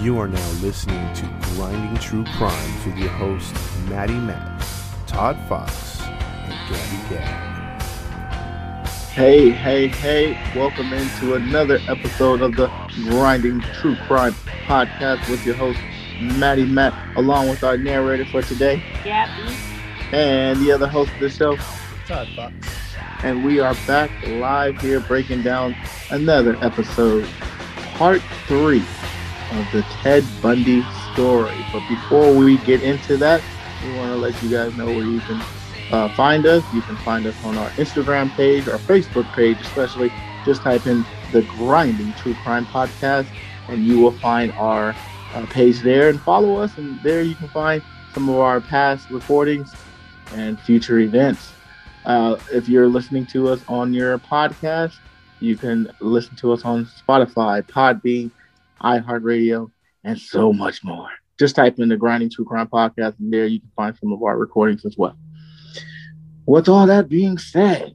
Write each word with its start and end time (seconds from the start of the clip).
You 0.00 0.18
are 0.18 0.28
now 0.28 0.50
listening 0.60 1.12
to 1.14 1.22
Grinding 1.54 1.96
True 1.96 2.24
Crimes 2.36 2.84
with 2.84 2.98
your 2.98 3.08
hosts, 3.08 3.52
Maddie 3.88 4.12
Matt, 4.12 4.62
Todd 5.06 5.38
Fox, 5.48 6.02
and 6.02 6.52
Gabby 6.68 7.14
Gab. 7.14 7.80
Hey, 9.12 9.50
hey, 9.50 9.88
hey, 9.88 10.32
welcome 10.54 10.92
into 10.92 11.34
another 11.34 11.78
episode 11.88 12.42
of 12.42 12.54
the 12.56 12.66
Grinding 13.08 13.62
True 13.80 13.96
Crime 14.06 14.34
Podcast 14.66 15.30
with 15.30 15.46
your 15.46 15.54
host, 15.54 15.78
Maddie 16.20 16.66
Matt, 16.66 16.92
along 17.16 17.48
with 17.48 17.64
our 17.64 17.78
narrator 17.78 18.26
for 18.26 18.42
today, 18.42 18.82
Gabby. 19.02 19.54
and 20.12 20.60
the 20.60 20.72
other 20.72 20.86
host 20.86 21.10
of 21.14 21.20
the 21.20 21.30
show. 21.30 21.56
Todd 22.06 22.28
Fox. 22.36 22.54
And 23.22 23.42
we 23.44 23.60
are 23.60 23.74
back 23.86 24.10
live 24.26 24.78
here 24.78 25.00
breaking 25.00 25.42
down 25.42 25.74
another 26.10 26.54
episode, 26.62 27.26
part 27.94 28.20
three 28.46 28.84
of 29.52 29.70
the 29.72 29.82
Ted 30.02 30.24
Bundy 30.42 30.82
story. 31.12 31.54
But 31.72 31.82
before 31.88 32.34
we 32.34 32.58
get 32.58 32.82
into 32.82 33.16
that, 33.18 33.42
we 33.84 33.92
want 33.96 34.10
to 34.10 34.16
let 34.16 34.40
you 34.42 34.50
guys 34.50 34.76
know 34.76 34.86
where 34.86 35.04
you 35.04 35.20
can 35.20 35.40
uh, 35.90 36.08
find 36.10 36.46
us. 36.46 36.64
You 36.74 36.82
can 36.82 36.96
find 36.98 37.26
us 37.26 37.34
on 37.44 37.56
our 37.56 37.70
Instagram 37.70 38.34
page, 38.36 38.68
our 38.68 38.78
Facebook 38.78 39.32
page, 39.34 39.60
especially. 39.60 40.12
Just 40.44 40.62
type 40.62 40.86
in 40.86 41.04
the 41.32 41.42
Grinding 41.42 42.12
True 42.14 42.34
Crime 42.34 42.66
Podcast, 42.66 43.26
and 43.68 43.84
you 43.84 44.00
will 44.00 44.12
find 44.12 44.52
our 44.52 44.94
uh, 45.34 45.46
page 45.46 45.80
there 45.80 46.08
and 46.08 46.20
follow 46.20 46.56
us. 46.56 46.76
And 46.76 47.00
there 47.02 47.22
you 47.22 47.34
can 47.34 47.48
find 47.48 47.82
some 48.14 48.28
of 48.28 48.36
our 48.36 48.60
past 48.60 49.10
recordings 49.10 49.74
and 50.32 50.58
future 50.60 50.98
events. 51.00 51.52
Uh, 52.04 52.36
if 52.52 52.68
you're 52.68 52.88
listening 52.88 53.26
to 53.26 53.48
us 53.48 53.60
on 53.68 53.92
your 53.92 54.18
podcast, 54.18 54.94
you 55.40 55.56
can 55.56 55.90
listen 56.00 56.36
to 56.36 56.52
us 56.52 56.64
on 56.64 56.86
Spotify, 56.86 57.62
Podbean, 57.62 58.30
iHeartRadio, 58.86 59.70
and 60.04 60.18
so 60.18 60.52
much 60.52 60.84
more. 60.84 61.08
Just 61.38 61.56
type 61.56 61.78
in 61.78 61.88
the 61.88 61.96
Grinding 61.96 62.30
True 62.30 62.44
Crime 62.44 62.68
Podcast, 62.68 63.18
and 63.18 63.32
there 63.32 63.46
you 63.46 63.60
can 63.60 63.70
find 63.74 63.96
some 63.96 64.12
of 64.12 64.22
our 64.22 64.38
recordings 64.38 64.84
as 64.84 64.96
well. 64.96 65.16
With 66.46 66.68
all 66.68 66.86
that 66.86 67.08
being 67.08 67.38
said, 67.38 67.94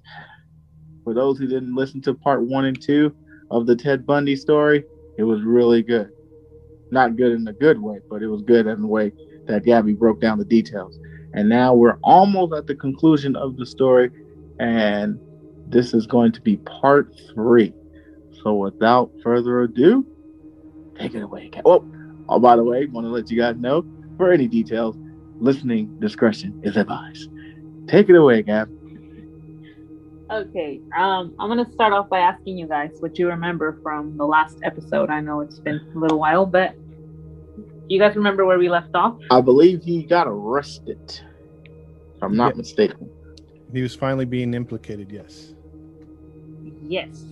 for 1.03 1.13
those 1.13 1.39
who 1.39 1.47
didn't 1.47 1.75
listen 1.75 2.01
to 2.01 2.13
part 2.13 2.43
one 2.43 2.65
and 2.65 2.79
two 2.79 3.15
of 3.49 3.65
the 3.65 3.75
Ted 3.75 4.05
Bundy 4.05 4.35
story, 4.35 4.83
it 5.17 5.23
was 5.23 5.41
really 5.41 5.81
good. 5.81 6.11
Not 6.91 7.15
good 7.15 7.31
in 7.31 7.47
a 7.47 7.53
good 7.53 7.81
way, 7.81 7.99
but 8.09 8.21
it 8.21 8.27
was 8.27 8.41
good 8.41 8.67
in 8.67 8.81
the 8.81 8.87
way 8.87 9.13
that 9.47 9.63
Gabby 9.63 9.93
broke 9.93 10.19
down 10.19 10.37
the 10.37 10.45
details. 10.45 10.99
And 11.33 11.47
now 11.47 11.73
we're 11.73 11.97
almost 12.03 12.53
at 12.53 12.67
the 12.67 12.75
conclusion 12.75 13.37
of 13.37 13.55
the 13.55 13.65
story, 13.65 14.11
and 14.59 15.17
this 15.67 15.93
is 15.93 16.05
going 16.05 16.33
to 16.33 16.41
be 16.41 16.57
part 16.57 17.13
three. 17.33 17.73
So 18.43 18.55
without 18.55 19.11
further 19.23 19.61
ado, 19.61 20.05
take 21.01 21.15
it 21.15 21.23
away. 21.23 21.49
Gab. 21.51 21.63
Oh, 21.65 21.85
oh, 22.29 22.39
by 22.39 22.55
the 22.55 22.63
way, 22.63 22.85
want 22.85 23.05
to 23.05 23.11
let 23.11 23.29
you 23.29 23.37
guys 23.37 23.57
know 23.57 23.85
for 24.17 24.31
any 24.31 24.47
details, 24.47 24.97
listening 25.39 25.93
discretion 25.99 26.55
is 26.63 26.77
advised. 26.77 27.29
Take 27.87 28.09
it 28.09 28.15
away, 28.15 28.43
Gab. 28.43 28.69
Okay, 30.31 30.79
um, 30.97 31.35
I'm 31.37 31.49
gonna 31.49 31.69
start 31.73 31.91
off 31.91 32.09
by 32.09 32.19
asking 32.19 32.57
you 32.57 32.67
guys 32.67 32.91
what 33.01 33.19
you 33.19 33.27
remember 33.27 33.77
from 33.83 34.15
the 34.17 34.23
last 34.23 34.55
episode. 34.63 35.09
I 35.09 35.19
know 35.19 35.41
it's 35.41 35.59
been 35.59 35.81
a 35.93 35.99
little 35.99 36.19
while, 36.19 36.45
but 36.45 36.73
you 37.89 37.99
guys 37.99 38.15
remember 38.15 38.45
where 38.45 38.57
we 38.57 38.69
left 38.69 38.95
off? 38.95 39.17
I 39.29 39.41
believe 39.41 39.83
he 39.83 40.03
got 40.05 40.27
arrested. 40.27 41.01
If 41.07 42.23
I'm 42.23 42.37
not 42.37 42.53
Yeah. 42.53 42.57
mistaken. 42.59 43.11
He 43.73 43.81
was 43.81 43.93
finally 43.95 44.25
being 44.25 44.53
implicated, 44.53 45.11
yes. 45.11 45.53
Yes. 46.81 47.25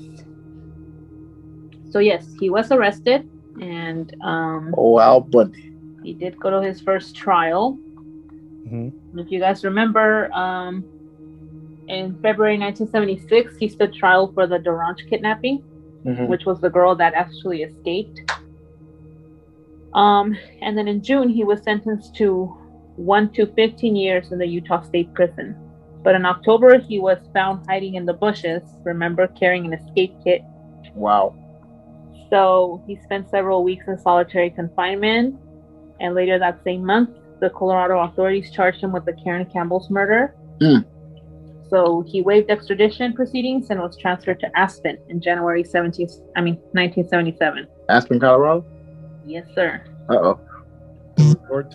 So 1.89 1.99
yes, 1.99 2.35
he 2.39 2.49
was 2.49 2.71
arrested, 2.71 3.23
and 3.61 4.13
um, 4.23 4.73
Oh, 4.77 4.99
Al 4.99 5.21
Bundy. 5.21 5.59
he 6.03 6.13
did 6.13 6.37
go 6.39 6.49
to 6.49 6.61
his 6.61 6.79
first 6.81 7.15
trial. 7.15 7.79
hmm 8.67 8.89
If 9.15 9.31
you 9.31 9.39
guys 9.39 9.63
remember, 9.63 10.31
um, 10.33 10.85
in 11.87 12.15
February 12.21 12.57
1976, 12.57 13.57
he 13.57 13.67
stood 13.67 13.93
trial 13.93 14.31
for 14.33 14.45
the 14.47 14.59
DaRonch 14.59 14.99
kidnapping. 15.09 15.63
Mhm. 16.05 16.27
which 16.29 16.45
was 16.45 16.61
the 16.61 16.69
girl 16.69 16.95
that 16.95 17.13
actually 17.13 17.61
escaped. 17.61 18.21
Um, 19.93 20.37
and 20.61 20.77
then 20.77 20.87
in 20.87 21.03
June, 21.03 21.27
he 21.27 21.43
was 21.43 21.61
sentenced 21.61 22.15
to 22.15 22.55
one 22.95 23.29
to 23.33 23.45
15 23.47 23.95
years 23.97 24.31
in 24.31 24.37
the 24.39 24.45
Utah 24.47 24.81
State 24.81 25.13
Prison. 25.13 25.55
But 26.03 26.15
in 26.15 26.25
October, 26.25 26.77
he 26.79 26.99
was 26.99 27.17
found 27.33 27.65
hiding 27.67 27.95
in 27.95 28.05
the 28.05 28.13
bushes, 28.13 28.63
remember, 28.85 29.27
carrying 29.27 29.65
an 29.65 29.73
escape 29.73 30.15
kit. 30.23 30.41
Wow. 30.95 31.35
So 32.29 32.83
he 32.85 32.95
spent 32.97 33.29
several 33.29 33.63
weeks 33.63 33.87
in 33.87 33.97
solitary 33.97 34.49
confinement. 34.49 35.39
And 35.99 36.15
later 36.15 36.39
that 36.39 36.63
same 36.63 36.85
month, 36.85 37.09
the 37.39 37.49
Colorado 37.49 37.99
authorities 37.99 38.51
charged 38.51 38.81
him 38.81 38.91
with 38.91 39.05
the 39.05 39.13
Caryn 39.13 39.51
Campbell's 39.51 39.89
murder. 39.89 40.35
Hmm. 40.61 40.79
So 41.69 42.03
he 42.07 42.21
waived 42.21 42.49
extradition 42.49 43.13
proceedings 43.13 43.69
and 43.69 43.79
was 43.79 43.95
transferred 43.97 44.39
to 44.39 44.57
Aspen 44.57 44.97
in 45.07 45.21
January 45.21 45.63
17th, 45.63 46.21
I 46.35 46.41
mean 46.41 46.55
1977. 46.71 47.67
Aspen, 47.89 48.19
Colorado? 48.19 48.65
Yes, 49.25 49.45
sir. 49.53 49.83
Uh 50.09 50.15
oh. 50.15 50.39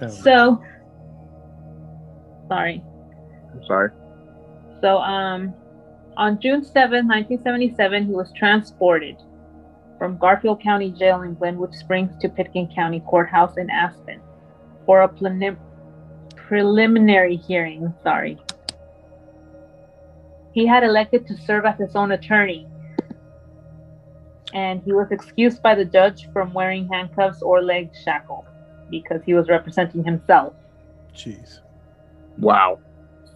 So, 0.08 0.62
sorry. 2.48 2.82
I'm 3.52 3.64
sorry. 3.66 3.90
So, 4.80 4.98
um, 4.98 5.54
on 6.16 6.40
June 6.40 6.62
7th, 6.62 7.06
1977, 7.06 8.06
he 8.06 8.12
was 8.12 8.32
transported 8.32 9.16
from 10.04 10.18
Garfield 10.18 10.60
County 10.60 10.90
Jail 10.90 11.22
in 11.22 11.32
Glenwood 11.32 11.74
Springs 11.74 12.12
to 12.20 12.28
Pitkin 12.28 12.68
County 12.74 13.00
Courthouse 13.00 13.56
in 13.56 13.70
Aspen 13.70 14.20
for 14.84 15.00
a 15.00 15.08
prelim- 15.08 15.56
preliminary 16.36 17.36
hearing. 17.36 17.94
Sorry. 18.02 18.38
He 20.52 20.66
had 20.66 20.84
elected 20.84 21.26
to 21.28 21.36
serve 21.38 21.64
as 21.64 21.78
his 21.78 21.96
own 21.96 22.12
attorney, 22.12 22.66
and 24.52 24.82
he 24.82 24.92
was 24.92 25.10
excused 25.10 25.62
by 25.62 25.74
the 25.74 25.86
judge 25.86 26.30
from 26.34 26.52
wearing 26.52 26.86
handcuffs 26.92 27.40
or 27.40 27.62
leg 27.62 27.90
shackles 28.04 28.44
because 28.90 29.22
he 29.24 29.32
was 29.32 29.48
representing 29.48 30.04
himself. 30.04 30.52
Jeez. 31.14 31.60
Wow. 32.36 32.78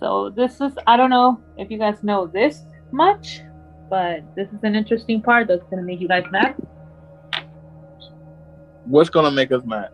So 0.00 0.28
this 0.28 0.60
is 0.60 0.74
I 0.86 0.98
don't 0.98 1.08
know 1.08 1.42
if 1.56 1.70
you 1.70 1.78
guys 1.78 2.02
know 2.02 2.26
this 2.26 2.60
much, 2.92 3.40
but 3.90 4.22
this 4.34 4.48
is 4.48 4.62
an 4.62 4.74
interesting 4.74 5.20
part 5.22 5.48
that's 5.48 5.62
gonna 5.70 5.82
make 5.82 6.00
you 6.00 6.08
guys 6.08 6.24
mad. 6.30 6.54
What's 8.84 9.10
gonna 9.10 9.30
make 9.30 9.52
us 9.52 9.64
mad? 9.64 9.90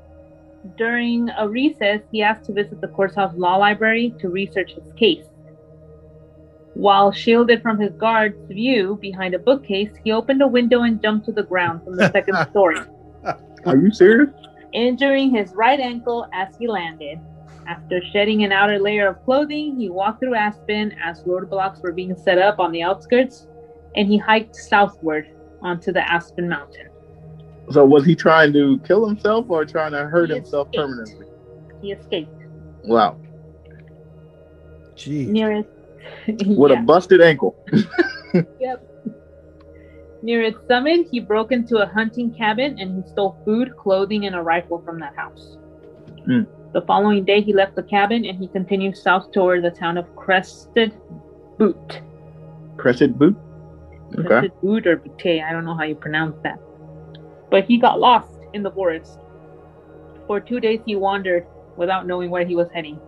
During 0.77 1.29
a 1.37 1.49
recess, 1.49 2.01
he 2.11 2.23
asked 2.23 2.45
to 2.47 2.53
visit 2.53 2.81
the 2.81 2.89
courthouse 2.89 3.35
law 3.37 3.57
library 3.57 4.15
to 4.21 4.29
research 4.29 4.73
his 4.73 4.93
case. 4.95 5.27
While 6.75 7.13
shielded 7.13 7.63
from 7.63 7.79
his 7.79 7.93
guard's 7.95 8.41
view 8.49 8.99
behind 9.01 9.35
a 9.35 9.39
bookcase, 9.39 9.91
he 10.03 10.11
opened 10.11 10.43
a 10.43 10.47
window 10.47 10.83
and 10.83 11.01
jumped 11.01 11.27
to 11.27 11.33
the 11.33 11.43
ground 11.43 11.85
from 11.85 11.97
the 11.97 12.11
second 12.11 12.37
story, 12.51 12.79
Are 13.67 13.77
you 13.77 13.91
serious? 13.93 14.31
injuring 14.73 15.31
his 15.35 15.53
right 15.55 15.79
ankle 15.79 16.27
as 16.33 16.57
he 16.57 16.67
landed. 16.67 17.21
After 17.69 18.03
shedding 18.13 18.43
an 18.45 18.51
outer 18.53 18.79
layer 18.79 19.07
of 19.09 19.25
clothing, 19.25 19.79
he 19.79 19.89
walked 19.89 20.21
through 20.21 20.35
Aspen 20.35 20.93
as 21.03 21.23
roadblocks 21.23 21.81
were 21.81 21.93
being 21.93 22.17
set 22.17 22.39
up 22.39 22.59
on 22.59 22.73
the 22.73 22.83
outskirts, 22.83 23.47
and 23.97 24.09
he 24.09 24.19
hiked 24.19 24.57
southward 24.57 25.27
onto 25.63 25.93
the 25.93 26.01
Aspen 26.11 26.49
Mountain. 26.49 26.89
So 27.71 27.85
was 27.85 28.05
he 28.05 28.15
trying 28.15 28.53
to 28.53 28.79
kill 28.81 29.07
himself 29.07 29.47
or 29.49 29.65
trying 29.65 29.93
to 29.93 30.05
hurt 30.07 30.29
He 30.31 30.37
himself 30.37 30.69
escaped. 30.69 30.77
permanently? 30.89 31.27
He 31.81 31.93
escaped 31.93 32.31
Wow. 32.85 33.17
Jeez. 34.97 35.29
near 35.29 35.53
his 35.53 35.65
With 36.57 36.71
Yeah. 36.73 36.81
a 36.81 36.83
busted 36.83 37.21
ankle. 37.21 37.57
Yep. 38.61 38.83
Near 40.23 40.43
its 40.43 40.59
summit, 40.67 41.07
he 41.11 41.21
broke 41.21 41.53
into 41.53 41.77
a 41.79 41.87
hunting 41.87 42.35
cabin 42.35 42.77
and 42.81 42.97
he 42.97 43.09
stole 43.09 43.37
food, 43.45 43.77
clothing, 43.77 44.27
and 44.27 44.35
a 44.35 44.43
rifle 44.43 44.83
from 44.85 44.99
that 44.99 45.15
house. 45.15 45.57
Hmm. 46.25 46.43
The 46.73 46.83
following 46.83 47.25
day, 47.25 47.41
he 47.43 47.53
left 47.53 47.77
the 47.77 47.83
cabin 47.85 48.25
and 48.25 48.37
he 48.39 48.49
continued 48.49 48.97
south 48.97 49.31
toward 49.31 49.63
the 49.63 49.71
town 49.71 49.97
of 49.97 50.07
Crested 50.17 50.93
Boot. 51.59 52.01
Crested 52.77 53.17
boot? 53.19 53.37
Okay. 54.19 54.49
Crested 54.49 54.87
or 54.87 54.97
Butte, 54.97 55.43
I 55.43 55.53
don't 55.53 55.65
know 55.65 55.75
how 55.75 55.85
you 55.85 55.95
pronounce 55.95 56.37
that. 56.43 56.59
But 57.51 57.65
he 57.65 57.79
got 57.79 58.01
lost 58.01 58.39
in 58.53 58.63
the 58.63 58.71
forest. 58.71 59.19
For 60.27 60.41
two 60.41 60.61
days, 60.61 60.81
he 60.87 60.97
wandered 60.97 61.47
without 61.77 62.07
knowing 62.07 62.31
where 62.31 62.45
he 62.45 62.57
was 62.57 62.71
heading, 62.73 62.99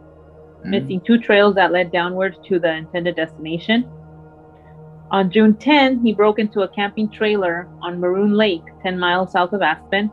Mm. 0.64 0.70
missing 0.70 1.00
two 1.00 1.18
trails 1.18 1.54
that 1.54 1.72
led 1.72 1.92
downward 1.92 2.36
to 2.44 2.58
the 2.58 2.72
intended 2.72 3.16
destination. 3.16 3.88
On 5.10 5.30
June 5.30 5.54
10, 5.54 6.00
he 6.00 6.12
broke 6.12 6.38
into 6.40 6.62
a 6.62 6.68
camping 6.68 7.08
trailer 7.08 7.68
on 7.80 8.00
Maroon 8.00 8.34
Lake, 8.34 8.64
10 8.82 8.98
miles 8.98 9.30
south 9.30 9.52
of 9.52 9.62
Aspen. 9.62 10.10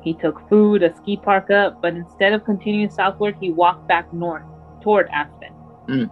He 0.00 0.14
took 0.14 0.48
food, 0.48 0.82
a 0.82 0.92
ski 0.96 1.16
park 1.16 1.50
up, 1.50 1.80
but 1.80 1.94
instead 1.94 2.32
of 2.32 2.44
continuing 2.44 2.90
southward, 2.90 3.36
he 3.40 3.52
walked 3.52 3.86
back 3.86 4.12
north 4.12 4.42
toward 4.80 5.08
Aspen, 5.10 5.52
Mm. 5.86 6.10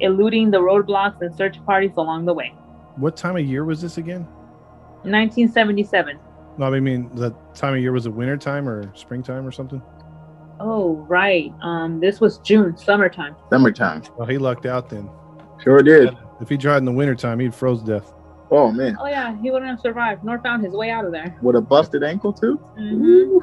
eluding 0.00 0.50
the 0.50 0.60
roadblocks 0.60 1.20
and 1.20 1.34
search 1.34 1.62
parties 1.66 1.92
along 1.98 2.24
the 2.24 2.32
way. 2.32 2.54
What 2.96 3.16
time 3.16 3.36
of 3.36 3.44
year 3.44 3.64
was 3.64 3.80
this 3.80 3.98
again? 3.98 4.26
1977. 5.02 6.18
No, 6.58 6.66
I 6.66 6.80
mean 6.80 7.10
the 7.14 7.30
time 7.54 7.74
of 7.74 7.80
year 7.80 7.92
was 7.92 8.06
it 8.06 8.10
winter 8.10 8.36
time 8.36 8.68
or 8.68 8.94
springtime 8.94 9.46
or 9.46 9.52
something? 9.52 9.80
Oh, 10.58 11.06
right. 11.08 11.52
Um, 11.62 12.00
this 12.00 12.20
was 12.20 12.38
June, 12.38 12.76
summertime. 12.76 13.34
Summertime. 13.48 14.02
Well, 14.18 14.26
he 14.26 14.36
lucked 14.36 14.66
out 14.66 14.90
then. 14.90 15.08
Sure 15.62 15.82
did. 15.82 16.10
If 16.40 16.48
he 16.48 16.58
tried 16.58 16.78
in 16.78 16.84
the 16.84 16.92
winter 16.92 17.14
time, 17.14 17.40
he'd 17.40 17.54
froze 17.54 17.82
to 17.82 17.86
death. 17.98 18.12
Oh 18.50 18.70
man. 18.72 18.96
Oh 19.00 19.06
yeah, 19.06 19.40
he 19.40 19.50
wouldn't 19.50 19.70
have 19.70 19.80
survived 19.80 20.24
nor 20.24 20.38
found 20.40 20.64
his 20.64 20.74
way 20.74 20.90
out 20.90 21.04
of 21.04 21.12
there. 21.12 21.36
With 21.40 21.56
a 21.56 21.60
busted 21.60 22.02
ankle 22.02 22.32
too? 22.32 22.60
Mhm. 22.78 23.40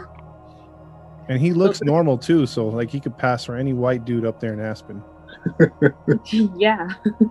And 1.30 1.40
he 1.40 1.54
looks 1.54 1.82
normal 1.82 2.18
too, 2.18 2.46
so 2.46 2.68
like 2.68 2.90
he 2.90 3.00
could 3.00 3.18
pass 3.18 3.46
for 3.46 3.56
any 3.56 3.74
white 3.74 4.06
dude 4.06 4.26
up 4.26 4.40
there 4.40 4.54
in 4.54 4.60
Aspen. 4.60 5.02
yeah. 6.56 6.90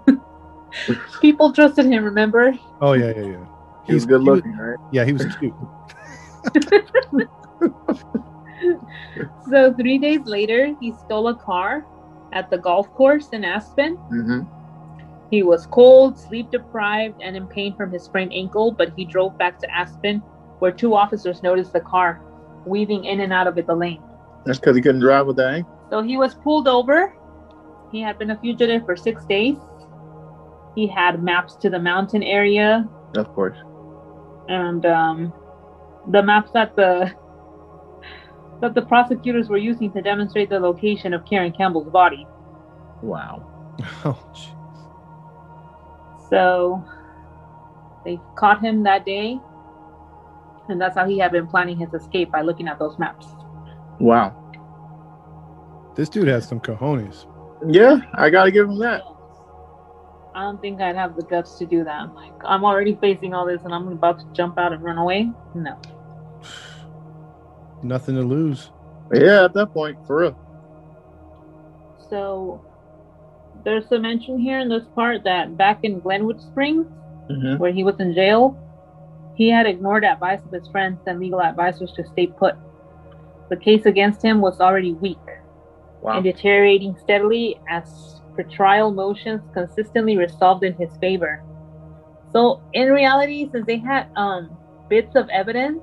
People 1.21 1.53
trusted 1.53 1.87
him, 1.87 2.05
remember? 2.05 2.53
Oh 2.81 2.93
yeah, 2.93 3.13
yeah, 3.17 3.23
yeah. 3.23 3.47
He 3.87 3.95
was 3.95 4.03
He's 4.03 4.07
good 4.07 4.23
he 4.23 4.29
was- 4.31 4.37
looking, 4.37 4.57
right? 4.57 4.79
yeah, 4.93 5.05
he 5.05 5.13
was 5.13 5.27
cute. 5.39 5.55
So 9.51 9.73
three 9.75 9.99
days 9.99 10.27
later, 10.27 10.75
he 10.81 10.93
stole 11.05 11.29
a 11.29 11.35
car 11.37 11.85
at 12.33 12.51
the 12.51 12.59
golf 12.59 12.93
course 12.95 13.29
in 13.33 13.45
Aspen. 13.45 13.97
Mm-hmm. 14.13 14.41
He 15.31 15.43
was 15.43 15.67
cold, 15.67 16.19
sleep 16.19 16.51
deprived, 16.51 17.21
and 17.23 17.37
in 17.37 17.47
pain 17.47 17.75
from 17.77 17.93
his 17.93 18.03
sprained 18.05 18.33
ankle, 18.33 18.73
but 18.73 18.93
he 18.97 19.05
drove 19.05 19.37
back 19.39 19.59
to 19.61 19.71
Aspen, 19.71 20.19
where 20.59 20.73
two 20.73 20.95
officers 20.95 21.43
noticed 21.43 21.73
the 21.73 21.81
car 21.81 22.21
weaving 22.67 23.05
in 23.05 23.21
and 23.21 23.33
out 23.33 23.47
of 23.47 23.55
the 23.55 23.75
lane. 23.75 24.03
That's 24.45 24.59
because 24.59 24.75
he 24.77 24.83
couldn't 24.83 25.01
drive 25.01 25.27
with 25.27 25.37
that 25.37 25.55
ankle. 25.55 25.79
So 25.91 26.03
he 26.03 26.17
was 26.17 26.35
pulled 26.35 26.67
over. 26.69 27.15
He 27.93 28.01
had 28.01 28.19
been 28.19 28.31
a 28.31 28.39
fugitive 28.39 28.85
for 28.85 28.97
six 28.97 29.25
days. 29.27 29.57
He 30.77 30.87
had 30.87 31.23
maps 31.23 31.57
to 31.57 31.71
the 31.71 31.79
mountain 31.81 32.23
area 32.23 32.89
Of 33.17 33.27
course. 33.35 33.57
and 34.49 34.87
um, 34.87 35.33
the 36.13 36.23
maps 36.23 36.53
that 36.53 36.77
the 36.77 37.11
that 38.61 38.75
the 38.75 38.83
prosecutors 38.83 39.49
were 39.49 39.57
using 39.59 39.91
to 39.93 40.01
demonstrate 40.03 40.49
the 40.51 40.61
location 40.61 41.13
of 41.15 41.25
Caryn 41.25 41.57
Campbell's 41.57 41.91
body. 41.91 42.27
Wow. 43.03 43.53
Oh, 44.05 44.19
jeez. 44.33 44.53
So 46.31 46.83
they 48.05 48.19
caught 48.37 48.61
him 48.63 48.83
that 48.85 49.05
day, 49.05 49.39
and 50.69 50.81
that's 50.81 50.97
how 50.97 51.07
he 51.07 51.19
had 51.19 51.31
been 51.33 51.47
planning 51.47 51.77
his 51.77 51.93
escape 51.95 52.31
by 52.33 52.41
looking 52.43 52.69
at 52.69 52.79
those 52.79 52.99
maps. 52.99 53.27
Wow. 54.01 54.35
this 55.95 56.09
dude 56.09 56.29
has 56.29 56.47
some 56.49 56.61
cojones. 56.61 57.27
Yeah, 57.69 58.01
I 58.15 58.31
gotta 58.31 58.51
give 58.51 58.69
him 58.69 58.79
that. 58.81 59.03
I 60.37 60.43
don't 60.43 60.61
think 60.61 60.81
I'd 60.83 60.97
have 60.97 61.17
the 61.17 61.23
guts 61.23 61.59
to 61.59 61.67
do 61.67 61.83
that. 61.85 62.15
Like 62.15 62.33
I'm 62.45 62.63
already 62.65 62.97
facing 63.01 63.33
all 63.35 63.47
this, 63.47 63.63
and 63.65 63.75
I'm 63.75 63.89
about 63.89 64.21
to 64.21 64.27
jump 64.35 64.59
out 64.59 64.73
and 64.73 64.83
run 64.85 64.99
away. 64.99 65.31
No. 65.55 65.77
Nothing 67.83 68.17
to 68.17 68.23
lose. 68.23 68.71
Yeah, 69.13 69.45
at 69.45 69.55
that 69.55 69.73
point, 69.73 69.99
for 70.07 70.19
real. 70.21 70.39
So 72.11 72.61
there's 73.65 73.91
a 73.93 73.99
mention 73.99 74.39
here 74.39 74.59
in 74.61 74.69
this 74.69 74.85
part 74.95 75.25
that 75.25 75.57
back 75.57 75.81
in 75.83 76.01
Glenwood 76.01 76.41
Springs, 76.41 76.87
Mm-hmm. 77.31 77.57
where 77.59 77.73
he 77.73 77.83
was 77.83 77.99
in 77.99 78.15
jail, 78.15 78.57
he 79.35 79.49
had 79.51 79.67
ignored 79.67 80.05
advice 80.05 80.39
of 80.45 80.53
his 80.53 80.69
friends 80.69 81.01
and 81.09 81.19
legal 81.19 81.43
advisors 81.43 81.91
to 81.97 82.07
stay 82.13 82.29
put. 82.29 82.55
The 83.49 83.57
case 83.57 83.85
against 83.85 84.23
him 84.23 84.41
was 84.41 84.61
already 84.61 84.93
weak 84.93 85.19
Wow. 86.03 86.13
and 86.19 86.23
deteriorating 86.25 86.97
steadily 87.03 87.59
as 87.69 88.21
pretrial 88.37 88.95
motions 88.95 89.41
consistently 89.55 90.17
resolved 90.17 90.65
in 90.65 90.75
his 90.75 90.91
favor. 90.99 91.43
So 92.33 92.61
in 92.73 92.93
reality, 92.93 93.49
since 93.51 93.67
they 93.67 93.79
had 93.79 94.07
um, 94.17 94.51
bits 94.89 95.15
of 95.17 95.29
evidence, 95.31 95.81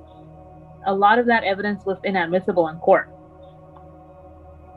a 0.86 0.94
lot 0.94 1.18
of 1.18 1.26
that 1.26 1.44
evidence 1.44 1.84
was 1.84 1.98
inadmissible 2.04 2.68
in 2.68 2.76
court. 2.76 3.08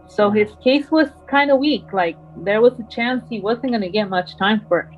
So 0.08 0.32
his 0.32 0.52
case 0.64 0.90
was 0.90 1.10
kind 1.30 1.52
of 1.52 1.60
weak. 1.60 1.92
Like 1.94 2.18
there 2.38 2.62
was 2.62 2.80
a 2.80 2.84
chance 2.90 3.24
he 3.30 3.40
wasn't 3.40 3.70
going 3.70 3.82
to 3.82 3.90
get 3.90 4.10
much 4.10 4.38
time 4.38 4.66
for 4.68 4.90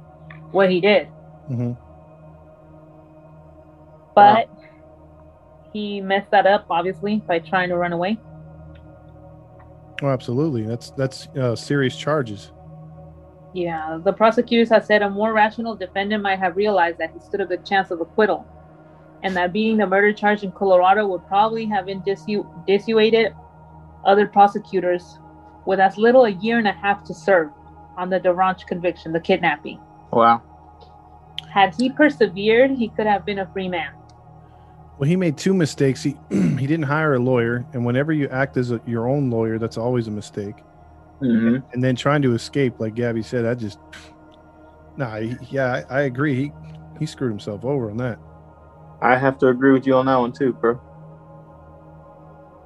what 0.51 0.69
he 0.69 0.79
did. 0.79 1.07
hmm 1.47 1.73
But 4.15 4.49
he 5.73 6.01
messed 6.01 6.31
that 6.31 6.45
up, 6.45 6.65
obviously, 6.69 7.17
by 7.27 7.39
trying 7.39 7.69
to 7.69 7.77
run 7.77 7.93
away. 7.93 8.17
Oh, 10.01 10.07
absolutely. 10.07 10.63
That's 10.63 10.91
that's 10.91 11.27
uh, 11.35 11.55
serious 11.55 11.97
charges. 11.97 12.51
Yeah, 13.53 13.99
the 14.03 14.13
prosecutors 14.13 14.69
have 14.69 14.85
said 14.85 15.01
a 15.01 15.09
more 15.09 15.33
rational 15.33 15.75
defendant 15.75 16.21
might 16.21 16.39
have 16.39 16.55
realized 16.55 16.99
that 16.99 17.11
he 17.11 17.19
stood 17.19 17.41
a 17.41 17.45
good 17.45 17.65
chance 17.65 17.89
of 17.89 17.99
acquittal, 17.99 18.45
and 19.23 19.35
that 19.35 19.51
beating 19.51 19.77
the 19.77 19.87
murder 19.87 20.13
charge 20.13 20.43
in 20.43 20.51
Colorado 20.51 21.07
would 21.07 21.25
probably 21.27 21.65
have 21.65 21.87
been 21.87 22.01
dissu- 22.01 22.47
dissuaded 22.67 23.33
other 24.05 24.27
prosecutors 24.27 25.17
with 25.65 25.79
as 25.79 25.97
little 25.97 26.25
a 26.25 26.29
year 26.29 26.57
and 26.57 26.67
a 26.67 26.71
half 26.71 27.03
to 27.05 27.13
serve 27.13 27.49
on 27.97 28.09
the 28.09 28.19
DaRonch 28.19 28.65
conviction, 28.67 29.11
the 29.11 29.19
kidnapping. 29.19 29.79
Wow. 30.13 30.41
Had 31.51 31.73
he 31.75 31.89
persevered, 31.89 32.71
he 32.71 32.89
could 32.89 33.07
have 33.07 33.25
been 33.25 33.39
a 33.39 33.47
free 33.51 33.67
man. 33.67 33.93
Well, 34.97 35.09
he 35.09 35.15
made 35.15 35.37
two 35.37 35.53
mistakes. 35.53 36.03
He 36.03 36.17
he 36.29 36.67
didn't 36.67 36.83
hire 36.83 37.15
a 37.15 37.19
lawyer, 37.19 37.65
and 37.73 37.85
whenever 37.85 38.13
you 38.13 38.27
act 38.29 38.57
as 38.57 38.71
a, 38.71 38.81
your 38.85 39.07
own 39.07 39.29
lawyer, 39.29 39.57
that's 39.57 39.77
always 39.77 40.07
a 40.07 40.11
mistake. 40.11 40.55
Mm-hmm. 41.21 41.57
And 41.73 41.83
then 41.83 41.95
trying 41.95 42.21
to 42.21 42.33
escape, 42.33 42.79
like 42.79 42.95
Gabby 42.95 43.21
said, 43.21 43.45
I 43.45 43.53
just, 43.53 43.79
nah, 44.95 45.17
he, 45.17 45.35
yeah, 45.49 45.83
I, 45.89 45.97
I 45.97 46.01
agree. 46.01 46.35
He 46.35 46.51
he 46.99 47.05
screwed 47.05 47.31
himself 47.31 47.63
over 47.63 47.89
on 47.89 47.97
that. 47.97 48.19
I 49.01 49.15
have 49.15 49.37
to 49.39 49.47
agree 49.47 49.71
with 49.71 49.87
you 49.87 49.95
on 49.95 50.05
that 50.07 50.17
one 50.17 50.33
too, 50.33 50.53
bro. 50.53 50.79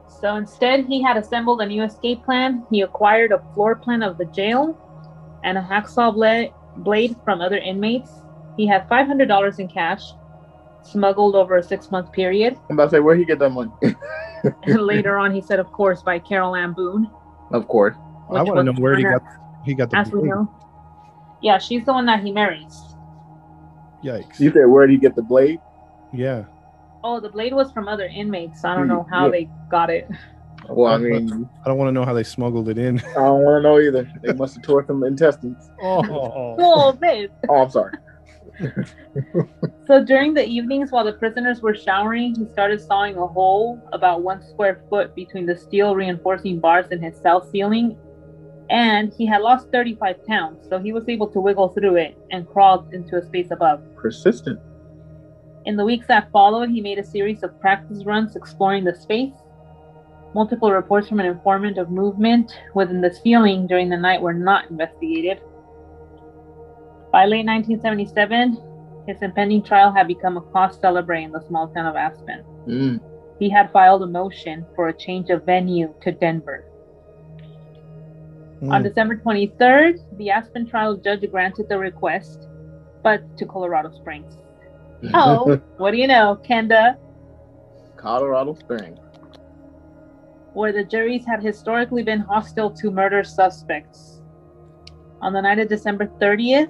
So 0.08 0.36
instead, 0.36 0.86
he 0.86 1.02
had 1.02 1.18
assembled 1.18 1.62
a 1.62 1.66
new 1.66 1.84
escape 1.84 2.24
plan. 2.24 2.66
He 2.70 2.82
acquired 2.82 3.32
a 3.32 3.44
floor 3.54 3.76
plan 3.76 4.02
of 4.02 4.18
the 4.18 4.26
jail 4.26 4.78
and 5.44 5.58
a 5.58 5.62
hacksaw 5.62 6.14
blade, 6.14 6.54
blade 6.78 7.16
from 7.24 7.42
other 7.42 7.58
inmates. 7.58 8.10
He 8.58 8.66
had 8.66 8.88
$500 8.90 9.60
in 9.60 9.68
cash, 9.68 10.02
smuggled 10.82 11.36
over 11.36 11.58
a 11.58 11.64
six 11.64 11.92
month 11.92 12.12
period. 12.12 12.58
I'm 12.70 12.76
about 12.76 12.86
to 12.86 12.92
say 12.92 13.00
where 13.00 13.16
he 13.16 13.26
get 13.26 13.40
that 13.40 13.50
money. 13.50 13.72
And 13.82 13.96
later 14.82 15.18
on, 15.18 15.34
he 15.34 15.42
said, 15.42 15.60
of 15.60 15.72
course, 15.72 16.02
by 16.02 16.20
Carole 16.20 16.56
Ann 16.56 16.74
Boone. 16.74 17.10
of 17.52 17.68
course. 17.68 17.96
I 18.30 18.42
want 18.44 18.58
to 18.60 18.64
know 18.64 18.74
where 18.74 18.96
he 18.96 19.04
got 19.04 19.22
he 19.62 19.76
got 19.76 19.90
the 19.90 19.98
Ashley 19.98 20.22
blade. 20.22 20.30
Hill. 20.30 20.48
Yeah, 21.42 21.58
she's 21.58 21.86
the 21.86 21.94
one 21.94 22.06
that 22.06 22.24
he 22.24 22.32
marries. 22.32 22.96
Yikes! 24.04 24.40
You 24.40 24.52
said 24.52 24.66
where 24.66 24.88
did 24.88 24.94
he 24.94 25.00
get 25.00 25.16
the 25.16 25.22
blade? 25.22 25.62
yeah, 26.12 26.46
Oh, 27.04 27.20
the 27.20 27.30
blade 27.30 27.54
was 27.54 27.72
from 27.72 27.88
other 27.88 28.06
inmates. 28.08 28.64
I 28.64 28.76
don't 28.76 28.86
Mm, 28.86 28.90
know 28.90 29.08
how 29.10 29.26
yeah. 29.26 29.32
they 29.32 29.50
got 29.70 29.90
it. 29.90 30.08
Well, 30.70 30.94
I 30.94 30.98
mean, 30.98 31.50
I 31.66 31.70
don't 31.70 31.78
want 31.78 31.90
to 31.90 31.92
know 31.92 32.06
how 32.06 32.14
they 32.14 32.24
smuggled 32.24 32.70
it 32.70 32.78
in. 32.78 33.00
I 33.18 33.20
don't 33.26 33.44
want 33.44 33.58
to 33.60 33.70
know 33.70 33.80
either. 33.80 34.08
They 34.22 34.32
must 34.34 34.56
have 34.56 34.64
tore 34.64 34.86
some 34.86 35.04
intestines. 35.04 35.70
Oh, 35.82 36.56
Whoa, 36.58 36.94
babe. 36.94 37.30
Oh, 37.50 37.64
I'm 37.64 37.70
sorry. 37.70 37.94
So 39.86 40.04
during 40.06 40.34
the 40.34 40.46
evenings 40.48 40.92
while 40.92 41.04
the 41.04 41.12
prisoners 41.14 41.62
were 41.62 41.76
showering, 41.76 42.36
he 42.36 42.46
started 42.54 42.82
sawing 42.82 43.18
a 43.18 43.28
hole 43.28 43.82
about 43.92 44.24
one 44.24 44.42
square 44.42 44.82
foot 44.90 45.14
between 45.14 45.46
the 45.46 45.58
steel 45.58 45.94
reinforcing 45.96 46.60
bars 46.62 46.86
in 46.92 47.02
his 47.02 47.20
cell 47.20 47.46
ceiling. 47.52 47.98
And 48.70 49.14
he 49.14 49.26
had 49.26 49.42
lost 49.42 49.70
35 49.72 50.26
pounds, 50.26 50.68
so 50.70 50.80
he 50.80 50.94
was 50.94 51.08
able 51.10 51.28
to 51.28 51.40
wiggle 51.40 51.70
through 51.70 51.98
it 51.98 52.18
and 52.32 52.48
crawled 52.48 52.94
into 52.94 53.18
a 53.18 53.26
space 53.26 53.52
above. 53.52 53.82
Persistent. 53.96 54.60
In 55.66 55.78
the 55.78 55.86
weeks 55.86 56.08
that 56.08 56.32
followed, 56.32 56.70
he 56.70 56.82
made 56.82 57.00
a 57.00 57.04
series 57.04 57.44
of 57.44 57.60
practice 57.60 58.04
runs 58.06 58.36
exploring 58.36 58.84
the 58.84 58.96
space. 58.96 59.34
Multiple 60.34 60.72
reports 60.72 61.08
from 61.08 61.20
an 61.20 61.26
informant 61.26 61.78
of 61.78 61.92
movement 61.92 62.60
within 62.74 63.02
the 63.02 63.14
ceiling 63.14 63.68
during 63.68 63.90
the 63.90 63.98
night 63.98 64.22
were 64.22 64.34
not 64.34 64.70
investigated. 64.70 65.40
By 67.12 67.26
late 67.26 67.46
1977, 67.46 68.58
his 69.08 69.22
impending 69.22 69.62
trial 69.62 69.92
had 69.92 70.08
become 70.08 70.38
a 70.38 70.42
cause 70.42 70.80
celebre 70.80 71.22
in 71.22 71.32
the 71.32 71.46
small 71.48 71.68
town 71.68 71.86
of 71.86 71.96
Aspen. 71.96 72.44
Mm. 72.68 73.00
He 73.40 73.50
had 73.50 73.72
filed 73.72 74.04
a 74.04 74.08
motion 74.08 74.66
for 74.76 74.88
a 74.88 74.94
change 74.94 75.30
of 75.30 75.46
venue 75.46 75.94
to 76.02 76.12
Denver. 76.12 76.66
On 78.70 78.82
Mm. 78.82 78.84
December 78.84 79.16
23rd, 79.18 80.00
the 80.18 80.30
Aspen 80.30 80.66
trial 80.66 80.96
judge 80.96 81.30
granted 81.30 81.68
the 81.70 81.78
request, 81.78 82.48
but 83.04 83.22
to 83.38 83.46
Colorado 83.46 83.90
Springs. 83.92 84.38
Oh, 85.14 85.60
what 85.78 85.92
do 85.92 85.98
you 85.98 86.08
know, 86.08 86.40
Kenda? 86.48 86.96
Colorado 87.98 88.54
Springs. 88.54 89.00
where 90.54 90.72
the 90.72 90.84
juries 90.84 91.26
had 91.26 91.42
historically 91.42 92.04
been 92.04 92.20
hostile 92.20 92.70
to 92.70 92.92
murder 92.92 93.24
suspects. 93.24 94.22
On 95.20 95.34
the 95.34 95.42
night 95.42 95.58
of 95.58 95.68
December 95.68 96.06
30th, 96.22 96.70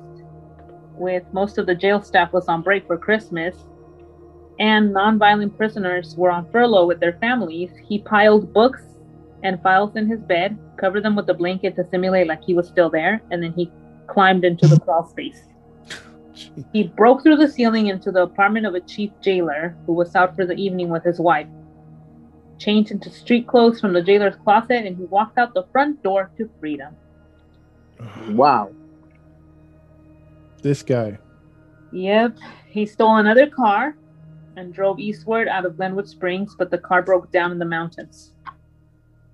with 0.95 1.23
most 1.33 1.57
of 1.57 1.65
the 1.65 1.75
jail 1.75 2.01
staff 2.01 2.31
was 2.31 2.47
on 2.47 2.61
break 2.61 2.87
for 2.87 2.97
Christmas, 2.97 3.57
and 4.57 4.93
nonviolent 4.95 5.57
prisoners 5.57 6.15
were 6.15 6.31
on 6.31 6.49
furlough 6.49 6.85
with 6.87 7.01
their 7.01 7.17
families, 7.19 7.71
he 7.83 7.99
piled 7.99 8.53
books 8.53 8.83
and 9.43 9.61
files 9.61 9.95
in 9.95 10.07
his 10.07 10.21
bed, 10.21 10.57
covered 10.77 11.03
them 11.03 11.15
with 11.15 11.29
a 11.29 11.33
blanket 11.33 11.75
to 11.75 11.87
simulate 11.91 12.27
like 12.27 12.43
he 12.43 12.53
was 12.53 12.67
still 12.67 12.89
there, 12.89 13.21
and 13.29 13.43
then 13.43 13.53
he 13.53 13.71
climbed 14.07 14.43
into 14.43 14.67
the 14.67 14.79
crawl 14.79 15.05
space. 15.07 15.43
He 16.71 16.83
broke 16.83 17.21
through 17.21 17.37
the 17.37 17.47
ceiling 17.47 17.87
into 17.87 18.11
the 18.11 18.23
apartment 18.23 18.65
of 18.65 18.75
a 18.75 18.81
chief 18.81 19.11
jailer 19.21 19.75
who 19.85 19.93
was 19.93 20.15
out 20.15 20.35
for 20.35 20.45
the 20.45 20.55
evening 20.55 20.89
with 20.89 21.03
his 21.03 21.19
wife. 21.19 21.47
Changed 22.57 22.91
into 22.91 23.09
street 23.09 23.47
clothes 23.47 23.79
from 23.79 23.93
the 23.93 24.01
jailer's 24.01 24.35
closet, 24.43 24.85
and 24.85 24.97
he 24.97 25.03
walked 25.05 25.37
out 25.37 25.53
the 25.53 25.65
front 25.71 26.01
door 26.03 26.31
to 26.37 26.49
freedom. 26.59 26.95
Wow. 28.29 28.71
This 30.61 30.81
guy. 30.81 31.17
Yep, 31.91 32.37
he 32.67 32.85
stole 32.85 33.17
another 33.17 33.47
car 33.47 33.95
and 34.55 34.73
drove 34.73 34.99
eastward 34.99 35.47
out 35.47 35.65
of 35.65 35.77
Glenwood 35.77 36.07
Springs, 36.07 36.55
but 36.57 36.71
the 36.71 36.77
car 36.77 37.01
broke 37.01 37.31
down 37.31 37.51
in 37.51 37.59
the 37.59 37.65
mountains. 37.65 38.32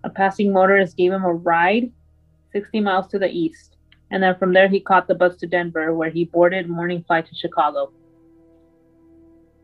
A 0.03 0.09
passing 0.09 0.53
motorist 0.53 0.95
gave 0.97 1.11
him 1.11 1.23
a 1.23 1.33
ride 1.33 1.91
60 2.51 2.79
miles 2.79 3.07
to 3.07 3.19
the 3.19 3.29
east, 3.29 3.77
and 4.11 4.23
then 4.23 4.35
from 4.37 4.53
there 4.53 4.67
he 4.67 4.79
caught 4.79 5.07
the 5.07 5.15
bus 5.15 5.37
to 5.37 5.47
Denver, 5.47 5.93
where 5.93 6.09
he 6.09 6.25
boarded 6.25 6.69
morning 6.69 7.03
flight 7.05 7.27
to 7.27 7.35
Chicago. 7.35 7.91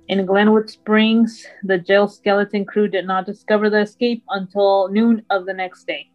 In 0.08 0.24
Glenwood 0.26 0.70
Springs, 0.70 1.48
the 1.64 1.80
jail 1.80 2.08
skeleton 2.08 2.64
crew 2.64 2.88
did 2.88 3.08
not 3.08 3.26
discover 3.26 3.70
the 3.70 3.82
escape 3.82 4.24
until 4.30 4.88
noon 4.90 5.24
of 5.32 5.46
the 5.46 5.54
next 5.54 5.88
day. 5.88 6.08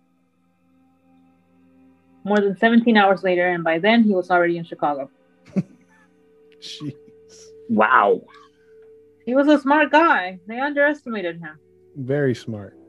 More 2.23 2.39
than 2.39 2.57
17 2.57 2.97
hours 2.97 3.25
later, 3.25 3.49
and 3.49 3.65
by 3.65 3.79
then 3.79 4.05
he 4.05 4.15
was 4.15 4.31
already 4.31 4.59
in 4.59 4.65
Chicago. 4.65 5.11
Jeez. 6.61 6.95
Wow. 7.69 8.21
He 9.25 9.35
was 9.35 9.49
a 9.49 9.59
smart 9.59 9.91
guy. 9.91 10.39
They 10.47 10.61
underestimated 10.61 11.41
him. 11.41 11.59
Very 11.97 12.35
smart. 12.35 12.80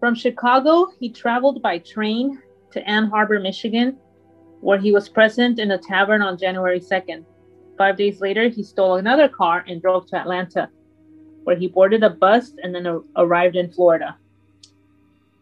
From 0.00 0.14
Chicago, 0.14 0.88
he 0.98 1.10
traveled 1.10 1.60
by 1.60 1.76
train 1.78 2.40
to 2.72 2.88
Ann 2.88 3.10
Arbor, 3.12 3.38
Michigan, 3.38 3.98
where 4.62 4.78
he 4.78 4.92
was 4.92 5.10
present 5.10 5.58
in 5.58 5.72
a 5.72 5.78
tavern 5.78 6.22
on 6.22 6.38
January 6.38 6.80
2nd. 6.80 7.22
Five 7.76 7.98
days 7.98 8.22
later, 8.22 8.48
he 8.48 8.62
stole 8.62 8.96
another 8.96 9.28
car 9.28 9.62
and 9.68 9.80
drove 9.80 10.06
to 10.06 10.16
Atlanta, 10.16 10.70
where 11.44 11.56
he 11.56 11.68
boarded 11.68 12.02
a 12.02 12.10
bus 12.10 12.52
and 12.62 12.74
then 12.74 12.86
a- 12.86 13.00
arrived 13.16 13.56
in 13.56 13.70
Florida. 13.70 14.16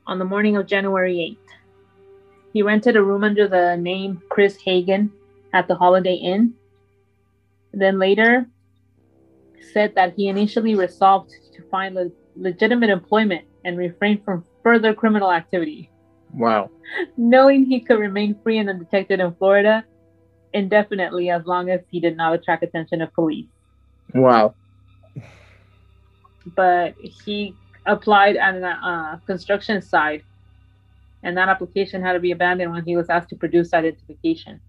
On 0.08 0.18
the 0.18 0.24
morning 0.24 0.56
of 0.56 0.66
January 0.66 1.18
8th, 1.18 1.52
he 2.52 2.62
rented 2.62 2.96
a 2.96 3.02
room 3.02 3.22
under 3.22 3.46
the 3.46 3.76
name 3.76 4.20
Chris 4.28 4.56
Hagen 4.60 5.12
at 5.52 5.68
the 5.68 5.76
Holiday 5.76 6.14
Inn. 6.14 6.54
Then 7.72 8.00
later, 8.00 8.48
said 9.72 9.94
that 9.94 10.14
he 10.14 10.26
initially 10.26 10.74
resolved 10.74 11.30
to 11.54 11.62
find 11.70 11.94
le- 11.94 12.10
legitimate 12.36 12.90
employment 12.90 13.47
and 13.68 13.78
refrain 13.78 14.20
from 14.24 14.44
further 14.62 14.94
criminal 14.94 15.30
activity, 15.30 15.90
Wow. 16.32 16.70
knowing 17.16 17.64
he 17.64 17.80
could 17.80 17.98
remain 17.98 18.38
free 18.42 18.58
and 18.58 18.68
undetected 18.68 19.20
in 19.20 19.34
Florida 19.34 19.84
indefinitely 20.54 21.30
as 21.30 21.44
long 21.44 21.68
as 21.70 21.80
he 21.90 22.00
did 22.00 22.16
not 22.16 22.32
attract 22.34 22.62
attention 22.62 23.02
of 23.02 23.12
police. 23.12 23.46
Wow. 24.14 24.54
But 26.56 26.94
he 27.00 27.54
applied 27.84 28.36
at 28.36 28.54
a 28.56 28.66
uh, 28.66 29.16
construction 29.26 29.82
site, 29.82 30.24
and 31.22 31.36
that 31.36 31.48
application 31.48 32.02
had 32.02 32.14
to 32.14 32.20
be 32.20 32.30
abandoned 32.32 32.72
when 32.72 32.84
he 32.84 32.96
was 32.96 33.10
asked 33.10 33.28
to 33.30 33.36
produce 33.36 33.74
identification. 33.74 34.60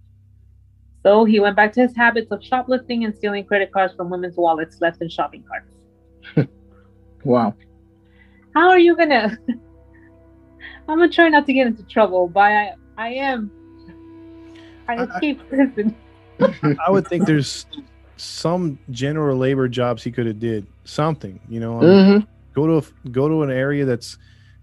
So 1.03 1.23
he 1.23 1.39
went 1.39 1.55
back 1.55 1.71
to 1.73 1.81
his 1.81 1.95
habits 1.95 2.29
of 2.31 2.43
shoplifting 2.43 3.05
and 3.05 3.15
stealing 3.15 3.45
credit 3.45 3.71
cards 3.71 3.93
from 3.95 4.09
women's 4.09 4.35
wallets 4.35 4.81
left 4.81 5.01
in 5.01 5.09
shopping 5.09 5.43
carts. 5.47 6.49
Wow. 7.23 7.53
How 8.55 8.69
are 8.69 8.79
you 8.79 8.95
gonna? 8.95 9.37
I'm 10.87 10.97
gonna 10.97 11.09
try 11.09 11.29
not 11.29 11.45
to 11.45 11.53
get 11.53 11.67
into 11.67 11.83
trouble, 11.83 12.27
but 12.27 12.41
I, 12.41 12.73
I 12.97 13.09
am. 13.09 13.51
I 14.87 14.95
I- 14.95 15.03
escaped 15.03 15.47
prison. 15.49 15.95
I 16.41 16.89
would 16.89 17.07
think 17.07 17.25
there's 17.25 17.65
some 18.17 18.79
general 18.91 19.37
labor 19.37 19.67
jobs 19.67 20.03
he 20.03 20.11
could 20.11 20.25
have 20.25 20.39
did 20.39 20.65
something. 20.85 21.39
You 21.49 21.59
know, 21.59 21.73
Mm-hmm. 21.79 22.25
go 22.53 22.65
to 22.67 22.77
a, 22.77 23.09
go 23.09 23.27
to 23.27 23.43
an 23.43 23.51
area 23.51 23.85
that's 23.85 24.17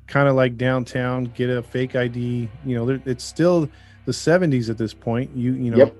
kind 0.06 0.28
of 0.28 0.34
like 0.36 0.56
downtown, 0.56 1.24
get 1.34 1.50
a 1.50 1.62
fake 1.62 1.94
ID. 1.96 2.48
You 2.64 2.76
know, 2.76 2.86
there, 2.86 3.02
it's 3.04 3.24
still 3.24 3.68
the 4.06 4.12
70s 4.12 4.68
at 4.70 4.78
this 4.78 4.94
point. 4.94 5.30
You 5.36 5.52
you 5.52 5.70
know, 5.70 5.76
Yep. 5.78 5.96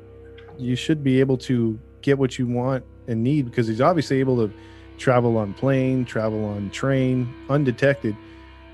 you 0.58 0.76
should 0.76 1.04
be 1.04 1.20
able 1.20 1.36
to 1.38 1.78
get 2.02 2.18
what 2.18 2.38
you 2.38 2.46
want 2.46 2.84
and 3.08 3.22
need 3.22 3.44
because 3.46 3.66
he's 3.66 3.80
obviously 3.80 4.18
able 4.20 4.36
to 4.46 4.52
travel 4.98 5.36
on 5.36 5.54
plane, 5.54 6.04
travel 6.04 6.44
on 6.44 6.70
train, 6.70 7.32
undetected. 7.48 8.16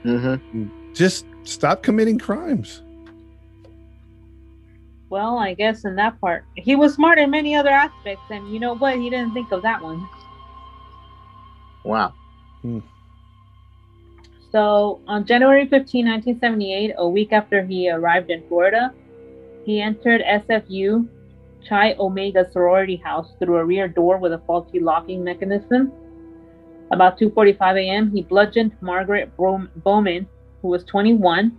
Mm-hmm. 0.05 0.95
Just 0.95 1.26
stop 1.45 1.83
committing 1.83 2.19
crimes. 2.19 2.83
Well, 5.09 5.38
I 5.38 5.55
guess 5.55 5.85
in 5.85 5.97
that 5.97 6.21
part, 6.21 6.45
he 6.57 6.75
was 6.75 6.95
smart 6.95 7.19
in 7.19 7.31
many 7.31 7.55
other 7.55 7.71
aspects, 7.71 8.25
and 8.31 8.52
you 8.52 8.59
know 8.59 8.75
what? 8.75 8.97
He 8.97 9.11
didn't 9.11 9.35
think 9.35 9.52
of 9.52 9.62
that 9.62 9.83
one. 9.83 10.09
Wow. 11.85 12.14
So 14.50 15.00
on 15.07 15.26
January 15.26 15.67
15, 15.67 16.07
1978, 16.07 16.95
a 16.97 17.09
week 17.09 17.33
after 17.33 17.64
he 17.64 17.91
arrived 17.91 18.31
in 18.31 18.43
Florida, 18.49 18.93
he 19.64 19.81
entered 19.81 20.23
SFU 20.23 21.09
Chi 21.69 21.95
Omega 21.99 22.50
sorority 22.50 22.97
house 22.97 23.33
through 23.38 23.57
a 23.57 23.64
rear 23.64 23.88
door 23.88 24.19
with 24.19 24.33
a 24.33 24.38
faulty 24.47 24.81
locking 24.81 25.23
mechanism. 25.23 25.93
About 26.93 27.19
2:45 27.19 27.79
a.m., 27.79 28.11
he 28.11 28.23
bludgeoned 28.23 28.73
Margaret 28.83 29.33
Bowman, 29.37 30.29
who 30.61 30.69
was 30.69 30.85
21, 30.85 31.59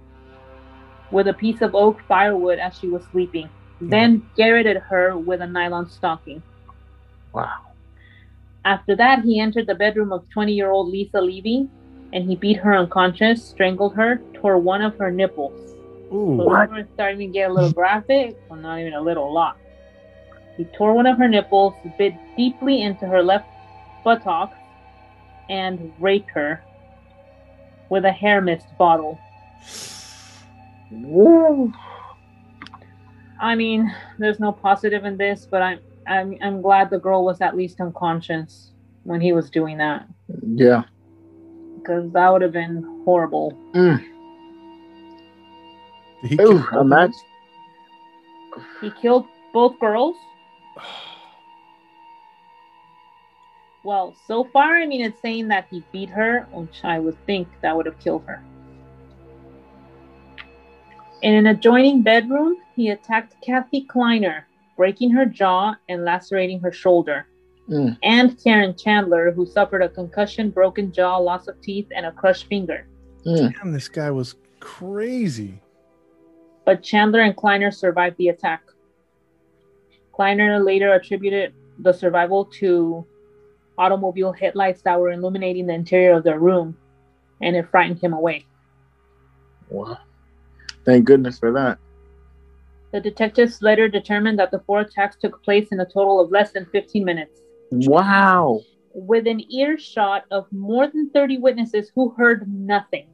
with 1.11 1.27
a 1.27 1.33
piece 1.33 1.61
of 1.61 1.73
oak 1.73 1.99
firewood 2.07 2.59
as 2.59 2.77
she 2.77 2.87
was 2.87 3.03
sleeping. 3.11 3.49
Mm. 3.81 3.89
Then 3.89 4.29
garroted 4.37 4.77
her 4.77 5.17
with 5.17 5.41
a 5.41 5.47
nylon 5.47 5.89
stocking. 5.89 6.43
Wow. 7.33 7.73
After 8.63 8.95
that, 8.95 9.23
he 9.23 9.39
entered 9.39 9.67
the 9.67 9.75
bedroom 9.75 10.13
of 10.13 10.29
20 10.29 10.53
year 10.53 10.69
old 10.71 10.89
Lisa 10.89 11.19
Levy 11.19 11.67
and 12.13 12.29
he 12.29 12.35
beat 12.35 12.57
her 12.57 12.75
unconscious, 12.77 13.43
strangled 13.43 13.95
her, 13.95 14.21
tore 14.35 14.59
one 14.59 14.83
of 14.83 14.95
her 14.97 15.11
nipples. 15.11 15.71
So 16.09 16.15
Ooh, 16.15 16.35
What? 16.45 16.69
we're 16.69 16.87
starting 16.93 17.17
to 17.17 17.25
get 17.25 17.49
a 17.49 17.53
little 17.53 17.71
graphic. 17.71 18.37
Well, 18.47 18.59
not 18.59 18.79
even 18.79 18.93
a 18.93 19.01
little, 19.01 19.27
a 19.27 19.33
lot. 19.33 19.57
He 20.55 20.65
tore 20.77 20.93
one 20.93 21.07
of 21.07 21.17
her 21.17 21.27
nipples, 21.27 21.73
bit 21.97 22.13
deeply 22.37 22.83
into 22.83 23.07
her 23.07 23.23
left 23.23 23.47
buttock, 24.03 24.53
and 25.49 25.91
raped 25.99 26.29
her 26.31 26.63
with 27.89 28.05
a 28.05 28.11
hair 28.11 28.41
mist 28.41 28.65
bottle. 28.77 29.19
Woo. 30.91 31.73
I 33.39 33.55
mean, 33.55 33.93
there's 34.19 34.39
no 34.39 34.51
positive 34.51 35.05
in 35.05 35.17
this, 35.17 35.47
but 35.49 35.61
I'm 35.61 35.79
I'm 36.07 36.37
I'm 36.41 36.61
glad 36.61 36.89
the 36.89 36.99
girl 36.99 37.25
was 37.25 37.41
at 37.41 37.55
least 37.55 37.79
unconscious 37.81 38.71
when 39.03 39.19
he 39.19 39.33
was 39.33 39.49
doing 39.49 39.77
that, 39.79 40.07
Yeah. 40.45 40.83
because 41.77 42.09
that 42.13 42.29
would 42.31 42.41
have 42.41 42.53
been 42.53 43.01
horrible. 43.03 43.51
Mm. 43.73 43.99
He 46.23 46.35
Ooh, 46.35 46.37
kill 46.37 46.57
both 46.59 46.73
of 46.73 46.81
imagine. 46.85 47.13
He 48.81 48.91
killed 48.91 49.25
both 49.53 49.77
girls. 49.79 50.15
Well, 53.83 54.15
so 54.27 54.45
far, 54.45 54.77
I 54.77 54.85
mean, 54.85 55.01
it's 55.01 55.21
saying 55.21 55.49
that 55.49 55.67
he 55.69 55.83
beat 55.91 56.09
her, 56.09 56.47
which 56.53 56.83
I 56.83 56.99
would 56.99 57.17
think 57.25 57.47
that 57.61 57.75
would 57.75 57.85
have 57.85 57.99
killed 57.99 58.23
her. 58.27 58.41
In 61.21 61.33
an 61.35 61.47
adjoining 61.47 62.01
bedroom, 62.01 62.57
he 62.75 62.89
attacked 62.89 63.35
Kathy 63.41 63.81
Kleiner, 63.85 64.45
breaking 64.75 65.11
her 65.11 65.25
jaw 65.25 65.75
and 65.89 66.03
lacerating 66.05 66.59
her 66.61 66.71
shoulder, 66.71 67.27
Mm. 67.69 67.97
and 68.03 68.43
Karen 68.43 68.75
Chandler, 68.75 69.31
who 69.31 69.45
suffered 69.45 69.81
a 69.81 69.87
concussion, 69.87 70.49
broken 70.49 70.91
jaw, 70.91 71.15
loss 71.17 71.47
of 71.47 71.59
teeth, 71.61 71.87
and 71.95 72.05
a 72.05 72.11
crushed 72.11 72.47
finger. 72.47 72.85
Mm. 73.25 73.53
Damn, 73.53 73.71
this 73.71 73.87
guy 73.87 74.11
was 74.11 74.35
crazy. 74.59 75.59
but 76.65 76.81
Chandler 76.81 77.19
and 77.19 77.35
Kleiner 77.35 77.71
survived 77.71 78.15
the 78.17 78.29
attack. 78.29 78.63
Kleiner 80.13 80.59
later 80.63 80.93
attributed 80.93 81.53
the 81.79 81.91
survival 81.91 82.45
to 82.59 83.05
automobile 83.77 84.31
headlights 84.31 84.81
that 84.83 84.99
were 84.99 85.11
illuminating 85.11 85.67
the 85.67 85.73
interior 85.73 86.13
of 86.15 86.23
their 86.23 86.39
room, 86.39 86.77
and 87.41 87.55
it 87.55 87.69
frightened 87.69 87.99
him 87.99 88.13
away. 88.13 88.45
Wow. 89.69 89.97
Thank 90.85 91.05
goodness 91.05 91.39
for 91.39 91.51
that. 91.53 91.79
The 92.91 92.99
detectives 92.99 93.61
later 93.61 93.87
determined 93.87 94.37
that 94.39 94.51
the 94.51 94.59
four 94.59 94.81
attacks 94.81 95.15
took 95.15 95.43
place 95.43 95.69
in 95.71 95.79
a 95.79 95.85
total 95.85 96.19
of 96.19 96.29
less 96.29 96.51
than 96.51 96.65
15 96.67 97.03
minutes. 97.03 97.41
Wow. 97.71 98.61
With 98.93 99.23
within 99.25 99.51
earshot 99.51 100.25
of 100.29 100.45
more 100.51 100.87
than 100.87 101.09
30 101.09 101.39
witnesses 101.39 101.91
who 101.95 102.11
heard 102.11 102.47
nothing. 102.47 103.07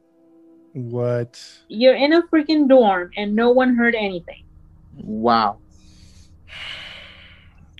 What? 0.72 1.42
You're 1.68 1.94
in 1.94 2.12
a 2.12 2.22
freaking 2.22 2.68
dorm 2.68 3.10
and 3.16 3.34
no 3.34 3.50
one 3.50 3.74
heard 3.74 3.94
anything. 3.94 4.44
Wow. 4.96 5.58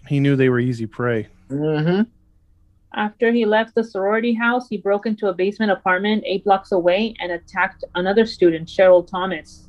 He 0.09 0.19
knew 0.19 0.35
they 0.35 0.49
were 0.49 0.59
easy 0.59 0.87
prey. 0.87 1.29
Mm-hmm. 1.51 2.03
After 2.95 3.33
he 3.33 3.45
left 3.45 3.75
the 3.75 3.85
sorority 3.85 4.35
house, 4.35 4.69
he 4.69 4.77
broke 4.77 5.07
into 5.07 5.29
a 5.29 5.33
basement 5.35 5.71
apartment 5.71 6.25
eight 6.27 6.45
blocks 6.45 6.73
away 6.73 7.15
and 7.21 7.31
attacked 7.31 7.85
another 7.95 8.27
student, 8.27 8.69
Cheryl 8.69 9.07
Thomas, 9.07 9.69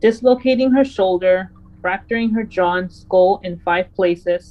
dislocating 0.00 0.70
her 0.72 0.84
shoulder, 0.84 1.50
fracturing 1.80 2.30
her 2.30 2.44
jaw 2.44 2.74
and 2.74 2.92
skull 2.92 3.40
in 3.44 3.58
five 3.60 3.92
places. 3.94 4.50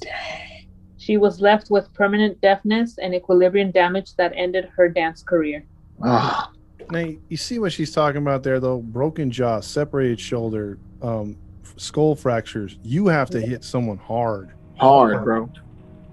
She 0.96 1.16
was 1.18 1.40
left 1.40 1.70
with 1.70 1.92
permanent 1.94 2.40
deafness 2.40 2.98
and 2.98 3.14
equilibrium 3.14 3.70
damage 3.70 4.16
that 4.16 4.32
ended 4.34 4.70
her 4.76 4.88
dance 4.88 5.22
career. 5.22 5.64
Ah, 6.02 6.50
Now 6.90 7.08
you 7.28 7.36
see 7.36 7.60
what 7.60 7.72
she's 7.72 7.92
talking 7.92 8.22
about 8.22 8.42
there, 8.42 8.58
though. 8.58 8.78
Broken 8.78 9.30
jaw, 9.30 9.60
separated 9.60 10.18
shoulder, 10.18 10.78
um, 11.00 11.36
skull 11.76 12.16
fractures. 12.16 12.78
You 12.82 13.06
have 13.06 13.30
to 13.30 13.40
hit 13.40 13.62
someone 13.62 13.98
hard 13.98 14.52
hard, 14.78 15.22
bro. 15.24 15.48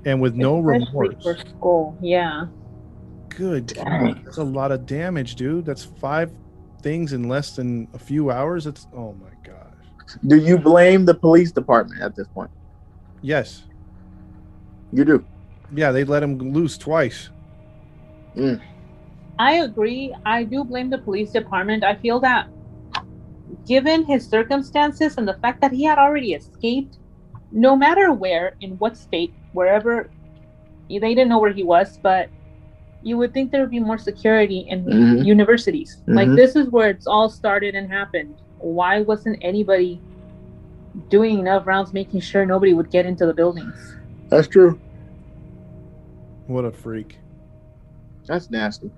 And 0.05 0.21
with 0.21 0.35
no 0.35 0.59
Especially 0.59 1.09
remorse. 1.09 1.23
for 1.23 1.37
skull. 1.37 1.97
Yeah. 2.01 2.47
Good. 3.29 3.67
Dang. 3.67 4.21
That's 4.23 4.37
a 4.37 4.43
lot 4.43 4.71
of 4.71 4.85
damage, 4.85 5.35
dude. 5.35 5.65
That's 5.65 5.83
five 5.83 6.31
things 6.81 7.13
in 7.13 7.27
less 7.27 7.55
than 7.55 7.87
a 7.93 7.99
few 7.99 8.31
hours. 8.31 8.67
It's 8.67 8.87
oh 8.95 9.13
my 9.13 9.29
gosh. 9.43 10.17
Do 10.27 10.37
you 10.37 10.57
blame 10.57 11.05
the 11.05 11.13
police 11.13 11.51
department 11.51 12.01
at 12.01 12.15
this 12.15 12.27
point? 12.27 12.51
Yes. 13.21 13.63
You 14.91 15.05
do. 15.05 15.25
Yeah, 15.73 15.91
they 15.91 16.03
let 16.03 16.21
him 16.21 16.37
loose 16.37 16.77
twice. 16.77 17.29
Mm. 18.35 18.61
I 19.39 19.53
agree. 19.53 20.13
I 20.25 20.43
do 20.43 20.63
blame 20.63 20.89
the 20.89 20.97
police 20.97 21.31
department. 21.31 21.83
I 21.83 21.95
feel 21.95 22.19
that 22.19 22.47
given 23.67 24.05
his 24.05 24.27
circumstances 24.27 25.17
and 25.17 25.27
the 25.27 25.33
fact 25.35 25.61
that 25.61 25.71
he 25.71 25.83
had 25.83 25.97
already 25.97 26.33
escaped, 26.33 26.97
no 27.51 27.75
matter 27.75 28.11
where, 28.13 28.55
in 28.61 28.71
what 28.77 28.97
state, 28.97 29.33
wherever, 29.53 30.09
they 30.89 30.99
didn't 30.99 31.29
know 31.29 31.39
where 31.39 31.53
he 31.53 31.63
was, 31.63 31.97
but 32.01 32.29
you 33.03 33.17
would 33.17 33.33
think 33.33 33.51
there 33.51 33.61
would 33.61 33.71
be 33.71 33.79
more 33.79 33.97
security 33.97 34.59
in 34.69 34.85
Mhm. 34.85 35.25
universities. 35.25 36.01
Like, 36.07 36.27
Mhm. 36.29 36.35
this 36.35 36.55
is 36.55 36.69
where 36.69 36.89
it's 36.89 37.07
all 37.07 37.29
started 37.29 37.73
and 37.75 37.89
happened. 37.89 38.35
Why 38.59 39.01
wasn't 39.01 39.39
anybody 39.41 39.99
doing 41.09 41.39
enough 41.39 41.65
rounds 41.65 41.93
making 41.93 42.19
sure 42.19 42.45
nobody 42.45 42.73
would 42.73 42.91
get 42.91 43.05
into 43.05 43.25
the 43.25 43.33
buildings? 43.33 43.97
That's 44.29 44.47
true. 44.47 44.79
What 46.47 46.65
a 46.65 46.71
freak. 46.71 47.17
That's 48.27 48.51
nasty. 48.51 48.91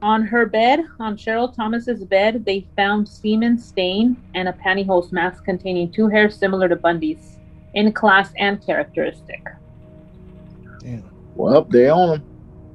On 0.00 0.22
her 0.22 0.46
bed, 0.46 0.80
on 1.00 1.16
Cheryl 1.16 1.52
Thomas's 1.52 2.04
bed, 2.04 2.44
they 2.44 2.68
found 2.76 3.08
semen 3.08 3.58
stain 3.58 4.16
and 4.34 4.48
a 4.48 4.52
pantyhose 4.52 5.10
mask 5.10 5.44
containing 5.44 5.90
two 5.90 6.06
hairs 6.06 6.36
similar 6.36 6.68
to 6.68 6.76
Bundy's, 6.76 7.37
in 7.78 7.92
class 7.92 8.32
and 8.36 8.60
characteristic. 8.66 9.40
Damn. 10.80 11.08
Well, 11.36 11.62
they 11.62 11.88
own 11.88 12.16
him. 12.16 12.24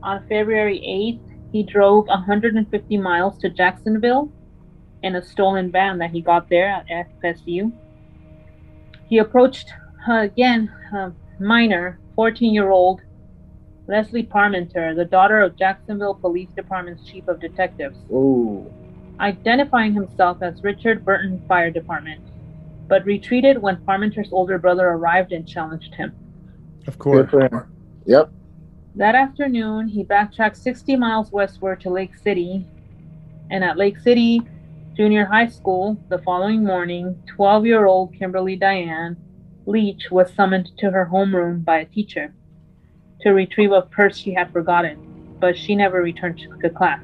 On 0.01 0.21
February 0.29 0.79
8th, 0.79 1.51
he 1.51 1.61
drove 1.61 2.07
150 2.07 2.97
miles 2.97 3.37
to 3.39 3.49
Jacksonville 3.49 4.31
in 5.03 5.15
a 5.15 5.21
stolen 5.21 5.69
van 5.73 5.97
that 5.97 6.11
he 6.11 6.21
got 6.21 6.49
there 6.49 6.69
at 6.69 6.87
FSU. 7.21 7.73
He 9.09 9.17
approached, 9.17 9.73
uh, 10.09 10.21
again, 10.21 10.71
uh, 10.95 11.09
minor, 11.37 11.99
14 12.15 12.53
year 12.53 12.69
old 12.69 13.01
Leslie 13.87 14.23
Parmenter, 14.23 14.95
the 14.95 15.03
daughter 15.03 15.41
of 15.41 15.57
Jacksonville 15.57 16.15
Police 16.15 16.51
Department's 16.55 17.03
chief 17.03 17.27
of 17.27 17.41
detectives. 17.41 17.97
Ooh. 18.09 18.71
identifying 19.19 19.93
himself 19.93 20.41
as 20.41 20.63
Richard 20.63 21.03
Burton 21.05 21.43
Fire 21.47 21.69
Department, 21.69 22.21
but 22.93 23.03
retreated 23.05 23.59
when 23.59 23.75
Parmenter's 23.85 24.31
older 24.31 24.59
brother 24.59 24.87
arrived 24.87 25.31
and 25.31 25.47
challenged 25.47 25.95
him. 25.95 26.13
Of 26.85 26.99
course. 26.99 27.27
Yep. 28.05 28.31
That 28.93 29.15
afternoon, 29.15 29.87
he 29.87 30.03
backtracked 30.03 30.57
60 30.57 30.95
miles 30.97 31.31
westward 31.31 31.81
to 31.81 31.89
Lake 31.89 32.15
City, 32.15 32.67
and 33.49 33.63
at 33.63 33.77
Lake 33.79 33.97
City 33.97 34.43
Junior 34.95 35.25
High 35.25 35.47
School 35.47 35.97
the 36.09 36.19
following 36.19 36.63
morning, 36.63 37.19
12 37.35 37.65
year 37.65 37.87
old 37.87 38.13
Kimberly 38.13 38.55
Diane 38.55 39.17
Leach 39.65 40.11
was 40.11 40.31
summoned 40.31 40.69
to 40.77 40.91
her 40.91 41.09
homeroom 41.11 41.65
by 41.65 41.79
a 41.79 41.85
teacher 41.85 42.31
to 43.21 43.31
retrieve 43.31 43.71
a 43.71 43.81
purse 43.81 44.17
she 44.17 44.35
had 44.35 44.53
forgotten, 44.53 45.35
but 45.39 45.57
she 45.57 45.75
never 45.75 46.03
returned 46.03 46.39
to 46.61 46.69
class. 46.69 47.03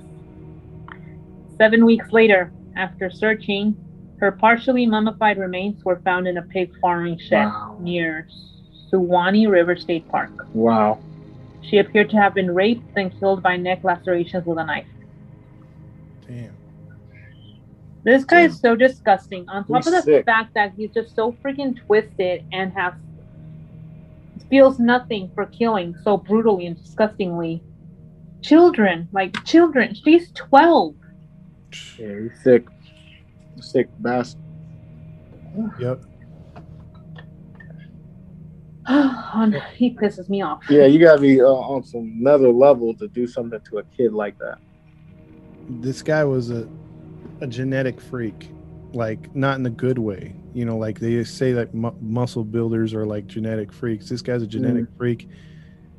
Seven 1.57 1.83
weeks 1.83 2.11
later, 2.11 2.53
after 2.75 3.09
searching, 3.09 3.75
her 4.19 4.31
partially 4.31 4.85
mummified 4.85 5.37
remains 5.37 5.83
were 5.83 5.99
found 6.03 6.27
in 6.27 6.37
a 6.37 6.41
pig 6.41 6.71
farming 6.81 7.17
shed 7.17 7.45
Wow. 7.45 7.77
near 7.79 8.27
Suwannee 8.89 9.47
River 9.47 9.75
State 9.75 10.07
Park. 10.09 10.31
Wow. 10.53 10.99
She 11.61 11.77
appeared 11.77 12.09
to 12.11 12.17
have 12.17 12.33
been 12.33 12.53
raped 12.53 12.97
and 12.97 13.17
killed 13.19 13.43
by 13.43 13.55
neck 13.57 13.83
lacerations 13.83 14.45
with 14.45 14.57
a 14.57 14.63
knife. 14.65 14.87
Damn. 16.27 16.53
This 18.03 18.23
guy 18.23 18.41
is 18.43 18.59
so 18.59 18.75
disgusting. 18.75 19.47
On 19.49 19.65
top 19.65 19.77
He's 19.77 19.87
of 19.87 19.93
the 19.93 20.01
sick. 20.01 20.25
fact 20.25 20.53
that 20.53 20.73
he's 20.75 20.89
just 20.91 21.15
so 21.15 21.33
freaking 21.43 21.77
twisted 21.85 22.43
and 22.51 22.71
has 22.73 22.93
feels 24.49 24.79
nothing 24.79 25.29
for 25.35 25.45
killing 25.45 25.95
so 26.03 26.17
brutally 26.17 26.65
and 26.65 26.75
disgustingly 26.81 27.61
children, 28.41 29.07
like 29.11 29.43
children. 29.45 29.93
She's 29.93 30.31
twelve. 30.31 30.95
Yeah, 31.99 32.21
he's 32.21 32.41
sick. 32.43 32.65
Sick 33.61 33.89
bastard. 33.99 34.41
Yep. 35.79 36.01
On- 38.87 39.55
he 39.75 39.93
pisses 39.95 40.29
me 40.29 40.41
off. 40.41 40.63
Yeah, 40.69 40.85
you 40.85 40.99
gotta 40.99 41.21
be 41.21 41.41
uh, 41.41 41.45
on 41.45 41.83
some 41.83 42.17
another 42.19 42.51
level 42.51 42.93
to 42.95 43.07
do 43.07 43.27
something 43.27 43.59
to 43.69 43.77
a 43.79 43.83
kid 43.83 44.13
like 44.13 44.37
that. 44.39 44.57
This 45.69 46.01
guy 46.01 46.23
was 46.23 46.49
a 46.49 46.67
a 47.41 47.47
genetic 47.47 48.01
freak. 48.01 48.51
Like 48.93 49.33
not 49.35 49.57
in 49.57 49.63
the 49.63 49.69
good 49.69 49.99
way. 49.99 50.35
You 50.55 50.65
know, 50.65 50.77
like 50.77 50.99
they 50.99 51.23
say 51.23 51.51
that 51.53 51.75
mu- 51.75 51.93
muscle 52.01 52.43
builders 52.43 52.93
are 52.95 53.05
like 53.05 53.27
genetic 53.27 53.71
freaks. 53.71 54.09
This 54.09 54.23
guy's 54.23 54.41
a 54.41 54.47
genetic 54.47 54.85
freak 54.97 55.29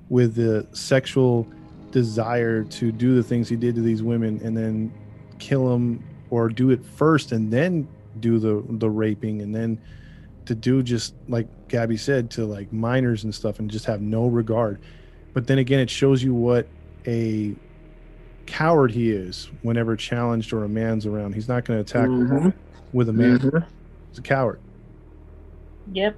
with 0.08 0.34
the 0.34 0.66
sexual 0.72 1.46
desire 1.92 2.64
to 2.64 2.90
do 2.90 3.14
the 3.14 3.22
things 3.22 3.48
he 3.48 3.54
did 3.54 3.76
to 3.76 3.80
these 3.80 4.02
women 4.02 4.40
and 4.42 4.56
then 4.56 4.92
kill 5.38 5.68
them 5.68 6.02
or 6.30 6.48
do 6.48 6.70
it 6.70 6.84
first 6.84 7.32
and 7.32 7.52
then 7.52 7.86
do 8.20 8.38
the 8.38 8.64
the 8.78 8.88
raping 8.90 9.42
and 9.42 9.54
then 9.54 9.78
to 10.46 10.54
do 10.54 10.82
just 10.82 11.14
like 11.28 11.46
Gabby 11.68 11.96
said 11.96 12.30
to 12.32 12.44
like 12.46 12.72
minors 12.72 13.24
and 13.24 13.34
stuff 13.34 13.58
and 13.58 13.70
just 13.70 13.84
have 13.84 14.00
no 14.00 14.26
regard. 14.26 14.80
But 15.32 15.46
then 15.46 15.58
again, 15.58 15.78
it 15.80 15.90
shows 15.90 16.22
you 16.22 16.34
what 16.34 16.66
a 17.06 17.54
coward 18.46 18.90
he 18.90 19.10
is 19.10 19.48
whenever 19.62 19.94
challenged 19.94 20.52
or 20.52 20.64
a 20.64 20.68
man's 20.68 21.06
around. 21.06 21.34
He's 21.34 21.46
not 21.48 21.64
going 21.64 21.76
to 21.76 21.80
attack 21.82 22.08
Mhm. 22.08 22.52
with 22.92 23.08
a 23.08 23.12
man. 23.12 23.38
Mhm. 23.38 23.64
He's 24.08 24.18
a 24.18 24.22
coward. 24.22 24.58
Yep. 25.92 26.16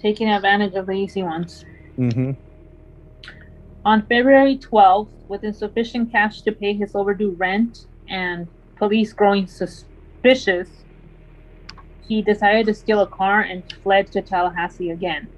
Taking 0.00 0.28
advantage 0.28 0.74
of 0.74 0.86
the 0.86 0.92
easy 0.92 1.22
ones. 1.22 1.64
Mm-hmm. 1.98 2.32
On 3.84 4.02
February 4.06 4.58
12th, 4.58 5.08
with 5.28 5.44
insufficient 5.44 6.10
cash 6.10 6.42
to 6.42 6.52
pay 6.52 6.72
his 6.72 6.94
overdue 6.96 7.30
rent 7.38 7.86
and 8.08 8.48
police 8.76 9.12
growing 9.12 9.46
suspicious, 9.46 10.68
he 12.06 12.22
decided 12.22 12.66
to 12.66 12.74
steal 12.74 13.00
a 13.00 13.06
car 13.06 13.40
and 13.40 13.62
fled 13.82 14.12
to 14.12 14.22
Tallahassee 14.22 14.90
again. 14.90 15.28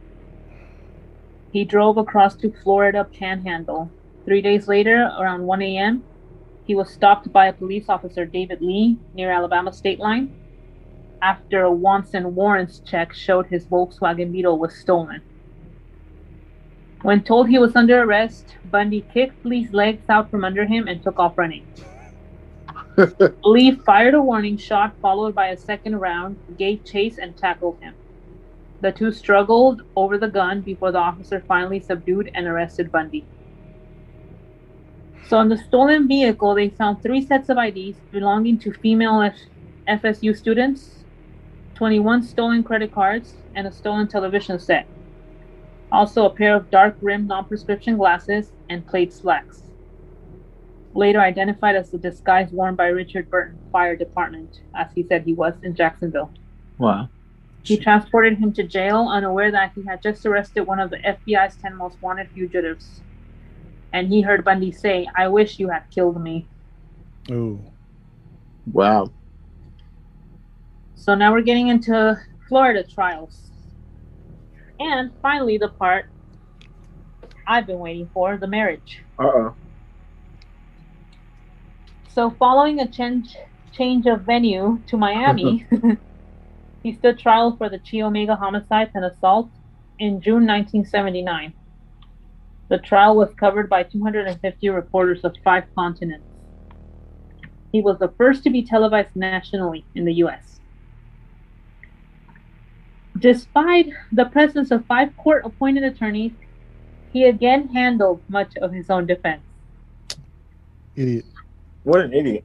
He 1.53 1.65
drove 1.65 1.97
across 1.97 2.37
to 2.37 2.53
Florida 2.63 3.05
Panhandle. 3.05 3.91
Three 4.25 4.43
days 4.43 4.69
later, 4.69 5.11
around 5.19 5.47
1 5.47 5.63
a.m., 5.63 6.05
he 6.67 6.75
was 6.75 6.91
stopped 6.91 7.33
by 7.33 7.47
a 7.47 7.53
police 7.53 7.89
officer, 7.89 8.27
David 8.27 8.61
Lee, 8.61 8.99
near 9.15 9.33
Alabama 9.33 9.73
state 9.73 9.99
line, 9.99 10.35
after 11.23 11.63
a 11.63 11.73
wants 11.73 12.13
and 12.13 12.37
warrants 12.37 12.81
check 12.81 13.15
showed 13.15 13.47
his 13.47 13.65
Volkswagen 13.65 14.31
Beetle 14.31 14.59
was 14.59 14.75
stolen. 14.75 15.23
When 17.03 17.23
told 17.23 17.49
he 17.49 17.59
was 17.59 17.75
under 17.75 18.03
arrest, 18.03 18.57
Bundy 18.71 19.07
kicked 19.15 19.47
Lee's 19.47 19.73
legs 19.73 20.03
out 20.11 20.31
from 20.31 20.45
under 20.45 20.67
him 20.67 20.89
and 20.89 21.03
took 21.03 21.19
off 21.19 21.39
running. 21.39 21.67
Lee 23.45 23.73
fired 23.87 24.15
a 24.15 24.23
warning 24.23 24.57
shot, 24.57 24.97
followed 25.03 25.35
by 25.35 25.49
a 25.49 25.57
second 25.57 25.97
round, 25.97 26.39
gave 26.57 26.85
chase, 26.85 27.19
and 27.19 27.37
tackled 27.37 27.79
him. 27.83 27.95
The 28.81 28.93
two 28.93 29.13
struggled 29.13 29.83
over 29.97 30.19
the 30.19 30.29
gun 30.29 30.63
before 30.63 30.93
the 30.93 30.99
officer 30.99 31.45
finally 31.49 31.81
subdued 31.81 32.31
and 32.35 32.47
arrested 32.47 32.93
Bundy. 32.93 33.29
So, 35.29 35.41
in 35.41 35.49
the 35.49 35.59
stolen 35.59 36.09
vehicle, 36.09 36.55
they 36.55 36.71
found 36.71 37.03
three 37.03 37.23
sets 37.27 37.49
of 37.49 37.59
IDs 37.59 38.01
belonging 38.13 38.59
to 38.61 38.73
female 38.73 39.23
F- 39.23 39.37
FSU 40.03 40.37
students, 40.37 41.05
21 41.77 42.23
stolen 42.23 42.65
credit 42.65 42.93
cards, 42.93 43.45
and 43.55 43.67
a 43.67 43.73
stolen 43.73 44.09
television 44.09 44.59
set. 44.61 44.89
Also, 45.93 46.27
a 46.27 46.35
pair 46.35 46.57
of 46.57 46.71
dark 46.71 46.99
rimmed 47.03 47.29
non 47.29 47.47
prescription 47.47 47.97
glasses 47.99 48.53
and 48.69 48.87
plaid 48.87 49.13
slacks. 49.13 49.68
Later 50.99 51.21
identified 51.21 51.77
as 51.77 51.93
the 51.93 51.99
disguise 51.99 52.51
worn 52.51 52.75
by 52.75 52.89
Richard 52.89 53.31
Burton 53.31 53.61
Fire 53.71 53.95
Department, 53.95 54.51
as 54.75 54.89
he 54.97 55.05
said 55.05 55.23
he 55.23 55.33
was 55.33 55.55
in 55.63 55.77
Jacksonville. 55.77 56.33
Wow. 56.77 57.09
He 57.63 57.77
transported 57.77 58.37
him 58.37 58.53
to 58.55 58.65
jail, 58.65 59.07
unaware 59.09 59.53
that 59.53 59.71
he 59.77 59.85
had 59.87 60.03
just 60.03 60.27
arrested 60.27 60.63
one 60.63 60.81
of 60.81 60.91
the 60.91 60.97
FBI's 60.97 61.55
10 61.59 61.77
most 61.77 62.03
wanted 62.03 62.27
fugitives. 62.35 63.01
And 63.93 64.09
he 64.09 64.23
heard 64.23 64.45
Bundy 64.45 64.73
say, 64.73 65.07
I 65.17 65.29
wish 65.29 65.61
you 65.61 65.69
had 65.69 65.85
killed 65.95 66.21
me. 66.21 66.49
Ooh. 67.31 67.61
Wow. 68.73 69.13
So 70.97 71.15
now 71.15 71.31
we're 71.33 71.43
getting 71.43 71.69
into 71.69 72.19
Florida 72.49 72.83
trials. 72.83 73.53
And 74.81 75.13
finally, 75.23 75.59
the 75.59 75.69
part 75.69 76.07
I've 77.47 77.69
been 77.69 77.79
waiting 77.79 78.11
for 78.13 78.37
the 78.37 78.49
marriage. 78.49 79.05
Uh 79.17 79.27
oh. 79.27 79.57
So, 82.19 82.31
following 82.31 82.81
a 82.81 82.89
change, 82.89 83.37
change 83.71 84.07
of 84.07 84.23
venue 84.23 84.81
to 84.89 84.97
Miami, 84.97 85.65
he 86.83 86.93
stood 86.93 87.17
trial 87.17 87.55
for 87.57 87.69
the 87.69 87.79
Chi 87.79 88.01
Omega 88.01 88.35
homicides 88.35 88.91
and 88.97 89.05
assault 89.05 89.49
in 90.01 90.21
June 90.21 90.45
1979. 90.45 91.53
The 92.71 92.79
trial 92.79 93.15
was 93.15 93.33
covered 93.35 93.69
by 93.69 93.85
250 93.85 94.69
reporters 94.69 95.23
of 95.23 95.37
five 95.45 95.73
continents. 95.77 96.27
He 97.71 97.81
was 97.81 98.01
the 98.01 98.09
first 98.09 98.43
to 98.43 98.51
be 98.51 98.65
televised 98.65 99.15
nationally 99.15 99.85
in 99.95 100.05
the 100.05 100.15
US. 100.15 100.59
Despite 103.17 103.91
the 104.11 104.25
presence 104.25 104.73
of 104.73 104.85
five 104.87 105.17
court 105.17 105.45
appointed 105.45 105.85
attorneys, 105.85 106.33
he 107.13 107.27
again 107.27 107.69
handled 107.69 108.23
much 108.29 108.57
of 108.57 108.73
his 108.73 108.91
own 108.91 109.07
defense. 109.07 109.43
Idiot. 110.97 111.25
What 111.89 112.03
an 112.03 112.13
idiot. 112.13 112.45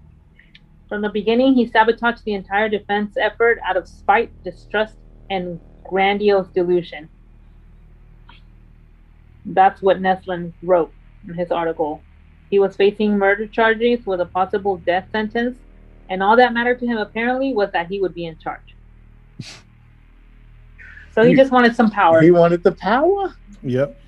From 0.88 1.02
the 1.02 1.10
beginning, 1.10 1.54
he 1.54 1.68
sabotaged 1.68 2.24
the 2.24 2.34
entire 2.34 2.70
defense 2.70 3.18
effort 3.20 3.60
out 3.68 3.76
of 3.76 3.90
spite, 3.90 4.32
distrust, 4.46 4.96
and 5.30 5.60
grandiose 5.86 6.48
delusion. 6.56 7.10
That's 9.44 9.82
what 9.82 10.00
Neslin 10.02 10.54
wrote 10.62 10.94
in 11.28 11.34
his 11.34 11.52
article. 11.52 12.06
He 12.52 12.60
was 12.60 12.78
facing 12.78 13.18
murder 13.18 13.46
charges 13.46 14.06
with 14.06 14.22
a 14.22 14.28
possible 14.28 14.78
death 14.78 15.10
sentence, 15.12 15.58
and 16.08 16.24
all 16.24 16.38
that 16.38 16.54
mattered 16.54 16.80
to 16.80 16.88
him 16.88 16.98
apparently 16.98 17.54
was 17.54 17.70
that 17.74 17.88
he 17.88 18.00
would 18.00 18.14
be 18.14 18.26
in 18.26 18.38
charge. 18.38 18.78
So 21.14 21.22
he 21.22 21.32
He- 21.32 21.36
just 21.36 21.52
wanted 21.52 21.76
some 21.76 21.92
power. 21.92 22.22
He 22.22 22.32
wanted 22.32 22.64
the 22.64 22.72
power? 22.72 23.36
Yep. 23.62 24.03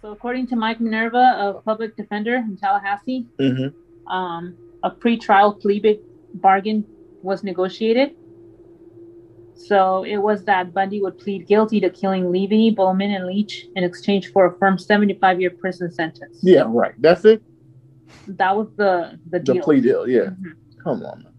So, 0.00 0.12
according 0.12 0.46
to 0.48 0.56
Mike 0.56 0.80
Minerva, 0.80 1.18
a 1.56 1.60
public 1.64 1.96
defender 1.96 2.36
in 2.36 2.56
Tallahassee, 2.56 3.26
Mm-hmm. 3.40 4.10
um, 4.12 4.56
a 4.84 4.90
pre-trial 4.90 5.54
plea 5.54 5.80
big 5.80 5.98
bargain 6.34 6.84
was 7.22 7.42
negotiated. 7.42 8.14
So 9.56 10.04
it 10.04 10.18
was 10.18 10.44
that 10.44 10.72
Bundy 10.72 11.00
would 11.02 11.18
plead 11.18 11.48
guilty 11.48 11.80
to 11.80 11.90
killing 11.90 12.30
Levy, 12.30 12.70
Bowman, 12.70 13.10
and 13.10 13.26
Leach 13.26 13.66
in 13.74 13.82
exchange 13.82 14.30
for 14.32 14.46
a 14.46 14.56
firm 14.58 14.76
75-year 14.76 15.50
prison 15.50 15.90
sentence. 15.90 16.38
Yeah, 16.42 16.62
right. 16.68 16.94
That's 16.98 17.24
it? 17.24 17.42
That 18.28 18.56
was 18.56 18.68
the 18.76 19.18
the 19.30 19.40
The 19.40 19.54
deal. 19.54 19.62
plea 19.64 19.80
deal, 19.80 20.08
yeah. 20.08 20.30
Mhm. 20.30 20.52
Come 20.84 21.02
on. 21.02 21.24
man. 21.24 21.32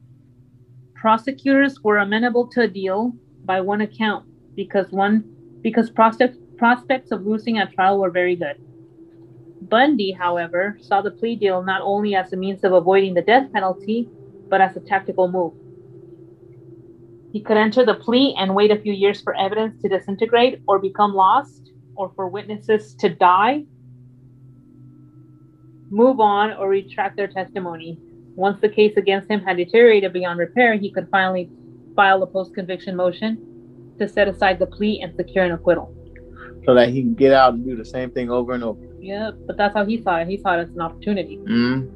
Prosecutors 0.96 1.82
were 1.82 1.98
amenable 2.00 2.48
to 2.48 2.62
a 2.64 2.68
deal 2.68 3.14
by 3.46 3.62
one 3.62 3.80
account 3.82 4.26
because 4.56 4.92
one 4.92 5.24
because 5.62 5.90
prospects 5.90 6.38
prospects 6.60 7.12
of 7.12 7.26
losing 7.26 7.58
at 7.58 7.72
trial 7.74 7.98
were 7.98 8.12
very 8.12 8.36
good. 8.36 8.58
Bundy, 9.62 10.12
however, 10.12 10.78
saw 10.82 11.02
the 11.02 11.12
plea 11.12 11.36
deal 11.36 11.64
not 11.64 11.82
only 11.82 12.16
as 12.16 12.34
a 12.34 12.38
means 12.38 12.64
of 12.64 12.74
avoiding 12.74 13.14
the 13.14 13.22
death 13.22 13.52
penalty, 13.54 14.10
but 14.50 14.62
as 14.62 14.76
a 14.76 14.82
tactical 14.82 15.32
move. 15.32 15.54
He 17.32 17.42
could 17.42 17.58
enter 17.58 17.86
the 17.86 17.94
plea 17.94 18.36
and 18.38 18.56
wait 18.56 18.72
a 18.72 18.80
few 18.80 18.92
years 18.92 19.22
for 19.22 19.36
evidence 19.36 19.82
to 19.82 19.90
disintegrate 19.90 20.62
or 20.68 20.80
become 20.80 21.14
lost, 21.14 21.72
or 21.96 22.12
for 22.16 22.28
witnesses 22.28 22.94
to 22.96 23.10
die, 23.10 23.64
move 25.90 26.20
on, 26.20 26.54
or 26.54 26.70
retract 26.70 27.16
their 27.16 27.28
testimony. 27.28 28.00
Once 28.36 28.60
the 28.62 28.70
case 28.70 28.96
against 28.98 29.30
him 29.30 29.42
had 29.42 29.58
deteriorated 29.58 30.14
beyond 30.14 30.40
repair, 30.40 30.74
he 30.76 30.92
could 30.92 31.08
finally 31.10 31.50
file 31.96 32.24
a 32.24 32.28
post 32.28 32.54
conviction 32.54 32.96
motion 32.96 33.38
to 34.00 34.08
set 34.08 34.28
aside 34.28 34.60
the 34.60 34.66
plea 34.66 35.02
and 35.02 35.16
secure 35.16 35.44
an 35.44 35.52
acquittal. 35.52 35.99
So 36.70 36.76
that 36.76 36.90
he 36.90 37.02
can 37.02 37.16
get 37.16 37.34
out 37.34 37.56
and 37.56 37.66
do 37.66 37.76
the 37.76 37.84
same 37.84 38.12
thing 38.12 38.30
over 38.30 38.54
and 38.54 38.64
over. 38.64 38.80
Yeah, 39.00 39.32
but 39.48 39.58
that's 39.58 39.74
how 39.74 39.86
he 39.86 40.00
saw 40.00 40.18
it. 40.18 40.28
He 40.28 40.38
saw 40.38 40.56
it 40.56 40.62
as 40.62 40.70
an 40.70 40.82
opportunity. 40.82 41.38
Mm. 41.38 41.90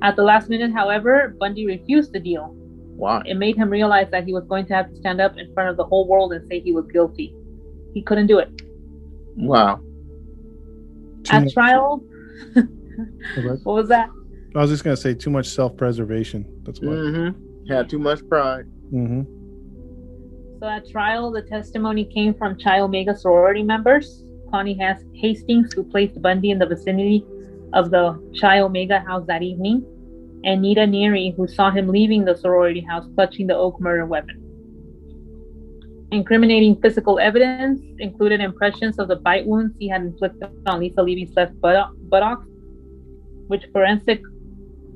At 0.00 0.16
the 0.16 0.22
last 0.22 0.48
minute, 0.48 0.72
however, 0.72 1.36
Bundy 1.38 1.66
refused 1.66 2.14
the 2.14 2.20
deal. 2.20 2.46
Why? 2.96 3.22
It 3.26 3.34
made 3.36 3.54
him 3.54 3.68
realize 3.68 4.10
that 4.12 4.24
he 4.24 4.32
was 4.32 4.44
going 4.46 4.64
to 4.68 4.74
have 4.74 4.88
to 4.88 4.96
stand 4.96 5.20
up 5.20 5.36
in 5.36 5.52
front 5.52 5.68
of 5.68 5.76
the 5.76 5.84
whole 5.84 6.08
world 6.08 6.32
and 6.32 6.48
say 6.48 6.58
he 6.58 6.72
was 6.72 6.86
guilty. 6.86 7.34
He 7.92 8.00
couldn't 8.00 8.26
do 8.28 8.38
it. 8.38 8.48
Wow. 9.36 9.80
Too 11.24 11.36
At 11.36 11.42
much- 11.44 11.52
trial, 11.52 11.98
what 12.54 13.74
was 13.74 13.88
that? 13.88 14.08
I 14.56 14.60
was 14.60 14.70
just 14.70 14.84
gonna 14.84 14.96
say 14.96 15.12
too 15.12 15.28
much 15.28 15.48
self-preservation. 15.48 16.46
That's 16.62 16.80
why. 16.80 16.92
Mm-hmm. 16.92 17.70
Had 17.70 17.90
too 17.90 17.98
much 17.98 18.26
pride. 18.26 18.64
Mm-hmm. 18.90 19.22
So 20.64 20.70
at 20.70 20.88
trial, 20.88 21.30
the 21.30 21.42
testimony 21.42 22.06
came 22.06 22.32
from 22.32 22.58
Chi 22.58 22.80
Omega 22.80 23.14
sorority 23.14 23.62
members, 23.62 24.24
Connie 24.50 24.78
Has- 24.78 25.04
Hastings, 25.12 25.74
who 25.74 25.84
placed 25.84 26.22
Bundy 26.22 26.52
in 26.52 26.58
the 26.58 26.64
vicinity 26.64 27.22
of 27.74 27.90
the 27.90 28.18
Chi 28.40 28.60
Omega 28.60 29.00
house 29.00 29.26
that 29.26 29.42
evening, 29.42 29.84
and 30.42 30.62
Nita 30.62 30.86
Neary, 30.86 31.36
who 31.36 31.46
saw 31.46 31.70
him 31.70 31.88
leaving 31.88 32.24
the 32.24 32.34
sorority 32.34 32.80
house 32.80 33.06
clutching 33.14 33.46
the 33.46 33.54
oak 33.54 33.78
murder 33.78 34.06
weapon. 34.06 34.40
Incriminating 36.12 36.80
physical 36.80 37.18
evidence 37.18 37.82
included 37.98 38.40
impressions 38.40 38.98
of 38.98 39.08
the 39.08 39.16
bite 39.16 39.46
wounds 39.46 39.76
he 39.78 39.86
had 39.86 40.00
inflicted 40.00 40.48
on 40.66 40.80
Lisa 40.80 41.02
Levy's 41.02 41.36
left 41.36 41.60
buttock, 41.60 42.42
which 43.48 43.66
forensic 43.70 44.22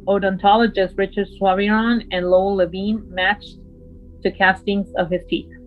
odontologist 0.06 0.96
Richard 0.96 1.28
Souviron 1.38 2.08
and 2.10 2.30
Lowell 2.30 2.54
Levine 2.54 3.04
matched 3.10 3.58
to 4.22 4.30
castings 4.30 4.88
of 4.96 5.10
his 5.10 5.26
teeth. 5.28 5.57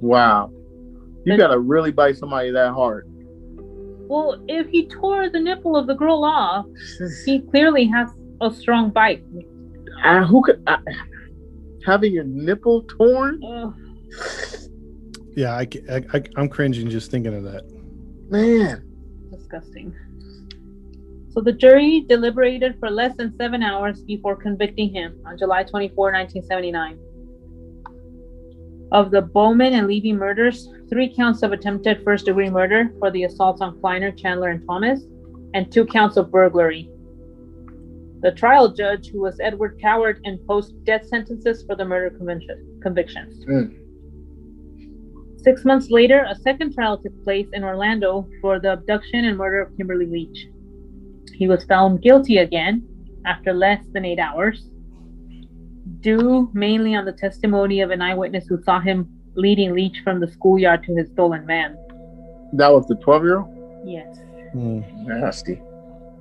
Wow. 0.00 0.50
You 0.52 1.32
Then- 1.32 1.38
gotta 1.38 1.58
really 1.58 1.92
bite 1.92 2.16
somebody 2.16 2.50
that 2.52 2.72
hard. 2.72 3.06
Well, 4.08 4.40
if 4.46 4.68
he 4.68 4.86
tore 4.86 5.28
the 5.28 5.40
nipple 5.40 5.76
of 5.76 5.88
the 5.88 5.94
girl 5.94 6.24
off, 6.24 6.66
he 7.24 7.40
clearly 7.40 7.86
has 7.86 8.08
a 8.40 8.52
strong 8.52 8.90
bite. 8.90 9.24
Ah, 10.04 10.24
who 10.24 10.42
could 10.44 10.62
ah, 10.68 10.80
having 11.84 12.12
your 12.12 12.22
nipple 12.24 12.82
torn? 12.82 13.42
Ugh. 13.42 13.74
Yeah, 15.34 15.54
I, 15.56 15.66
I, 15.90 16.02
I, 16.14 16.22
I'm 16.36 16.48
cringing 16.48 16.88
just 16.88 17.10
thinking 17.10 17.34
of 17.34 17.42
that. 17.44 17.64
Man. 18.30 18.82
disgusting. 19.30 19.94
So 21.30 21.40
the 21.42 21.52
jury 21.52 22.04
deliberated 22.08 22.78
for 22.78 22.90
less 22.90 23.14
than 23.16 23.36
seven 23.36 23.62
hours 23.62 24.02
before 24.02 24.36
convicting 24.36 24.94
him 24.94 25.20
on 25.26 25.36
July 25.36 25.64
24, 25.64 26.12
1979. 26.12 26.98
Of 28.92 29.10
the 29.10 29.22
Bowman 29.22 29.74
and 29.74 29.86
Levy 29.86 30.12
murders, 30.12 30.68
three 30.88 31.12
counts 31.14 31.42
of 31.42 31.52
attempted 31.52 32.04
first 32.04 32.26
degree 32.26 32.50
murder 32.50 32.90
for 32.98 33.10
the 33.10 33.24
assaults 33.24 33.60
on 33.60 33.80
Kleiner, 33.80 34.12
Chandler, 34.12 34.50
and 34.50 34.64
Thomas, 34.66 35.02
and 35.54 35.70
two 35.70 35.84
counts 35.84 36.16
of 36.16 36.30
burglary. 36.30 36.88
The 38.20 38.32
trial 38.32 38.72
judge, 38.72 39.10
who 39.10 39.20
was 39.20 39.40
Edward 39.40 39.78
Cowart, 39.82 40.20
imposed 40.24 40.84
death 40.84 41.06
sentences 41.06 41.64
for 41.64 41.74
the 41.74 41.84
murder 41.84 42.16
conviction- 42.16 42.80
convictions. 42.82 43.44
Mm. 43.46 43.74
Six 45.36 45.64
months 45.64 45.90
later, 45.90 46.26
a 46.28 46.34
second 46.34 46.74
trial 46.74 46.98
took 46.98 47.22
place 47.22 47.46
in 47.52 47.62
Orlando 47.62 48.28
for 48.40 48.58
the 48.58 48.72
abduction 48.72 49.24
and 49.24 49.36
murder 49.36 49.60
of 49.60 49.76
Kimberly 49.76 50.06
Leach. 50.06 50.48
He 51.34 51.46
was 51.46 51.64
found 51.64 52.02
guilty 52.02 52.38
again 52.38 52.82
after 53.26 53.52
less 53.52 53.84
than 53.92 54.04
eight 54.04 54.18
hours, 54.18 54.70
due 56.00 56.50
mainly 56.52 56.94
on 56.94 57.04
the 57.04 57.12
testimony 57.12 57.80
of 57.80 57.90
an 57.90 58.02
eyewitness 58.02 58.46
who 58.46 58.62
saw 58.62 58.80
him 58.80 59.08
leading 59.34 59.74
Leach 59.74 60.00
from 60.02 60.20
the 60.20 60.28
schoolyard 60.28 60.82
to 60.84 60.94
his 60.94 61.08
stolen 61.10 61.46
van. 61.46 61.76
That 62.52 62.72
was 62.72 62.86
the 62.86 62.96
12 62.96 63.22
year 63.24 63.38
old? 63.38 63.82
Yes. 63.84 64.18
Mm. 64.54 65.06
Nasty. 65.06 65.60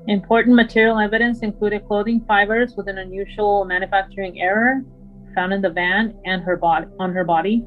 Important 0.07 0.55
material 0.55 0.99
evidence 0.99 1.39
included 1.39 1.87
clothing 1.87 2.23
fibers 2.27 2.75
with 2.75 2.87
an 2.87 2.99
unusual 2.99 3.65
manufacturing 3.65 4.39
error 4.39 4.83
found 5.33 5.51
in 5.51 5.61
the 5.61 5.69
van 5.69 6.15
and 6.25 6.43
her 6.43 6.55
body 6.55 6.87
on 6.99 7.11
her 7.13 7.23
body, 7.23 7.59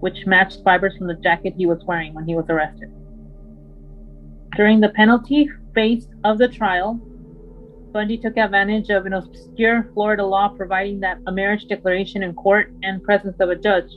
which 0.00 0.26
matched 0.26 0.62
fibers 0.64 0.96
from 0.96 1.06
the 1.06 1.14
jacket 1.14 1.54
he 1.56 1.66
was 1.66 1.82
wearing 1.84 2.14
when 2.14 2.26
he 2.26 2.34
was 2.34 2.44
arrested. 2.48 2.92
During 4.56 4.80
the 4.80 4.90
penalty 4.90 5.48
phase 5.74 6.08
of 6.24 6.38
the 6.38 6.48
trial, 6.48 7.00
Bundy 7.98 8.16
took 8.16 8.36
advantage 8.36 8.90
of 8.90 9.06
an 9.06 9.12
obscure 9.12 9.90
Florida 9.92 10.24
law 10.24 10.50
providing 10.50 11.00
that 11.00 11.18
a 11.26 11.32
marriage 11.32 11.66
declaration 11.66 12.22
in 12.22 12.32
court 12.32 12.72
and 12.84 13.02
presence 13.02 13.34
of 13.40 13.50
a 13.50 13.56
judge 13.56 13.90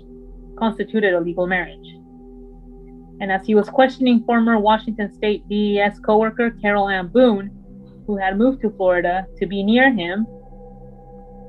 constituted 0.58 1.14
a 1.14 1.20
legal 1.20 1.46
marriage. 1.46 1.88
And 3.20 3.32
as 3.32 3.46
he 3.46 3.54
was 3.54 3.70
questioning 3.70 4.24
former 4.24 4.58
Washington 4.58 5.14
State 5.14 5.48
DES 5.48 6.00
coworker 6.00 6.50
Carole 6.50 6.90
Ann 6.90 7.10
Boone, 7.10 7.52
who 8.08 8.18
had 8.18 8.40
moved 8.40 8.64
to 8.64 8.72
Florida 8.72 9.28
to 9.38 9.46
be 9.46 9.62
near 9.62 9.94
him, 9.94 10.26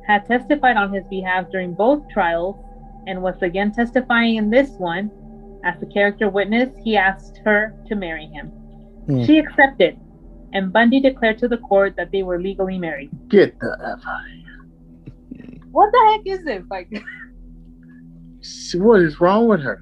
had 0.07 0.27
testified 0.27 0.77
on 0.77 0.93
his 0.93 1.07
behalf 1.09 1.47
during 1.51 1.73
both 1.73 2.07
trials 2.11 2.63
and 3.07 3.23
was 3.23 3.41
again 3.41 3.73
testifying 3.73 4.37
in 4.37 4.51
this 4.51 4.73
one. 4.73 5.11
As 5.65 5.83
a 5.83 5.87
character 5.87 6.29
witness, 6.29 6.69
he 6.85 6.99
asked 6.99 7.41
her 7.47 7.75
to 7.89 7.95
marry 7.95 8.27
him. 8.27 8.49
Hmm. 9.07 9.25
She 9.25 9.39
accepted, 9.39 9.99
and 10.53 10.73
Bundy 10.73 11.01
declared 11.01 11.39
to 11.39 11.49
the 11.49 11.57
court 11.59 11.95
that 11.97 12.11
they 12.13 12.23
were 12.23 12.41
legally 12.41 12.79
married. 12.79 13.11
Get 13.29 13.59
the 13.61 13.77
F 13.81 14.07
out 14.07 14.21
of 14.21 14.27
here. 14.31 15.61
What 15.71 15.91
the 15.93 16.11
heck 16.13 16.39
is 16.39 16.45
this? 16.45 16.63
Like, 16.71 16.91
What 18.75 19.01
is 19.03 19.21
wrong 19.21 19.49
with 19.49 19.61
her? 19.63 19.81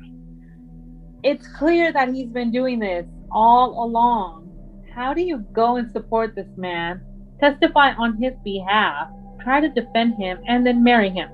it's 1.23 1.47
clear 1.59 1.93
that 1.93 2.09
he's 2.15 2.29
been 2.31 2.51
doing 2.51 2.79
this 2.79 3.05
all 3.31 3.85
along. 3.85 4.49
How 4.95 5.13
do 5.13 5.21
you 5.21 5.39
go 5.53 5.77
and 5.77 5.91
support 5.93 6.35
this 6.35 6.49
man, 6.57 7.03
testify 7.39 7.93
on 7.93 8.17
his 8.17 8.33
behalf, 8.43 9.09
try 9.43 9.61
to 9.61 9.69
defend 9.69 10.15
him, 10.15 10.39
and 10.49 10.67
then 10.67 10.83
marry 10.83 11.11
him? 11.11 11.29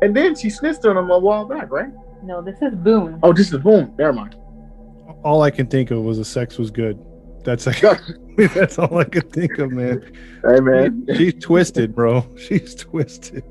And 0.00 0.16
then 0.16 0.34
she 0.34 0.48
snitched 0.48 0.86
on 0.86 0.96
him 0.96 1.10
a 1.10 1.18
while 1.18 1.44
back, 1.44 1.70
right? 1.70 1.90
No, 2.22 2.40
this 2.40 2.56
is 2.62 2.74
Boone. 2.74 3.20
Oh, 3.22 3.32
this 3.34 3.52
is 3.52 3.58
boom. 3.58 3.92
Never 3.98 4.12
mind. 4.14 4.34
All 5.24 5.42
I 5.42 5.50
can 5.50 5.66
think 5.66 5.90
of 5.90 6.02
was 6.02 6.16
the 6.18 6.24
sex 6.24 6.56
was 6.58 6.70
good. 6.70 6.98
That's 7.48 7.64
like, 7.66 7.80
that's 8.52 8.78
all 8.78 8.98
I 8.98 9.04
could 9.04 9.32
think 9.32 9.56
of, 9.56 9.72
man. 9.72 10.02
Hey 10.46 10.60
man, 10.60 11.06
She's 11.16 11.32
twisted, 11.40 11.94
bro. 11.94 12.26
She's 12.36 12.74
twisted. 12.74 13.42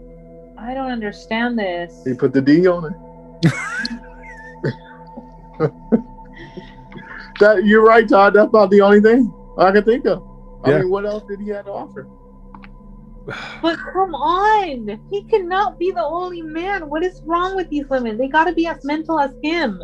I 0.56 0.76
don't 0.76 0.92
understand 0.92 1.58
this. 1.58 2.04
he 2.06 2.14
put 2.14 2.32
the 2.32 2.40
D 2.44 2.68
on 2.68 2.94
it. 2.94 3.52
that 7.40 7.66
you're 7.66 7.84
right, 7.84 8.08
Todd. 8.08 8.36
That's 8.36 8.50
about 8.50 8.70
the 8.70 8.82
only 8.82 9.02
thing 9.02 9.34
I 9.58 9.72
can 9.72 9.84
think 9.84 10.06
of. 10.06 10.22
I 10.64 10.70
Yeah. 10.70 10.80
mean, 10.82 10.92
what 10.92 11.08
else 11.08 11.24
did 11.28 11.40
he 11.40 11.50
have 11.50 11.66
to 11.66 11.72
offer? 11.72 12.08
But 13.64 13.80
come 13.94 14.14
on, 14.14 15.02
he 15.10 15.24
cannot 15.24 15.80
be 15.80 15.90
the 15.90 16.06
only 16.06 16.44
man. 16.44 16.88
What 16.88 17.04
is 17.04 17.20
wrong 17.26 17.56
with 17.56 17.68
these 17.70 17.90
women? 17.90 18.20
They 18.20 18.28
gotta 18.28 18.54
be 18.54 18.68
as 18.68 18.84
mental 18.86 19.20
as 19.20 19.32
him. 19.42 19.82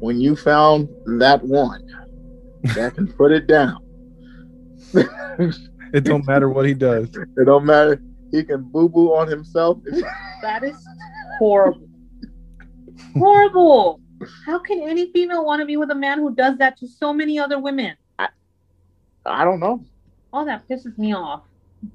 When 0.00 0.20
you 0.20 0.34
found 0.34 0.88
that 1.06 1.44
one 1.44 1.80
that 2.62 2.94
can 2.94 3.12
put 3.12 3.32
it 3.32 3.46
down, 3.46 3.78
it 4.94 5.56
It 5.92 6.04
don't 6.04 6.24
matter 6.26 6.48
what 6.48 6.66
he 6.66 6.74
does. 6.74 7.08
It 7.14 7.44
don't 7.46 7.64
matter. 7.64 8.00
He 8.30 8.44
can 8.44 8.62
boo 8.62 8.88
boo 8.88 9.12
on 9.12 9.26
himself. 9.26 9.78
That 10.40 10.62
is 10.62 10.76
horrible. 11.38 11.88
horrible. 13.14 14.00
How 14.46 14.58
can 14.58 14.82
any 14.82 15.10
female 15.12 15.44
want 15.44 15.60
to 15.60 15.66
be 15.66 15.76
with 15.76 15.90
a 15.90 15.94
man 15.94 16.18
who 16.18 16.34
does 16.34 16.58
that 16.58 16.76
to 16.78 16.86
so 16.86 17.12
many 17.12 17.38
other 17.38 17.58
women? 17.58 17.96
I 19.26 19.44
don't 19.44 19.60
know. 19.60 19.84
Oh, 20.32 20.44
that 20.44 20.68
pisses 20.68 20.96
me 20.96 21.12
off. 21.12 21.42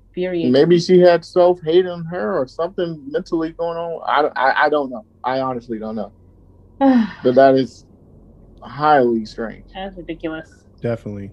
Infuriating. 0.10 0.52
Maybe 0.52 0.80
she 0.80 1.00
had 1.00 1.24
self 1.26 1.62
hate 1.62 1.86
in 1.86 2.04
her 2.06 2.38
or 2.38 2.48
something 2.48 3.02
mentally 3.12 3.52
going 3.54 3.78
on. 3.78 4.02
I, 4.06 4.28
I, 4.40 4.66
I 4.66 4.70
don't 4.70 4.90
know. 4.90 5.06
I 5.24 5.42
honestly 5.42 5.80
don't 5.80 5.96
know. 5.96 6.12
But 7.24 7.36
that 7.36 7.56
is 7.56 7.86
highly 8.66 9.26
strange. 9.26 9.66
That's 9.74 9.96
ridiculous. 9.98 10.66
Definitely. 10.82 11.32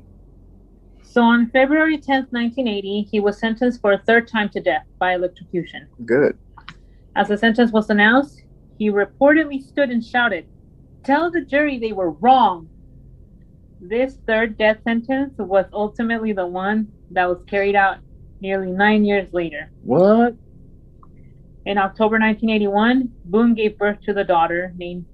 So 1.03 1.23
on 1.23 1.51
February 1.51 1.99
10th, 1.99 2.33
1980, 2.33 3.09
he 3.11 3.21
was 3.21 3.39
sentenced 3.39 3.81
for 3.81 3.93
a 3.93 3.99
third 4.07 4.29
time 4.29 4.49
to 4.51 4.61
death 4.61 4.87
by 4.99 5.15
electrocution. 5.15 5.89
Good. 6.07 6.39
As 7.17 7.29
the 7.29 7.37
sentence 7.37 7.73
was 7.73 7.91
announced, 7.91 8.43
he 8.79 8.91
reportedly 8.91 9.63
stood 9.63 9.91
and 9.91 10.03
shouted, 10.03 10.47
Tell 11.05 11.31
the 11.31 11.43
jury 11.43 11.79
they 11.79 11.93
were 11.93 12.13
wrong. 12.13 12.69
This 13.81 14.17
third 14.27 14.57
death 14.57 14.79
sentence 14.85 15.35
was 15.39 15.67
ultimately 15.73 16.33
the 16.33 16.47
one 16.47 16.89
that 17.11 17.29
was 17.29 17.43
carried 17.47 17.75
out 17.75 17.99
nearly 18.41 18.71
nine 18.71 19.05
years 19.05 19.29
later. 19.33 19.71
What? 19.83 20.35
In 21.67 21.79
October 21.79 22.19
1981, 22.19 23.13
Boone 23.27 23.55
gave 23.55 23.77
birth 23.79 24.01
to 24.03 24.13
the 24.13 24.25
daughter 24.25 24.73
named 24.77 25.05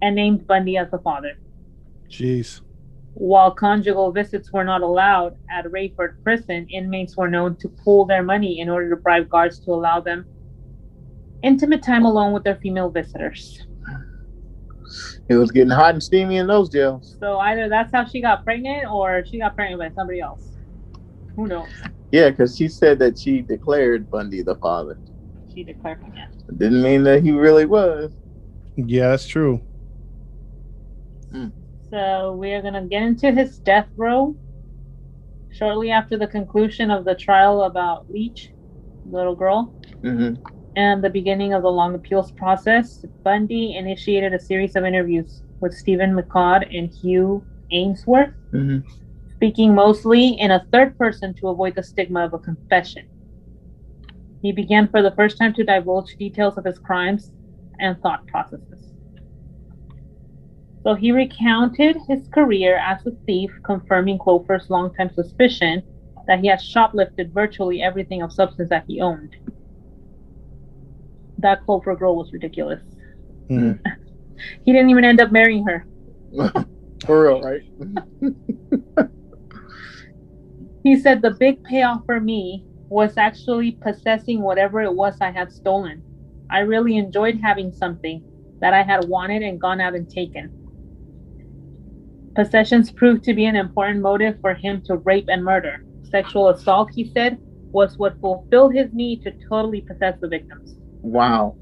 and 0.00 0.14
named 0.14 0.46
Bundy 0.46 0.76
as 0.76 0.90
the 0.90 0.98
father. 0.98 1.32
Jeez. 2.10 2.60
While 3.14 3.52
conjugal 3.52 4.10
visits 4.12 4.52
were 4.52 4.64
not 4.64 4.82
allowed 4.82 5.34
at 5.50 5.66
Raiford 5.66 6.14
Prison, 6.24 6.66
inmates 6.70 7.16
were 7.16 7.30
known 7.30 7.56
to 7.56 7.68
pool 7.68 8.06
their 8.06 8.22
money 8.22 8.60
in 8.60 8.68
order 8.68 8.90
to 8.90 8.96
bribe 8.96 9.28
guards 9.28 9.60
to 9.60 9.70
allow 9.70 10.00
them 10.00 10.26
intimate 11.42 11.82
time 11.82 12.04
alone 12.04 12.32
with 12.32 12.42
their 12.42 12.56
female 12.56 12.90
visitors. 12.90 13.66
It 15.28 15.36
was 15.36 15.50
getting 15.50 15.70
hot 15.70 15.94
and 15.94 16.02
steamy 16.02 16.38
in 16.38 16.46
those 16.46 16.68
jails. 16.68 17.16
So 17.20 17.38
either 17.38 17.68
that's 17.68 17.92
how 17.92 18.04
she 18.04 18.20
got 18.20 18.44
pregnant 18.44 18.86
or 18.90 19.24
she 19.24 19.38
got 19.38 19.54
pregnant 19.54 19.80
by 19.80 19.90
somebody 19.94 20.20
else. 20.20 20.56
Who 21.36 21.46
knows? 21.46 21.68
Yeah, 22.10 22.30
because 22.30 22.56
she 22.56 22.68
said 22.68 22.98
that 23.00 23.18
she 23.18 23.40
declared 23.40 24.10
Bundy 24.10 24.42
the 24.42 24.56
father. 24.56 24.98
She 25.52 25.64
declared 25.64 26.00
him 26.00 26.12
yes. 26.16 26.32
It 26.48 26.58
didn't 26.58 26.82
mean 26.82 27.02
that 27.04 27.22
he 27.22 27.32
really 27.32 27.66
was. 27.66 28.12
Yeah, 28.76 29.10
that's 29.10 29.26
true. 29.26 29.60
So 31.94 32.32
we 32.32 32.50
are 32.50 32.60
going 32.60 32.74
to 32.74 32.82
get 32.82 33.04
into 33.04 33.30
his 33.30 33.58
death 33.60 33.86
row. 33.96 34.34
Shortly 35.52 35.92
after 35.92 36.18
the 36.18 36.26
conclusion 36.26 36.90
of 36.90 37.04
the 37.04 37.14
trial 37.14 37.62
about 37.62 38.10
Leach, 38.10 38.50
little 39.08 39.36
girl, 39.36 39.72
hmm 40.02 40.34
and 40.74 41.04
the 41.04 41.10
beginning 41.10 41.52
of 41.52 41.62
the 41.62 41.70
long 41.70 41.94
appeals 41.94 42.32
process, 42.32 43.04
Bundy 43.22 43.76
initiated 43.76 44.34
a 44.34 44.40
series 44.40 44.74
of 44.74 44.84
interviews 44.84 45.42
with 45.60 45.72
Stephen 45.72 46.16
Michaud 46.16 46.64
and 46.72 46.90
Hugh 46.90 47.46
Aynesworth, 47.72 48.34
hmm 48.50 48.78
speaking 49.36 49.72
mostly 49.72 50.30
in 50.30 50.50
a 50.50 50.66
third 50.72 50.98
person 50.98 51.32
to 51.34 51.46
avoid 51.46 51.76
the 51.76 51.84
stigma 51.84 52.24
of 52.24 52.34
a 52.34 52.40
confession. 52.40 53.04
He 54.42 54.50
began 54.50 54.88
for 54.88 55.00
the 55.00 55.12
first 55.12 55.38
time 55.38 55.54
to 55.54 55.62
divulge 55.62 56.16
details 56.18 56.58
of 56.58 56.64
his 56.64 56.80
crimes 56.80 57.30
and 57.78 57.96
thought 58.00 58.26
processes. 58.26 58.93
So 60.84 60.94
he 60.94 61.12
recounted 61.12 61.96
his 62.08 62.28
career 62.28 62.76
as 62.76 63.04
a 63.06 63.10
thief, 63.26 63.50
confirming 63.64 64.18
Clover's 64.18 64.68
longtime 64.68 65.10
suspicion 65.14 65.82
that 66.26 66.40
he 66.40 66.46
had 66.48 66.60
shoplifted 66.60 67.32
virtually 67.32 67.82
everything 67.82 68.22
of 68.22 68.32
substance 68.32 68.68
that 68.68 68.84
he 68.86 69.00
owned. 69.00 69.34
That 71.38 71.64
Clover 71.64 71.96
girl 71.96 72.16
was 72.16 72.32
ridiculous. 72.32 72.82
Mhm. 73.50 73.80
He 74.64 74.72
didn't 74.72 74.90
even 74.90 75.04
end 75.04 75.20
up 75.20 75.32
marrying 75.32 75.64
her. 75.64 75.86
For 77.06 77.22
real, 77.22 77.40
right? 77.40 77.62
He 80.82 80.96
said 81.00 81.22
the 81.22 81.30
big 81.30 81.64
payoff 81.64 82.04
for 82.04 82.20
me 82.20 82.66
was 82.90 83.16
actually 83.16 83.72
possessing 83.72 84.42
whatever 84.42 84.82
it 84.82 84.94
was 84.94 85.16
I 85.18 85.30
had 85.30 85.50
stolen. 85.50 86.02
I 86.50 86.58
really 86.58 86.98
enjoyed 86.98 87.40
having 87.42 87.72
something 87.72 88.22
that 88.60 88.74
I 88.74 88.82
had 88.82 89.08
wanted 89.08 89.42
and 89.42 89.58
gone 89.58 89.80
out 89.80 89.94
and 89.94 90.08
taken. 90.10 90.63
Possessions 92.34 92.90
proved 92.90 93.22
to 93.24 93.34
be 93.34 93.44
an 93.44 93.56
important 93.56 94.00
motive 94.00 94.40
for 94.40 94.54
him 94.54 94.82
to 94.86 94.96
rape 94.96 95.26
and 95.28 95.44
murder. 95.44 95.84
Sexual 96.10 96.48
assault, 96.48 96.90
he 96.92 97.10
said, 97.12 97.38
was 97.70 97.96
what 97.96 98.20
fulfilled 98.20 98.74
his 98.74 98.92
need 98.92 99.22
to 99.22 99.32
totally 99.48 99.80
possess 99.80 100.18
the 100.20 100.28
victims. 100.28 100.76
Wow. 101.02 101.56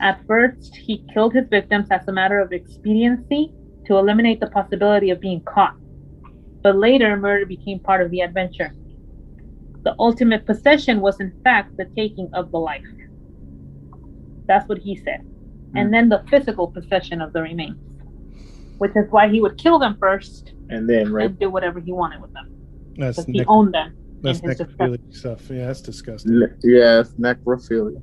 At 0.00 0.24
first, 0.26 0.74
he 0.76 1.04
killed 1.12 1.34
his 1.34 1.48
victims 1.48 1.88
as 1.90 2.06
a 2.08 2.12
matter 2.12 2.40
of 2.40 2.52
expediency 2.52 3.52
to 3.86 3.96
eliminate 3.96 4.40
the 4.40 4.48
possibility 4.48 5.10
of 5.10 5.20
being 5.20 5.40
caught. 5.42 5.76
But 6.62 6.76
later, 6.76 7.16
murder 7.16 7.46
became 7.46 7.78
part 7.78 8.00
of 8.00 8.10
the 8.10 8.20
adventure. 8.20 8.74
The 9.82 9.94
ultimate 9.98 10.46
possession 10.46 11.00
was, 11.00 11.20
in 11.20 11.32
fact, 11.44 11.76
the 11.76 11.84
taking 11.96 12.28
of 12.32 12.50
the 12.50 12.58
life. 12.58 12.86
That's 14.46 14.68
what 14.68 14.78
he 14.78 14.96
said. 14.96 15.20
And 15.74 15.86
hmm. 15.86 15.92
then 15.92 16.08
the 16.08 16.24
physical 16.30 16.68
possession 16.68 17.20
of 17.20 17.32
the 17.32 17.42
remains, 17.42 17.93
which 18.78 18.92
is 18.96 19.06
why 19.10 19.28
he 19.28 19.40
would 19.40 19.56
kill 19.58 19.78
them 19.78 19.96
first 20.00 20.52
And 20.68 20.88
then, 20.88 21.12
right? 21.12 21.26
and 21.30 21.38
do 21.38 21.50
whatever 21.50 21.80
he 21.80 21.92
wanted 21.92 22.20
with 22.20 22.32
them 22.32 22.46
That's 22.96 23.16
because 23.24 23.32
he 23.32 23.44
owned 23.46 23.72
them. 23.74 23.94
that's 24.22 24.40
in 24.40 24.48
his 24.50 24.98
stuff. 25.10 25.50
Yeah, 25.50 25.66
that's 25.66 25.82
disgusting. 25.82 26.40
Ne- 26.40 26.46
yes, 26.62 27.12
necrophilia. 27.18 28.02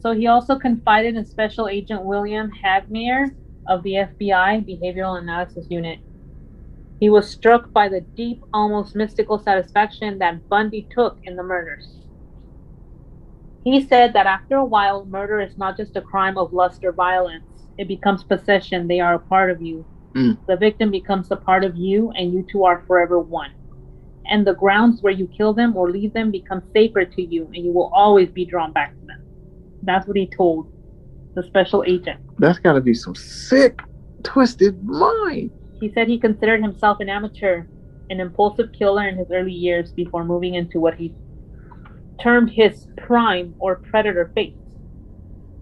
So 0.00 0.12
he 0.12 0.26
also 0.26 0.58
confided 0.58 1.16
in 1.16 1.24
Special 1.24 1.66
Agent 1.68 2.04
William 2.04 2.50
Hagmaier 2.62 3.28
of 3.68 3.82
the 3.82 3.94
FBI 3.94 4.64
Behavioral 4.68 5.18
Analysis 5.18 5.66
Unit. 5.70 5.98
He 7.00 7.08
was 7.10 7.28
struck 7.30 7.72
by 7.72 7.88
the 7.88 8.02
deep, 8.14 8.42
almost 8.52 8.94
mystical 8.94 9.38
satisfaction 9.38 10.18
that 10.18 10.46
Bundy 10.50 10.86
took 10.90 11.18
in 11.24 11.36
the 11.36 11.42
murders. 11.42 11.86
He 13.64 13.80
said 13.86 14.12
that 14.12 14.26
after 14.26 14.56
a 14.56 14.64
while, 14.64 15.06
murder 15.06 15.40
is 15.40 15.56
not 15.56 15.76
just 15.78 15.96
a 15.96 16.02
crime 16.02 16.36
of 16.36 16.52
lust 16.52 16.84
or 16.84 16.92
violence. 16.92 17.44
It 17.78 17.88
becomes 17.88 18.24
possession. 18.24 18.88
They 18.88 19.00
are 19.00 19.14
a 19.14 19.18
part 19.18 19.50
of 19.50 19.60
you. 19.60 19.84
Mm. 20.14 20.38
The 20.46 20.56
victim 20.56 20.90
becomes 20.90 21.30
a 21.30 21.36
part 21.36 21.64
of 21.64 21.76
you, 21.76 22.12
and 22.12 22.32
you 22.32 22.46
two 22.50 22.64
are 22.64 22.84
forever 22.86 23.18
one. 23.18 23.50
And 24.26 24.46
the 24.46 24.54
grounds 24.54 25.02
where 25.02 25.12
you 25.12 25.26
kill 25.26 25.52
them 25.52 25.76
or 25.76 25.90
leave 25.90 26.12
them 26.12 26.30
become 26.30 26.62
sacred 26.72 27.12
to 27.12 27.22
you, 27.22 27.46
and 27.46 27.64
you 27.64 27.72
will 27.72 27.90
always 27.94 28.30
be 28.30 28.44
drawn 28.44 28.72
back 28.72 28.94
to 28.98 29.06
them. 29.06 29.22
That's 29.82 30.06
what 30.06 30.16
he 30.16 30.26
told 30.26 30.70
the 31.34 31.42
special 31.42 31.84
agent. 31.86 32.20
That's 32.38 32.58
got 32.58 32.74
to 32.74 32.80
be 32.80 32.94
some 32.94 33.14
sick 33.14 33.80
twisted 34.22 34.82
mind. 34.84 35.50
He 35.80 35.92
said 35.92 36.08
he 36.08 36.18
considered 36.18 36.62
himself 36.62 37.00
an 37.00 37.08
amateur, 37.08 37.64
an 38.08 38.20
impulsive 38.20 38.72
killer 38.72 39.08
in 39.08 39.16
his 39.16 39.30
early 39.32 39.52
years 39.52 39.92
before 39.92 40.24
moving 40.24 40.54
into 40.54 40.80
what 40.80 40.94
he 40.94 41.12
termed 42.20 42.50
his 42.50 42.86
prime 42.96 43.54
or 43.58 43.76
predator 43.76 44.30
phase 44.34 44.54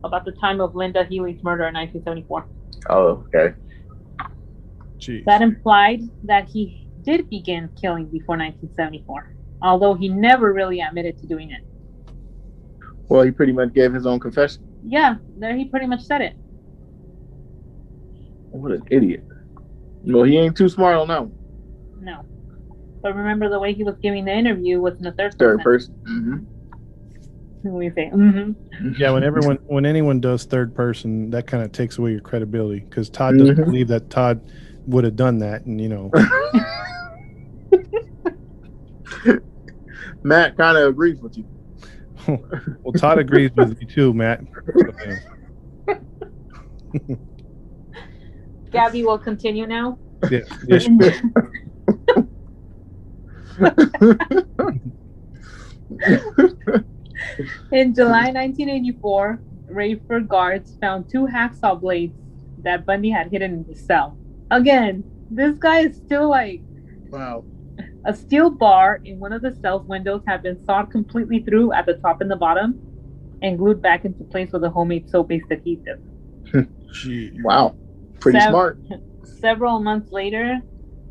about 0.05 0.25
the 0.25 0.33
time 0.33 0.61
of 0.61 0.73
Lynda 0.73 1.07
Healy's 1.09 1.43
murder 1.43 1.67
in 1.69 1.75
1974. 1.75 2.47
Oh, 2.91 3.25
okay. 3.35 3.55
Jeez. 4.99 5.25
That 5.25 5.43
implied 5.43 6.01
that 6.25 6.49
he 6.49 6.89
did 7.03 7.29
begin 7.29 7.69
killing 7.81 8.07
before 8.07 8.37
1974, 8.37 9.35
although 9.63 9.95
he 9.95 10.09
never 10.09 10.53
really 10.53 10.81
admitted 10.81 11.19
to 11.19 11.27
doing 11.27 11.51
it. 11.51 11.63
Well, 13.09 13.23
he 13.23 13.31
pretty 13.31 13.53
much 13.53 13.73
gave 13.75 13.93
his 13.93 14.07
own 14.07 14.21
confession. 14.21 14.65
Yeah, 14.87 15.17
there 15.39 15.57
he 15.57 15.67
pretty 15.67 15.87
much 15.87 16.03
said 16.03 16.21
it. 16.21 16.35
What 18.51 18.73
an 18.73 18.83
idiot. 18.91 19.25
Well, 20.05 20.25
he 20.25 20.37
ain't 20.39 20.57
too 20.57 20.69
smart 20.69 20.97
on 20.97 21.09
that 21.09 21.23
one. 21.27 21.39
No. 22.01 22.25
But 23.03 23.15
remember, 23.17 23.49
the 23.49 23.59
way 23.59 23.73
he 23.73 23.83
was 23.85 23.97
giving 24.03 24.25
the 24.25 24.33
interview 24.33 24.81
was 24.81 24.95
in 24.97 25.03
the 25.03 25.13
third, 25.13 25.35
Third 25.39 25.61
person. 25.61 25.95
person. 26.05 26.23
Mm-hmm. 26.23 26.62
We 27.65 27.91
say, 27.91 28.11
mm-hmm. 28.13 28.93
Yeah, 28.99 29.13
when 29.13 29.23
everyone 29.23 29.59
when 29.67 29.87
anyone 29.87 30.21
does 30.21 30.45
third 30.45 30.75
person, 30.75 31.31
that 31.31 31.47
kind 31.47 31.63
of 31.63 31.71
takes 31.73 31.97
away 31.99 32.11
your 32.11 32.21
credibility 32.21 32.81
because 32.81 33.09
Todd 33.09 33.39
doesn't 33.39 33.57
Mhm. 33.57 33.67
believe 33.67 33.87
that 33.89 34.11
Todd 34.11 34.41
would 34.87 35.05
have 35.05 35.15
done 35.15 35.39
that, 35.39 35.65
and 35.67 35.81
you 35.81 35.89
know, 35.89 36.11
Matt 40.25 40.57
kind 40.57 40.77
of 40.77 40.89
agrees 40.89 41.21
with 41.21 41.39
you. 41.39 41.45
well, 42.83 42.93
Todd 42.97 43.19
agrees 43.19 43.51
with 43.57 43.81
you 43.81 43.87
too, 43.87 44.13
Matt. 44.13 44.41
Gabby 48.73 49.05
will 49.05 49.19
continue 49.19 49.67
now. 49.67 49.99
Yeah, 50.31 50.41
yeah, 50.67 50.79
she- 50.79 50.99
In 57.73 57.95
July 57.95 58.31
1984, 58.31 59.41
Raiford 59.71 60.29
guards 60.29 60.77
found 60.81 61.09
two 61.09 61.27
hacksaw 61.27 61.81
blades 61.81 62.17
that 62.63 62.87
Bundy 62.87 63.11
had 63.11 63.31
hidden 63.31 63.53
in 63.55 63.65
his 63.65 63.85
cell. 63.85 64.17
Again, 64.51 65.05
this 65.31 65.57
guy 65.59 65.81
is 65.81 65.97
still 65.97 66.29
like 66.29 66.61
wow. 67.11 67.45
a 68.05 68.15
steel 68.15 68.51
bar 68.51 69.01
in 69.05 69.19
one 69.19 69.33
of 69.33 69.43
the 69.43 69.57
cell's 69.63 69.87
windows 69.87 70.23
had 70.27 70.43
been 70.43 70.63
sawed 70.65 70.91
completely 70.91 71.41
through 71.41 71.73
at 71.73 71.87
the 71.87 71.95
top 71.95 72.21
and 72.21 72.31
the 72.31 72.37
bottom 72.37 72.81
and 73.43 73.59
glued 73.59 73.83
back 73.83 74.05
into 74.05 74.25
place 74.25 74.53
with 74.53 74.63
a 74.65 74.71
homemade 74.71 75.09
soap-based 75.11 75.51
adhesive. 75.51 75.99
Wow. 77.43 77.75
Pretty 78.21 78.39
Sev- 78.39 78.51
smart. 78.51 78.79
Several 79.25 79.81
months 79.81 80.13
later, 80.13 80.61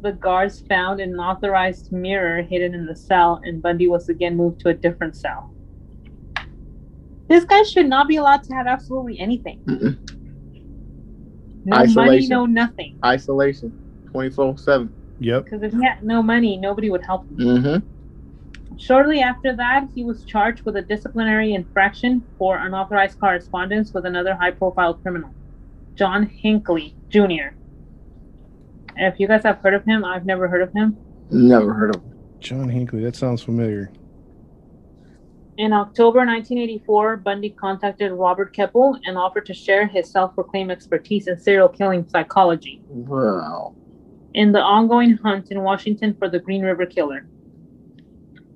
the 0.02 0.12
guards 0.13 0.62
found 0.62 1.00
an 1.00 1.13
unauthorized 1.13 1.91
mirror 1.91 2.41
hidden 2.41 2.74
in 2.74 2.86
the 2.86 2.96
cell, 2.96 3.41
and 3.44 3.62
Bundy 3.62 3.88
was 3.88 4.10
again 4.10 4.38
moved 4.38 4.60
to 4.62 4.70
a 4.70 4.74
different 4.74 5.15
cell. 5.15 5.54
This 7.32 7.46
guy 7.46 7.63
should 7.63 7.88
not 7.88 8.10
be 8.10 8.17
allowed 8.17 8.44
to 8.44 8.54
have 8.54 8.67
absolutely 8.67 9.17
anything. 9.17 9.62
Mm-mm. 9.65 9.98
No 11.63 11.86
money, 11.86 12.28
no 12.28 12.46
nothing. 12.46 13.00
Isolation. 13.06 13.72
24 14.12 14.58
7. 14.58 14.94
Yep. 15.20 15.46
Because 15.46 15.63
if 15.63 15.72
he 15.72 15.82
had 15.82 16.04
no 16.04 16.22
money, 16.22 16.58
nobody 16.58 16.89
would 16.89 17.06
help 17.06 17.24
him. 17.30 17.38
Mm-hmm. 17.38 18.78
Shortly 18.78 19.22
after 19.22 19.56
that, 19.56 19.88
he 19.96 20.04
was 20.04 20.26
charged 20.26 20.63
with 20.65 20.76
a 20.76 20.82
disciplinary 20.82 21.54
infraction 21.54 22.22
for 22.38 22.58
unauthorized 22.58 23.17
correspondence 23.17 23.94
with 23.94 24.06
another 24.06 24.36
high 24.36 24.52
profile 24.52 24.96
criminal, 24.96 25.34
John 25.96 26.26
Hinckley 26.26 26.96
Jr. 27.08 27.56
And 28.98 29.08
if 29.08 29.22
you 29.22 29.28
guys 29.30 29.44
have 29.44 29.60
heard 29.60 29.74
of 29.74 29.86
him, 29.86 30.04
I've 30.04 30.26
never 30.26 30.50
heard 30.50 30.63
of 30.63 30.74
him. 30.74 30.98
Never 31.30 31.74
heard 31.74 31.96
of 31.96 32.02
him. 32.02 32.13
John 32.41 32.67
Hinckley. 32.67 33.02
That 33.04 33.15
sounds 33.15 33.41
familiar. 33.41 33.89
In 35.58 35.74
October 35.74 36.20
1984, 36.20 37.18
Bundy 37.18 37.50
contacted 37.50 38.12
Robert 38.14 38.54
Keppel 38.54 38.98
and 39.06 39.18
offered 39.18 39.46
to 39.48 39.54
share 39.54 39.86
his 39.86 40.10
self 40.10 40.34
proclaimed 40.34 40.72
expertise 40.72 41.28
in 41.28 41.38
serial 41.38 41.68
killing 41.68 42.08
psychology 42.08 42.82
Wow. 42.88 43.76
in 44.34 44.52
the 44.54 44.62
ongoing 44.62 45.18
hunt 45.18 45.52
in 45.52 45.62
Washington 45.62 46.16
for 46.18 46.30
the 46.30 46.40
Green 46.40 46.62
River 46.64 46.86
Killer. 46.86 47.28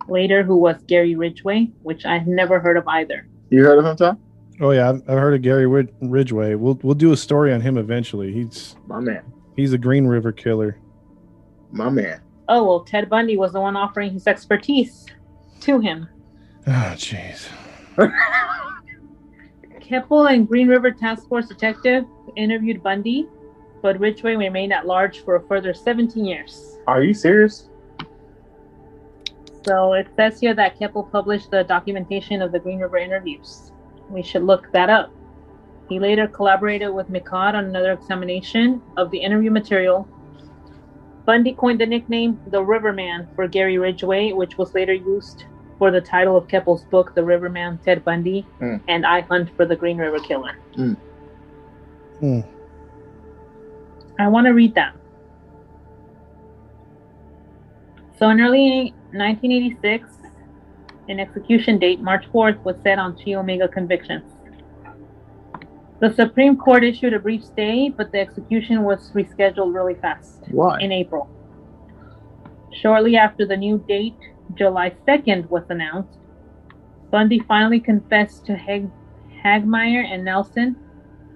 Later, 0.08 0.44
who 0.44 0.56
was 0.58 0.82
Gary 0.88 1.16
Ridgway, 1.16 1.72
which 1.84 2.06
I've 2.06 2.28
never 2.28 2.60
heard 2.60 2.78
of 2.78 2.88
either. 2.88 3.28
You 3.50 3.64
heard 3.64 3.80
of 3.80 3.86
him, 3.86 3.96
Tom? 3.98 4.20
Oh 4.62 4.72
yeah, 4.72 4.90
I've, 4.90 5.02
I've 5.10 5.20
heard 5.20 5.34
of 5.34 5.42
Gary 5.42 5.68
Rid- 5.68 5.94
Ridgway. 6.02 6.56
We'll 6.56 6.80
we'll 6.82 6.94
do 6.96 7.12
a 7.12 7.18
story 7.18 7.52
on 7.54 7.60
him 7.60 7.78
eventually. 7.78 8.32
He's 8.32 8.76
My 8.88 9.00
man. 9.02 9.24
he's 9.56 9.74
a 9.74 9.78
Green 9.78 10.08
River 10.08 10.32
killer. 10.32 10.80
My 11.72 11.90
man. 11.90 12.22
Oh, 12.48 12.64
well, 12.64 12.80
Ted 12.82 13.10
Bundy 13.10 13.36
was 13.38 13.52
the 13.54 13.60
one 13.60 13.76
offering 13.76 14.14
his 14.14 14.28
expertise 14.28 15.08
to 15.62 15.80
him. 15.80 16.08
Oh 16.68 16.94
jeez. 16.96 17.48
Keppel 19.80 20.26
and 20.28 20.48
Green 20.48 20.68
River 20.68 20.92
Task 20.92 21.28
Force 21.28 21.48
detective 21.48 22.06
interviewed 22.36 22.82
Bundy, 22.82 23.28
but 23.84 24.00
Ridgway 24.00 24.36
remained 24.36 24.74
at 24.74 24.88
large 24.88 25.24
for 25.24 25.36
a 25.36 25.48
further 25.48 25.76
17 25.76 26.26
years. 26.26 26.80
Are 26.88 27.04
you 27.04 27.14
serious? 27.14 27.70
So 29.64 29.94
it 29.94 30.08
says 30.16 30.40
here 30.40 30.56
that 30.56 30.80
Keppel 30.80 31.04
published 31.04 31.52
the 31.52 31.64
documentation 31.64 32.42
of 32.42 32.52
the 32.52 32.60
Green 32.60 32.80
River 32.80 32.98
interviews. 32.98 33.72
We 34.10 34.24
should 34.24 34.44
look 34.44 34.72
that 34.72 34.90
up. 34.90 35.12
He 35.88 36.00
later 36.00 36.28
collaborated 36.28 36.92
with 36.92 37.10
Michaud 37.10 37.56
on 37.56 37.66
another 37.66 37.92
examination 37.92 38.82
of 38.98 39.12
the 39.12 39.20
interview 39.20 39.52
material. 39.52 40.08
Bundy 41.26 41.54
coined 41.54 41.80
the 41.80 41.86
nickname 41.86 42.40
the 42.48 42.64
Riverman 42.64 43.28
for 43.36 43.48
Gary 43.48 43.78
Ridgway, 43.78 44.32
which 44.32 44.58
was 44.58 44.74
later 44.74 44.94
used 44.94 45.46
for 45.78 45.92
the 45.92 46.02
title 46.02 46.38
of 46.38 46.48
Keppel's 46.48 46.84
book, 46.86 47.14
The 47.16 47.24
Riverman 47.24 47.80
Ted 47.84 48.04
Bundy, 48.06 48.42
Hmm. 48.60 48.76
and 48.88 49.06
I 49.06 49.22
Hunt 49.22 49.50
for 49.56 49.66
the 49.66 49.76
Green 49.76 49.98
River 49.98 50.20
Killer. 50.20 50.54
Hmm. 50.76 50.94
I 54.18 54.28
want 54.30 54.48
to 54.48 54.54
read 54.54 54.74
that. 54.76 54.96
So 58.18 58.30
in 58.30 58.40
early 58.40 58.94
1986, 59.12 60.10
an 61.10 61.20
execution 61.20 61.78
date, 61.78 62.00
March 62.02 62.26
4th, 62.34 62.58
was 62.64 62.76
set 62.82 62.98
on 62.98 63.16
Chi 63.18 63.34
Omega 63.34 63.68
convictions. 63.68 64.24
The 66.00 66.14
Supreme 66.14 66.58
Court 66.58 66.84
issued 66.84 67.14
a 67.14 67.20
brief 67.20 67.44
stay, 67.44 67.90
but 67.90 68.12
the 68.12 68.20
execution 68.20 68.84
was 68.84 69.12
rescheduled 69.14 69.74
really 69.74 69.96
fast 69.96 70.44
Why? 70.50 70.80
in 70.80 70.92
April. 70.92 71.30
Shortly 72.82 73.18
after 73.18 73.46
the 73.46 73.56
new 73.58 73.78
date, 73.88 74.18
July 74.54 74.94
2nd, 75.08 75.50
was 75.50 75.64
announced, 75.70 76.18
Bundy 77.12 77.40
finally 77.40 77.80
confessed 77.80 78.46
to 78.46 78.56
Hag- 78.56 78.92
Hagmaier 79.44 80.06
and 80.06 80.24
Nelson 80.24 80.76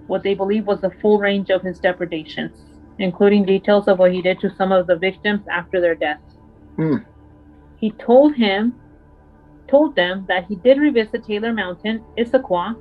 what 0.06 0.22
they 0.22 0.34
believe 0.34 0.66
was 0.66 0.80
the 0.80 0.90
full 0.90 1.18
range 1.18 1.50
of 1.50 1.62
his 1.62 1.78
depredations, 1.78 2.56
including 2.98 3.44
details 3.44 3.86
of 3.88 3.98
what 3.98 4.12
he 4.12 4.20
did 4.20 4.40
to 4.40 4.50
some 4.56 4.72
of 4.72 4.86
the 4.86 4.96
victims 4.96 5.42
after 5.50 5.80
their 5.80 5.94
deaths. 5.94 6.34
Hmm. 6.76 6.96
He 7.76 7.92
told 7.92 8.34
him, 8.34 8.74
told 9.68 9.94
them 9.94 10.24
that 10.28 10.46
he 10.46 10.56
did 10.56 10.78
revisit 10.78 11.24
Taylor 11.24 11.52
Mountain, 11.52 12.04
Issaquah, 12.18 12.76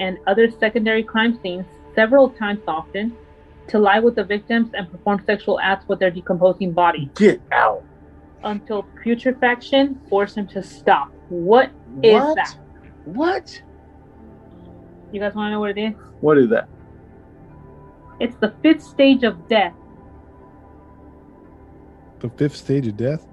and 0.00 0.18
other 0.26 0.50
secondary 0.50 1.02
crime 1.02 1.38
scenes 1.40 1.66
several 1.94 2.30
times 2.30 2.60
often 2.68 3.16
to 3.68 3.78
lie 3.78 3.98
with 3.98 4.14
the 4.14 4.24
victims 4.24 4.70
and 4.74 4.90
perform 4.90 5.22
sexual 5.24 5.58
acts 5.60 5.88
with 5.88 5.98
their 5.98 6.10
decomposing 6.10 6.72
bodies 6.72 7.08
Get 7.14 7.40
out. 7.52 7.82
Until 8.44 8.84
putrefaction 9.02 10.00
forced 10.08 10.36
him 10.36 10.46
to 10.48 10.62
stop. 10.62 11.10
What 11.28 11.70
is 12.02 12.12
what? 12.12 12.36
that? 12.36 12.56
What? 13.04 13.62
You 15.12 15.20
guys 15.20 15.34
want 15.34 15.48
to 15.48 15.50
know 15.52 15.60
what 15.60 15.70
it 15.70 15.78
is? 15.78 15.94
What 16.20 16.38
is 16.38 16.48
that? 16.50 16.68
It's 18.20 18.36
the 18.36 18.54
fifth 18.62 18.82
stage 18.82 19.22
of 19.24 19.48
death, 19.48 19.74
The 22.20 22.30
fifth 22.30 22.56
stage 22.56 22.86
of 22.86 22.96
death. 22.96 23.26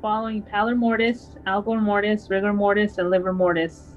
following 0.00 0.42
pallor 0.42 0.76
mortis, 0.76 1.34
algor 1.46 1.80
mortis, 1.82 2.28
rigor 2.30 2.52
mortis, 2.52 2.98
and 2.98 3.10
livor 3.10 3.32
mortis. 3.32 3.96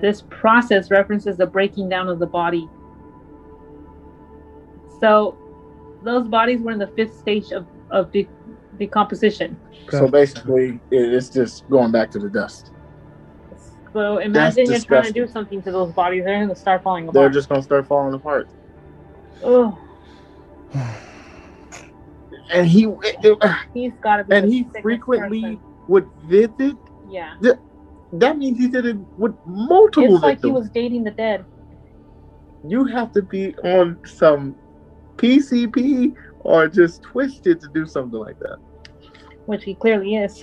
This 0.00 0.22
process 0.30 0.90
references 0.90 1.36
the 1.36 1.46
breaking 1.46 1.88
down 1.88 2.08
of 2.08 2.18
the 2.18 2.26
body. 2.26 2.68
So, 5.00 5.36
those 6.02 6.26
bodies 6.28 6.60
were 6.60 6.72
in 6.72 6.78
the 6.78 6.88
fifth 6.88 7.16
stage 7.18 7.52
of, 7.52 7.66
of 7.90 8.10
de- 8.12 8.28
decomposition. 8.78 9.58
So 9.90 10.08
basically, 10.08 10.80
it's 10.90 11.28
just 11.28 11.68
going 11.68 11.92
back 11.92 12.10
to 12.12 12.18
the 12.18 12.28
dust. 12.28 12.72
So, 13.92 14.18
imagine 14.18 14.70
you're 14.70 14.80
trying 14.80 15.04
to 15.04 15.12
do 15.12 15.26
something 15.26 15.62
to 15.62 15.72
those 15.72 15.92
bodies, 15.92 16.24
they're 16.24 16.36
going 16.36 16.50
to 16.50 16.54
start 16.54 16.82
falling 16.82 17.04
apart. 17.04 17.14
They're 17.14 17.30
just 17.30 17.48
gonna 17.48 17.62
start 17.62 17.86
falling 17.86 18.12
apart. 18.12 18.48
Oh. 19.42 19.78
And 22.52 22.66
he 22.66 22.86
he's 23.72 23.92
got 24.02 24.18
to 24.18 24.24
be. 24.24 24.36
and 24.36 24.46
the 24.46 24.50
he 24.50 24.66
frequently 24.82 25.40
person. 25.40 25.60
would 25.88 26.08
visit. 26.24 26.76
Yeah. 27.08 27.36
That 28.12 28.36
means 28.38 28.58
he 28.58 28.68
did 28.68 28.84
it 28.86 28.96
with 29.16 29.34
multiple 29.46 30.16
It's 30.16 30.22
like 30.22 30.42
he 30.42 30.50
was 30.50 30.68
dating 30.70 31.04
the 31.04 31.10
dead. 31.10 31.44
You 32.66 32.84
have 32.84 33.12
to 33.12 33.22
be 33.22 33.54
on 33.58 33.98
some 34.04 34.56
PCP 35.16 36.14
or 36.40 36.68
just 36.68 37.02
twisted 37.02 37.60
to 37.60 37.68
do 37.72 37.86
something 37.86 38.18
like 38.18 38.38
that. 38.40 38.58
Which 39.46 39.64
he 39.64 39.74
clearly 39.74 40.16
is. 40.16 40.42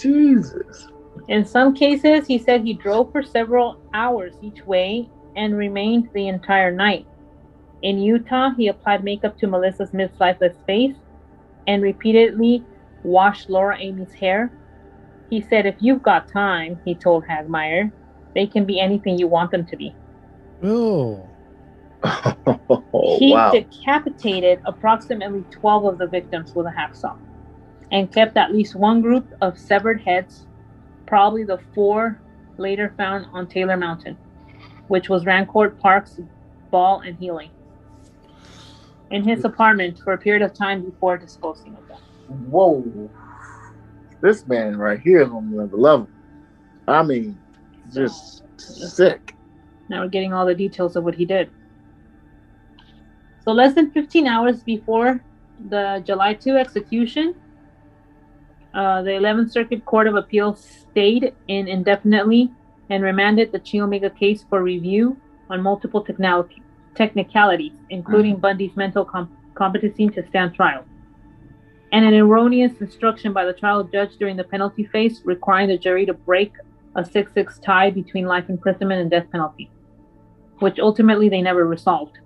Jesus. 0.00 0.86
In 1.28 1.44
some 1.44 1.74
cases, 1.74 2.26
he 2.26 2.38
said 2.38 2.62
he 2.62 2.74
drove 2.74 3.12
for 3.12 3.22
several 3.22 3.80
hours 3.94 4.34
each 4.42 4.66
way 4.66 5.08
and 5.36 5.56
remained 5.56 6.08
the 6.14 6.28
entire 6.28 6.72
night. 6.72 7.06
In 7.82 7.98
Utah, 7.98 8.50
he 8.56 8.68
applied 8.68 9.04
makeup 9.04 9.38
to 9.38 9.46
Melissa 9.46 9.86
Smith's 9.86 10.20
lifeless 10.20 10.56
face 10.66 10.96
and 11.66 11.82
repeatedly 11.82 12.64
washed 13.04 13.48
Laura 13.48 13.78
Aime's 13.78 14.12
hair. 14.12 14.50
He 15.30 15.40
said, 15.40 15.66
If 15.66 15.76
you've 15.80 16.02
got 16.02 16.30
time, 16.30 16.80
he 16.84 16.94
told 16.94 17.24
Hagmaier, 17.24 17.90
they 18.34 18.46
can 18.46 18.64
be 18.64 18.80
anything 18.80 19.18
you 19.18 19.28
want 19.28 19.50
them 19.50 19.66
to 19.66 19.76
be. 19.76 19.94
Oh, 20.62 21.26
Oh, 22.02 23.16
he 23.18 23.32
wow. 23.32 23.50
decapitated 23.52 24.60
approximately 24.64 25.44
12 25.50 25.84
of 25.84 25.98
the 25.98 26.06
victims 26.06 26.54
with 26.54 26.66
a 26.66 26.70
hacksaw 26.70 27.14
and 27.92 28.12
kept 28.12 28.36
at 28.36 28.52
least 28.52 28.74
one 28.74 29.00
group 29.00 29.26
of 29.40 29.58
severed 29.58 30.00
heads, 30.00 30.46
probably 31.06 31.44
the 31.44 31.58
four 31.74 32.20
later 32.56 32.94
found 32.96 33.26
on 33.32 33.46
Taylor 33.46 33.76
Mountain, 33.76 34.16
which 34.88 35.08
was 35.08 35.24
Rancourt 35.24 35.78
Parks 35.78 36.20
Ball 36.70 37.00
and 37.00 37.18
Healy, 37.18 37.50
in 39.10 39.24
his 39.24 39.44
apartment 39.44 39.98
for 39.98 40.12
a 40.12 40.18
period 40.18 40.42
of 40.42 40.54
time 40.54 40.84
before 40.84 41.16
disposing 41.18 41.76
of 41.76 41.88
them. 41.88 41.98
Whoa. 42.50 43.10
This 44.20 44.46
man 44.46 44.76
right 44.76 45.00
here 45.00 45.22
is 45.22 45.28
on 45.28 45.50
another 45.52 45.76
level. 45.76 46.08
I 46.86 47.02
mean, 47.02 47.38
just 47.92 48.44
sick. 48.58 49.34
Now 49.88 50.02
we're 50.02 50.08
getting 50.08 50.32
all 50.32 50.46
the 50.46 50.54
details 50.54 50.94
of 50.94 51.04
what 51.04 51.14
he 51.14 51.24
did. 51.24 51.50
So, 53.44 53.52
less 53.52 53.74
than 53.74 53.90
15 53.90 54.26
hours 54.26 54.62
before 54.62 55.24
the 55.70 56.02
July 56.06 56.34
2 56.34 56.56
execution, 56.56 57.34
uh, 58.74 59.02
the 59.02 59.10
11th 59.10 59.50
Circuit 59.50 59.84
Court 59.84 60.06
of 60.06 60.14
Appeals 60.14 60.64
stayed 60.64 61.34
in 61.48 61.66
indefinitely 61.68 62.50
and 62.88 63.02
remanded 63.02 63.52
the 63.52 63.60
Chi 63.60 63.78
Omega 63.78 64.10
case 64.10 64.44
for 64.48 64.62
review 64.62 65.16
on 65.48 65.62
multiple 65.62 66.06
technicalities, 66.94 67.72
including 67.90 68.36
Bundy's 68.36 68.76
mental 68.76 69.04
com- 69.04 69.36
competency 69.54 70.08
to 70.08 70.26
stand 70.28 70.54
trial, 70.54 70.84
and 71.92 72.04
an 72.04 72.14
erroneous 72.14 72.80
instruction 72.80 73.32
by 73.32 73.44
the 73.44 73.52
trial 73.52 73.82
judge 73.84 74.16
during 74.18 74.36
the 74.36 74.44
penalty 74.44 74.84
phase 74.84 75.20
requiring 75.24 75.68
the 75.68 75.78
jury 75.78 76.06
to 76.06 76.14
break 76.14 76.52
a 76.96 77.04
6 77.04 77.32
6 77.34 77.58
tie 77.60 77.90
between 77.90 78.26
life 78.26 78.48
imprisonment 78.48 79.00
and 79.00 79.10
death 79.10 79.30
penalty, 79.30 79.70
which 80.60 80.78
ultimately 80.78 81.28
they 81.28 81.42
never 81.42 81.66
resolved. 81.66 82.18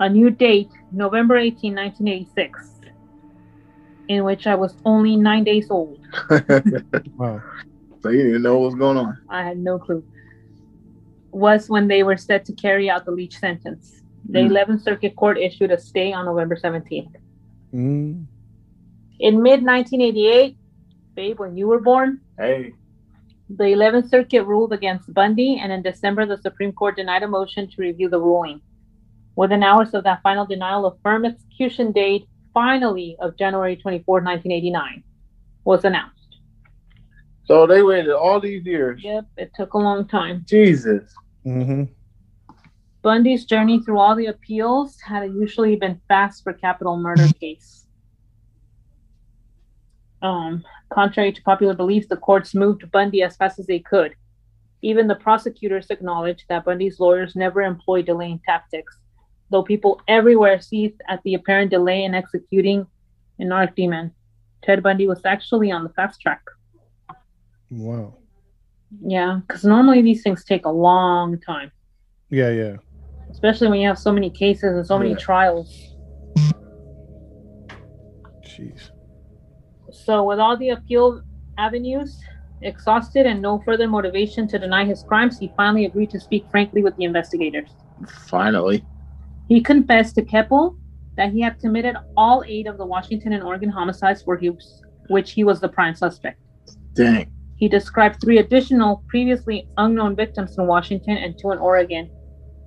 A 0.00 0.08
new 0.08 0.30
date, 0.30 0.70
November 0.92 1.36
18, 1.36 1.74
1986, 1.74 2.77
in 4.08 4.24
which 4.24 4.46
I 4.46 4.54
was 4.54 4.74
only 4.84 5.16
nine 5.16 5.44
days 5.44 5.70
old. 5.70 6.00
wow. 7.16 7.42
So 8.02 8.10
you 8.10 8.22
didn't 8.24 8.42
know 8.42 8.58
what 8.58 8.66
was 8.66 8.74
going 8.74 8.96
on. 8.96 9.18
I 9.28 9.42
had 9.42 9.58
no 9.58 9.78
clue. 9.78 10.02
Was 11.30 11.68
when 11.68 11.88
they 11.88 12.02
were 12.02 12.16
set 12.16 12.44
to 12.46 12.52
carry 12.52 12.88
out 12.88 13.04
the 13.04 13.10
Leach 13.10 13.38
sentence. 13.38 14.02
The 14.30 14.40
Mm. 14.40 14.50
11th 14.50 14.82
Circuit 14.82 15.14
Court 15.16 15.38
issued 15.38 15.70
a 15.70 15.78
stay 15.78 16.12
on 16.12 16.24
November 16.26 16.56
17th. 16.56 17.14
Mm. 17.74 18.24
In 19.20 19.42
mid 19.42 19.62
1988, 19.62 20.56
babe, 21.14 21.38
when 21.38 21.56
you 21.56 21.66
were 21.66 21.80
born, 21.80 22.20
Hey. 22.38 22.72
the 23.50 23.64
11th 23.64 24.08
Circuit 24.10 24.44
ruled 24.44 24.72
against 24.72 25.12
Bundy, 25.12 25.58
and 25.58 25.72
in 25.72 25.82
December, 25.82 26.24
the 26.26 26.36
Supreme 26.38 26.72
Court 26.72 26.96
denied 26.96 27.22
a 27.22 27.28
motion 27.28 27.68
to 27.68 27.82
review 27.82 28.08
the 28.08 28.20
ruling. 28.20 28.60
Within 29.36 29.62
hours 29.62 29.94
of 29.94 30.04
that 30.04 30.22
final 30.22 30.46
denial, 30.46 30.86
a 30.86 30.94
firm 31.02 31.24
execution 31.24 31.92
date, 31.92 32.26
finally 32.58 33.16
of 33.20 33.36
January 33.38 33.76
24, 33.76 34.14
1989, 34.16 35.04
was 35.64 35.84
announced. 35.84 36.14
So 37.44 37.68
they 37.68 37.82
waited 37.84 38.10
all 38.10 38.40
these 38.40 38.66
years. 38.66 39.00
Yep, 39.00 39.26
it 39.36 39.52
took 39.54 39.74
a 39.74 39.78
long 39.78 40.08
time. 40.08 40.44
Jesus. 40.48 41.04
hmm 41.44 41.84
Bundy's 43.00 43.44
journey 43.44 43.80
through 43.80 44.00
all 44.00 44.16
the 44.16 44.26
appeals 44.26 44.98
had 45.00 45.22
usually 45.32 45.76
been 45.76 46.00
fast 46.08 46.42
for 46.42 46.52
capital 46.52 46.96
murder 46.96 47.28
case. 47.40 47.86
Um, 50.20 50.64
contrary 50.92 51.30
to 51.32 51.42
popular 51.42 51.74
belief, 51.74 52.08
the 52.08 52.16
courts 52.16 52.56
moved 52.56 52.90
Bundy 52.90 53.22
as 53.22 53.36
fast 53.36 53.60
as 53.60 53.66
they 53.66 53.78
could. 53.78 54.16
Even 54.82 55.06
the 55.06 55.14
prosecutors 55.14 55.90
acknowledged 55.90 56.42
that 56.48 56.64
Bundy's 56.64 56.98
lawyers 56.98 57.36
never 57.36 57.62
employed 57.62 58.06
delaying 58.06 58.40
tactics, 58.44 58.98
though 59.50 59.62
people 59.62 60.00
everywhere 60.08 60.60
seized 60.60 61.00
at 61.08 61.22
the 61.24 61.34
apparent 61.34 61.70
delay 61.70 62.04
in 62.04 62.14
executing 62.14 62.86
an 63.38 63.52
arch 63.52 63.74
demon. 63.76 64.12
Ted 64.62 64.82
Bundy 64.82 65.06
was 65.06 65.24
actually 65.24 65.70
on 65.70 65.84
the 65.84 65.90
fast 65.90 66.20
track. 66.20 66.42
Wow. 67.70 68.16
Yeah, 69.02 69.40
because 69.46 69.64
normally 69.64 70.02
these 70.02 70.22
things 70.22 70.44
take 70.44 70.64
a 70.64 70.70
long 70.70 71.38
time. 71.40 71.70
Yeah, 72.30 72.50
yeah. 72.50 72.76
especially 73.30 73.68
when 73.68 73.80
you 73.80 73.88
have 73.88 73.98
so 73.98 74.12
many 74.12 74.30
cases 74.30 74.76
and 74.76 74.86
so 74.86 74.98
many 74.98 75.14
trials. 75.14 75.94
Jeez. 78.42 78.90
So, 79.90 80.24
with 80.24 80.38
all 80.38 80.56
the 80.56 80.70
appeal 80.70 81.22
avenues 81.58 82.18
exhausted 82.62 83.26
and 83.26 83.40
no 83.40 83.60
further 83.60 83.86
motivation 83.86 84.48
to 84.48 84.58
deny 84.58 84.84
his 84.84 85.02
crimes, 85.02 85.38
he 85.38 85.52
finally 85.56 85.84
agreed 85.84 86.10
to 86.10 86.20
speak 86.20 86.50
frankly 86.50 86.82
with 86.82 86.96
the 86.96 87.04
investigators. 87.04 87.70
Finally. 88.06 88.84
He 89.48 89.62
confessed 89.62 90.14
to 90.16 90.22
Keppel 90.22 90.76
that 91.16 91.32
he 91.32 91.40
had 91.40 91.58
committed 91.58 91.96
all 92.16 92.44
eight 92.46 92.66
of 92.66 92.76
the 92.78 92.84
Washington 92.84 93.32
and 93.32 93.42
Oregon 93.42 93.70
homicides 93.70 94.22
for 94.22 94.36
he 94.36 94.50
was, 94.50 94.82
which 95.08 95.32
he 95.32 95.42
was 95.42 95.60
the 95.60 95.68
prime 95.68 95.94
suspect. 95.94 96.38
Dang. 96.92 97.32
He 97.56 97.68
described 97.68 98.20
three 98.20 98.38
additional 98.38 99.02
previously 99.08 99.66
unknown 99.78 100.14
victims 100.14 100.56
in 100.58 100.66
Washington 100.66 101.16
and 101.16 101.36
two 101.36 101.50
in 101.50 101.58
Oregon, 101.58 102.10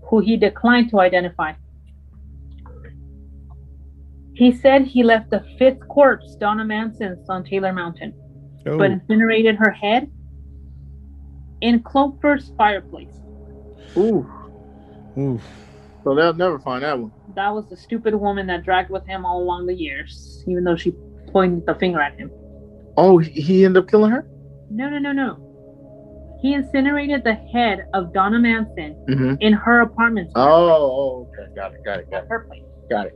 who 0.10 0.20
he 0.20 0.36
declined 0.36 0.90
to 0.90 1.00
identify. 1.00 1.54
He 4.34 4.52
said 4.52 4.86
he 4.86 5.04
left 5.04 5.30
the 5.30 5.46
fifth 5.60 5.88
corpse, 5.88 6.36
Donna 6.36 6.66
Manson's, 6.66 7.30
on 7.30 7.44
Taylor 7.44 7.72
Mountain, 7.72 8.14
Oh, 8.66 8.78
but 8.78 8.92
incinerated 8.92 9.56
her 9.56 9.72
head 9.72 10.12
in 11.62 11.82
Kloepfer's 11.84 12.52
fireplace. 12.58 13.22
Ooh. 13.98 14.30
oof. 15.18 15.42
So 16.04 16.16
they'll 16.16 16.34
never 16.34 16.60
find 16.60 16.84
that 16.84 17.00
one. 17.00 17.12
That 17.36 17.50
was 17.54 17.68
the 17.70 17.78
stupid 17.78 18.16
woman 18.16 18.48
that 18.48 18.64
dragged 18.64 18.90
with 18.90 19.06
him 19.06 19.26
all 19.26 19.42
along 19.42 19.68
the 19.68 19.76
years, 19.76 20.44
even 20.48 20.64
though 20.64 20.76
she 20.76 20.94
pointed 21.32 21.66
the 21.66 21.76
finger 21.76 22.02
at 22.02 22.18
him. 22.18 22.32
Oh, 22.98 23.20
he- 23.20 23.64
ended 23.66 23.84
up 23.84 23.90
killing 23.90 24.12
her? 24.12 24.28
No, 24.70 24.90
no, 24.90 24.98
no, 24.98 25.12
no. 25.12 26.40
He 26.42 26.54
incinerated 26.56 27.24
the 27.24 27.36
head 27.36 27.86
of 27.94 28.14
Donna 28.14 28.40
Manson 28.40 28.96
Mm-hmm. 29.08 29.36
in 29.42 29.54
her 29.54 29.82
apartment. 29.82 30.32
Oh, 30.36 30.42
oh, 30.42 31.30
okay. 31.40 31.54
Got 31.56 31.74
it. 31.74 31.86
Got 31.86 32.00
it. 32.00 32.10
Got 32.12 32.24
it. 32.24 32.30
her 32.30 32.46
place. 32.48 32.64
Got 32.90 33.08
it. 33.08 33.14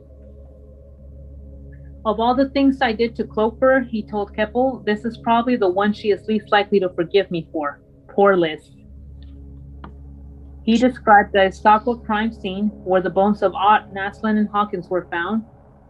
Of 2.04 2.20
all 2.20 2.36
the 2.36 2.48
things 2.50 2.78
I 2.80 2.92
did 2.92 3.16
to 3.16 3.24
Kloepfer, 3.24 3.84
he 3.88 4.06
told 4.06 4.32
Keppel, 4.34 4.80
this 4.86 5.04
is 5.04 5.18
probably 5.18 5.56
the 5.56 5.68
one 5.68 5.92
she 5.92 6.10
is 6.10 6.24
least 6.28 6.52
likely 6.52 6.78
to 6.78 6.88
forgive 6.90 7.28
me 7.32 7.48
for. 7.50 7.80
Poor 8.10 8.36
Liz. 8.36 8.70
He 10.66 10.76
described 10.76 11.32
the 11.32 11.38
Issaquah 11.38 12.04
crime 12.04 12.32
scene 12.32 12.70
where 12.84 13.00
the 13.00 13.08
bones 13.08 13.42
of 13.42 13.54
Ott, 13.54 13.94
Naslund, 13.94 14.36
and 14.36 14.48
Hawkins 14.48 14.88
were 14.88 15.06
found, 15.12 15.44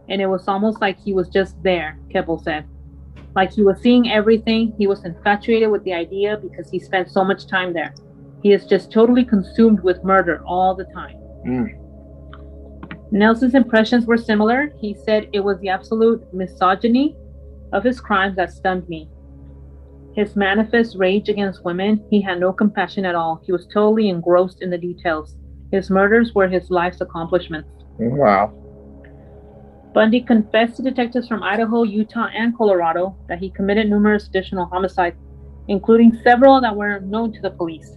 and 0.07 0.21
it 0.21 0.27
was 0.27 0.47
almost 0.47 0.81
like 0.81 0.99
he 0.99 1.13
was 1.13 1.29
just 1.29 1.61
there, 1.63 1.97
Keppel 2.11 2.37
said. 2.37 2.63
Like 3.35 3.51
he 3.51 3.63
was 3.63 3.81
seeing 3.81 4.11
everything, 4.11 4.75
he 4.77 4.85
was 4.85 5.03
infatuated 5.03 5.71
with 5.71 5.83
the 5.83 5.93
idea 5.93 6.37
because 6.37 6.69
he 6.69 6.77
spent 6.79 7.09
so 7.09 7.23
much 7.23 7.47
time 7.47 7.73
there. 7.73 7.95
He 8.43 8.53
is 8.53 8.67
just 8.67 8.91
totally 8.91 9.25
consumed 9.25 9.81
with 9.81 10.03
murder 10.03 10.43
all 10.45 10.75
the 10.75 10.85
time. 10.85 11.17
Mm. 11.45 13.11
Nelson's 13.11 13.55
impressions 13.55 14.05
were 14.05 14.17
similar. 14.17 14.73
He 14.79 14.93
said 14.93 15.27
it 15.33 15.39
was 15.39 15.59
the 15.59 15.69
absolute 15.69 16.21
misogyny 16.33 17.15
of 17.73 17.83
his 17.83 17.99
crimes 17.99 18.35
that 18.35 18.51
stunned 18.51 18.87
me. 18.87 19.09
His 20.17 20.35
manifest 20.35 20.97
rage 20.97 21.29
against 21.29 21.63
women, 21.63 22.03
he 22.09 22.21
had 22.21 22.39
no 22.39 22.51
compassion 22.51 23.05
at 23.05 23.13
all. 23.13 23.39
He 23.45 23.51
was 23.51 23.67
totally 23.67 24.09
engrossed 24.09 24.63
in 24.63 24.71
the 24.71 24.77
details. 24.77 25.35
His 25.71 25.91
murders 25.91 26.33
were 26.33 26.47
his 26.47 26.71
life's 26.71 27.01
accomplishments. 27.01 27.69
Wow. 27.99 28.51
Bundy 29.93 30.21
confessed 30.21 30.77
to 30.77 30.81
detectives 30.81 31.27
from 31.27 31.43
Idaho, 31.43 31.83
Utah, 31.83 32.29
and 32.35 32.57
Colorado 32.57 33.15
that 33.29 33.37
he 33.37 33.51
committed 33.51 33.91
numerous 33.91 34.27
additional 34.27 34.65
homicides, 34.65 35.17
including 35.67 36.19
several 36.23 36.59
that 36.61 36.75
were 36.75 36.99
known 37.01 37.31
to 37.33 37.41
the 37.41 37.51
police. 37.51 37.95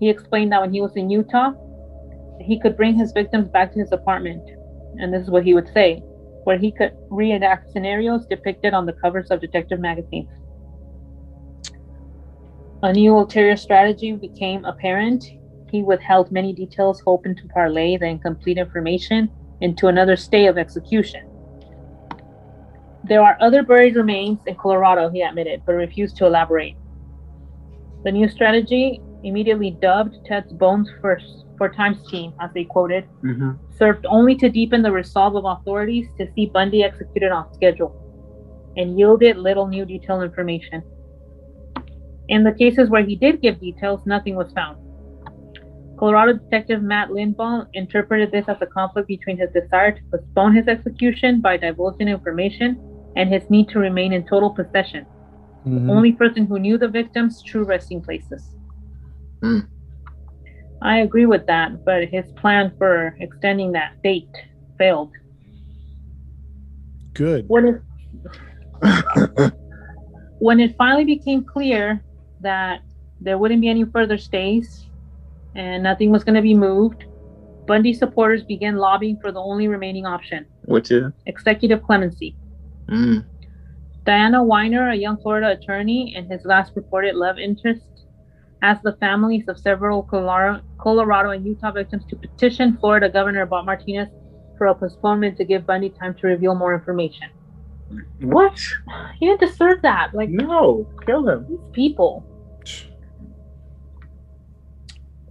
He 0.00 0.08
explained 0.08 0.52
that 0.52 0.62
when 0.62 0.72
he 0.72 0.80
was 0.80 0.96
in 0.96 1.10
Utah, 1.10 1.52
he 2.40 2.58
could 2.58 2.74
bring 2.74 2.94
his 2.94 3.12
victims 3.12 3.50
back 3.50 3.74
to 3.74 3.80
his 3.80 3.92
apartment, 3.92 4.42
and 4.96 5.12
this 5.12 5.24
is 5.24 5.30
what 5.30 5.44
he 5.44 5.52
would 5.52 5.68
say, 5.74 6.02
where 6.44 6.56
he 6.56 6.72
could 6.72 6.96
reenact 7.10 7.70
scenarios 7.70 8.24
depicted 8.24 8.72
on 8.72 8.86
the 8.86 8.94
covers 8.94 9.30
of 9.30 9.42
detective 9.42 9.78
magazines. 9.78 10.30
A 12.84 12.92
new 12.92 13.16
ulterior 13.16 13.56
strategy 13.56 14.12
became 14.12 14.66
apparent. 14.66 15.24
he 15.70 15.82
withheld 15.82 16.30
many 16.30 16.52
details, 16.52 17.00
hoping 17.00 17.34
to 17.34 17.48
parlay 17.48 17.96
the 17.96 18.04
incomplete 18.04 18.58
information 18.58 19.30
into 19.62 19.88
another 19.88 20.16
stay 20.16 20.46
of 20.46 20.58
execution. 20.58 21.22
There 23.02 23.22
are 23.22 23.38
other 23.40 23.62
buried 23.62 23.96
remains 23.96 24.40
in 24.46 24.54
Colorado, 24.56 25.08
he 25.08 25.22
admitted, 25.22 25.62
but 25.64 25.72
refused 25.72 26.18
to 26.18 26.26
elaborate. 26.26 26.76
The 28.04 28.12
new 28.12 28.28
strategy, 28.28 29.00
immediately 29.22 29.70
dubbed 29.70 30.18
Ted's 30.26 30.52
Bones 30.52 30.90
First 31.00 31.46
for 31.56 31.70
Times 31.70 32.06
Team, 32.10 32.34
as 32.42 32.50
they 32.52 32.64
quoted, 32.64 33.04
Mm-hmm. 33.24 33.52
served 33.78 34.04
only 34.04 34.36
to 34.36 34.50
deepen 34.50 34.82
the 34.82 34.92
resolve 34.92 35.36
of 35.36 35.46
authorities 35.46 36.06
to 36.18 36.30
see 36.34 36.46
Bundy 36.52 36.84
executed 36.84 37.32
on 37.32 37.50
schedule 37.54 37.92
and 38.76 38.98
yielded 38.98 39.38
little 39.38 39.66
new 39.66 39.86
detailed 39.86 40.22
information. 40.22 40.82
In 42.28 42.42
the 42.42 42.52
cases 42.52 42.88
where 42.88 43.04
he 43.04 43.16
did 43.16 43.42
give 43.42 43.60
details, 43.60 44.00
nothing 44.06 44.34
was 44.34 44.52
found. 44.52 44.78
Colorado 45.98 46.34
Detective 46.34 46.82
Matt 46.82 47.10
Lindvall 47.10 47.66
interpreted 47.74 48.32
this 48.32 48.48
as 48.48 48.56
a 48.60 48.66
conflict 48.66 49.08
between 49.08 49.38
his 49.38 49.50
desire 49.50 49.92
to 49.92 50.00
postpone 50.10 50.54
his 50.54 50.66
execution 50.66 51.40
by 51.40 51.56
divulging 51.56 52.08
information 52.08 52.80
and 53.16 53.32
his 53.32 53.48
need 53.48 53.68
to 53.68 53.78
remain 53.78 54.12
in 54.12 54.24
total 54.24 54.50
possession, 54.50 55.06
Mhm. 55.64 55.90
only 55.90 56.12
person 56.12 56.46
who 56.46 56.58
knew 56.58 56.76
the 56.78 56.88
victim's 56.88 57.42
true 57.42 57.64
resting 57.64 58.02
places. 58.02 58.56
Hmm. 59.42 59.60
I 60.82 60.98
agree 60.98 61.26
with 61.26 61.46
that, 61.46 61.84
but 61.84 62.08
his 62.08 62.30
plan 62.32 62.72
for 62.76 63.14
extending 63.20 63.72
that 63.72 63.92
date 64.02 64.34
failed. 64.76 65.12
Good. 67.14 67.48
When 67.48 67.66
it 67.68 67.82
when 70.40 70.60
it 70.60 70.76
finally 70.76 71.04
became 71.04 71.44
clear 71.44 72.02
that 72.44 72.80
there 73.20 73.36
wouldn't 73.38 73.60
be 73.60 73.68
any 73.68 73.84
further 73.84 74.16
stays 74.16 74.86
and 75.54 75.82
nothing 75.82 76.10
was 76.10 76.24
going 76.24 76.34
to 76.36 76.42
be 76.42 76.54
moved, 76.54 77.04
Bundy 77.66 77.92
supporters 77.92 78.42
began 78.44 78.76
lobbying 78.76 79.18
for 79.20 79.32
the 79.32 79.40
only 79.40 79.68
remaining 79.68 80.06
option, 80.06 80.46
Which 80.66 80.90
is? 80.90 81.12
executive 81.26 81.82
clemency. 81.82 82.36
Mm. 82.88 83.24
Diana 84.04 84.42
Weiner, 84.42 84.90
a 84.90 84.94
young 84.94 85.16
Florida 85.16 85.50
attorney 85.58 86.14
and 86.16 86.30
his 86.30 86.44
last 86.44 86.72
reported 86.76 87.14
love 87.14 87.38
interest, 87.38 87.82
asked 88.62 88.82
the 88.82 88.92
families 89.00 89.44
of 89.48 89.58
several 89.58 90.02
Colorado, 90.02 90.62
Colorado 90.78 91.30
and 91.30 91.44
Utah 91.46 91.70
victims 91.72 92.04
to 92.10 92.16
petition 92.16 92.76
Florida 92.78 93.08
Governor 93.08 93.46
Bob 93.46 93.64
Martinez 93.66 94.08
for 94.58 94.66
a 94.66 94.74
postponement 94.74 95.36
to 95.38 95.44
give 95.44 95.66
Bundy 95.66 95.90
time 95.90 96.14
to 96.20 96.26
reveal 96.26 96.54
more 96.54 96.74
information. 96.74 97.28
What? 98.20 98.58
He 99.18 99.26
didn't 99.26 99.40
deserve 99.40 99.80
that. 99.82 100.14
Like 100.14 100.28
No, 100.30 100.86
kill 101.06 101.28
him. 101.28 101.46
these 101.48 101.68
people, 101.72 102.24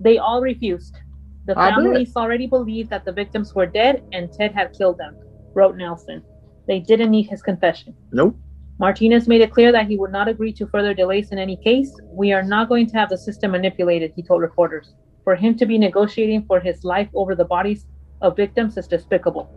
they 0.03 0.17
all 0.17 0.41
refused. 0.41 0.97
The 1.45 1.55
families 1.55 2.15
already 2.15 2.47
believed 2.47 2.89
that 2.89 3.05
the 3.05 3.11
victims 3.11 3.55
were 3.55 3.65
dead 3.65 4.03
and 4.11 4.31
Ted 4.31 4.53
had 4.53 4.73
killed 4.73 4.97
them, 4.97 5.17
wrote 5.53 5.75
Nelson. 5.75 6.23
They 6.67 6.79
didn't 6.79 7.11
need 7.11 7.23
his 7.23 7.41
confession. 7.41 7.95
Nope. 8.11 8.37
Martinez 8.79 9.27
made 9.27 9.41
it 9.41 9.51
clear 9.51 9.71
that 9.71 9.87
he 9.87 9.97
would 9.97 10.11
not 10.11 10.27
agree 10.27 10.51
to 10.53 10.67
further 10.67 10.93
delays 10.93 11.31
in 11.31 11.37
any 11.37 11.57
case. 11.57 11.91
We 12.11 12.33
are 12.33 12.43
not 12.43 12.69
going 12.69 12.87
to 12.87 12.97
have 12.97 13.09
the 13.09 13.17
system 13.17 13.51
manipulated, 13.51 14.13
he 14.15 14.23
told 14.23 14.41
reporters. 14.41 14.93
For 15.23 15.35
him 15.35 15.55
to 15.57 15.65
be 15.65 15.77
negotiating 15.77 16.45
for 16.47 16.59
his 16.59 16.83
life 16.83 17.09
over 17.13 17.35
the 17.35 17.45
bodies 17.45 17.85
of 18.21 18.35
victims 18.35 18.77
is 18.77 18.87
despicable. 18.87 19.49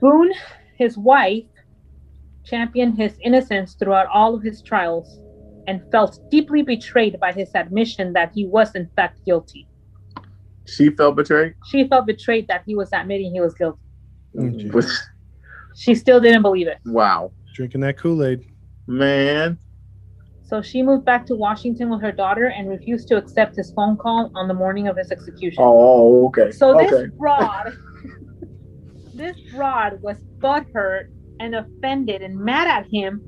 Boone, 0.00 0.32
his 0.76 0.96
wife, 0.96 1.44
championed 2.44 2.96
his 2.96 3.18
innocence 3.22 3.74
throughout 3.74 4.06
all 4.12 4.34
of 4.34 4.42
his 4.42 4.62
trials 4.62 5.20
and 5.68 5.82
felt 5.92 6.18
deeply 6.30 6.62
betrayed 6.62 7.20
by 7.20 7.30
his 7.30 7.50
admission 7.54 8.14
that 8.14 8.32
he 8.34 8.46
was 8.46 8.74
in 8.74 8.88
fact 8.96 9.22
guilty. 9.26 9.68
She 10.66 10.90
felt 10.90 11.14
betrayed. 11.14 11.54
She 11.70 11.86
felt 11.86 12.06
betrayed 12.06 12.48
that 12.48 12.62
he 12.66 12.74
was 12.74 12.88
admitting 12.92 13.32
he 13.32 13.40
was 13.40 13.54
guilty. 13.54 13.78
Oh, 14.36 14.42
mm. 14.42 14.92
She 15.76 15.94
still 15.94 16.20
didn't 16.20 16.42
believe 16.42 16.66
it. 16.66 16.78
wow, 16.86 17.30
Drinking 17.54 17.82
that 17.82 17.98
Kool 17.98 18.24
Aid. 18.24 18.44
man. 18.86 19.58
So 20.44 20.62
she 20.62 20.82
moved 20.82 21.04
back 21.04 21.26
to 21.26 21.34
Washington 21.34 21.90
with 21.90 22.00
her 22.00 22.12
daughter 22.12 22.46
and 22.46 22.70
refused 22.70 23.06
to 23.08 23.16
accept 23.18 23.54
his 23.54 23.70
phone 23.72 23.98
call 23.98 24.32
on 24.34 24.48
the 24.48 24.54
morning 24.54 24.88
of 24.88 24.96
his 24.96 25.12
execution. 25.12 25.62
Oh, 25.62 26.24
oh 26.24 26.26
okay. 26.28 26.50
So 26.50 26.74
this 26.78 26.90
okay. 26.90 27.10
broad, 27.18 27.76
this 29.14 29.36
broad 29.52 30.00
was 30.00 30.16
butthurt 30.38 31.08
and 31.38 31.54
offended 31.54 32.22
and 32.22 32.34
mad 32.38 32.66
at 32.66 32.90
him 32.90 33.22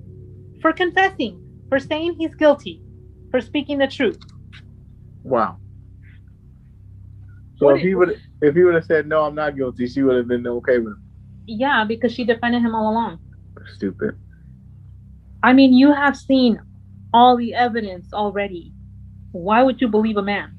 for 0.63 0.73
confessing, 0.73 1.50
for 1.71 1.81
saying 1.81 2.17
he's 2.19 2.35
guilty, 2.35 2.83
for 3.31 3.41
speaking 3.41 3.79
the 3.79 3.89
truth. 3.89 4.19
Wow. 5.25 5.61
So 7.57 7.67
What 7.67 7.77
if 7.77 7.83
it- 7.85 7.89
he 7.89 7.95
would 7.95 8.21
if 8.43 8.55
he 8.55 8.65
would 8.65 8.75
have 8.75 8.85
said 8.87 9.07
no, 9.07 9.23
I'm 9.25 9.35
not 9.35 9.57
guilty, 9.57 9.87
she 9.87 10.03
would 10.03 10.17
have 10.17 10.29
been 10.29 10.47
okay 10.47 10.79
with 10.79 10.89
him. 10.95 11.03
Yeah, 11.47 11.85
because 11.87 12.13
she 12.13 12.25
defended 12.25 12.63
him 12.63 12.75
all 12.75 12.93
along. 12.93 13.21
Stupid. 13.75 14.17
I 15.43 15.53
mean, 15.55 15.73
you 15.75 15.93
have 15.95 16.17
seen 16.17 16.61
all 17.13 17.37
the 17.37 17.55
evidence 17.55 18.13
already. 18.13 18.75
Why 19.33 19.63
would 19.63 19.81
you 19.81 19.89
believe 19.89 20.17
a 20.17 20.23
man 20.23 20.53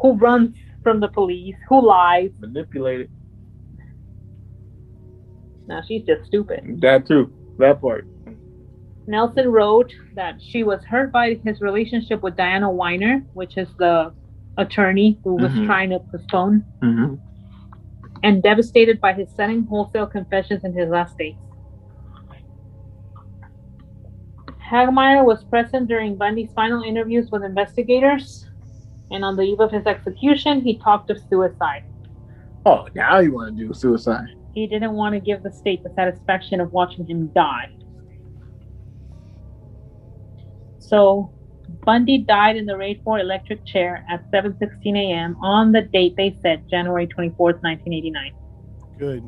who 0.00 0.14
runs 0.14 0.56
from 0.82 1.00
the 1.00 1.08
police, 1.08 1.56
who 1.68 1.86
lies? 1.86 2.30
Manipulated. 2.38 3.10
Now 5.66 5.82
she's 5.82 6.04
just 6.04 6.24
stupid. 6.26 6.80
That 6.80 7.06
too. 7.06 7.32
That 7.58 7.80
part. 7.80 8.08
Nelson 9.10 9.48
wrote 9.48 9.92
that 10.14 10.40
she 10.40 10.62
was 10.62 10.84
hurt 10.84 11.10
by 11.12 11.34
his 11.44 11.60
relationship 11.60 12.22
with 12.22 12.36
Diana 12.36 12.70
Weiner, 12.70 13.24
which 13.34 13.58
is 13.58 13.68
the 13.78 14.12
attorney 14.56 15.18
who 15.24 15.34
was 15.34 15.52
Mhm. 15.52 15.66
trying 15.66 15.90
to 15.90 15.98
postpone, 15.98 16.64
Mm-hmm. 16.82 17.14
and 18.22 18.42
devastated 18.42 19.00
by 19.00 19.12
his 19.12 19.28
selling 19.30 19.64
wholesale 19.64 20.06
confessions 20.06 20.62
in 20.64 20.72
his 20.72 20.88
last 20.88 21.18
days. 21.18 21.34
Hagmaier 24.70 25.24
was 25.24 25.42
present 25.44 25.88
during 25.88 26.14
Bundy's 26.16 26.52
final 26.52 26.82
interviews 26.84 27.30
with 27.32 27.42
investigators, 27.42 28.48
and 29.10 29.24
on 29.24 29.34
the 29.34 29.42
eve 29.42 29.58
of 29.58 29.72
his 29.72 29.86
execution, 29.86 30.60
he 30.60 30.78
talked 30.78 31.10
of 31.10 31.18
suicide. 31.28 31.82
Oh, 32.64 32.86
now 32.94 33.18
you 33.18 33.32
want 33.34 33.56
to 33.56 33.66
do 33.66 33.74
suicide? 33.74 34.28
He 34.54 34.68
didn't 34.68 34.92
want 34.92 35.14
to 35.14 35.20
give 35.20 35.42
the 35.42 35.50
state 35.50 35.82
the 35.82 35.90
satisfaction 35.90 36.60
of 36.60 36.72
watching 36.72 37.06
him 37.06 37.28
die. 37.34 37.70
So, 40.90 41.32
Bundy 41.86 42.18
died 42.18 42.56
in 42.56 42.66
the 42.66 42.72
Raiford 42.72 43.20
electric 43.20 43.64
chair 43.64 44.04
at 44.10 44.28
7:16 44.32 44.96
a.m. 44.96 45.36
on 45.40 45.70
the 45.70 45.82
date 45.82 46.16
they 46.16 46.36
set, 46.42 46.66
January 46.68 47.06
24th, 47.06 47.62
1989. 47.62 48.32
Good. 48.98 49.22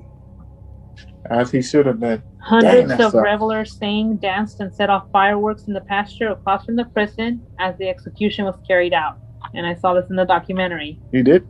As 1.31 1.53
he 1.53 1.63
should 1.63 1.87
have 1.87 2.01
been. 2.01 2.21
Hundreds 2.41 2.89
that 2.89 3.01
of 3.01 3.13
sucks. 3.13 3.23
revelers 3.23 3.79
sang, 3.79 4.17
danced, 4.17 4.59
and 4.59 4.75
set 4.75 4.91
off 4.91 5.09
fireworks 5.13 5.69
in 5.69 5.73
the 5.73 5.83
pasture 5.83 6.31
across 6.31 6.65
from 6.65 6.75
the 6.75 6.85
prison 6.87 7.41
as 7.61 7.79
the 7.79 7.89
execution 7.89 8.45
was 8.45 8.57
carried 8.67 8.93
out. 8.93 9.19
And 9.55 9.65
I 9.65 9.77
saw 9.77 9.95
this 9.95 10.11
in 10.11 10.17
the 10.17 10.25
documentary. 10.25 10.99
You 11.13 11.23
did? 11.23 11.47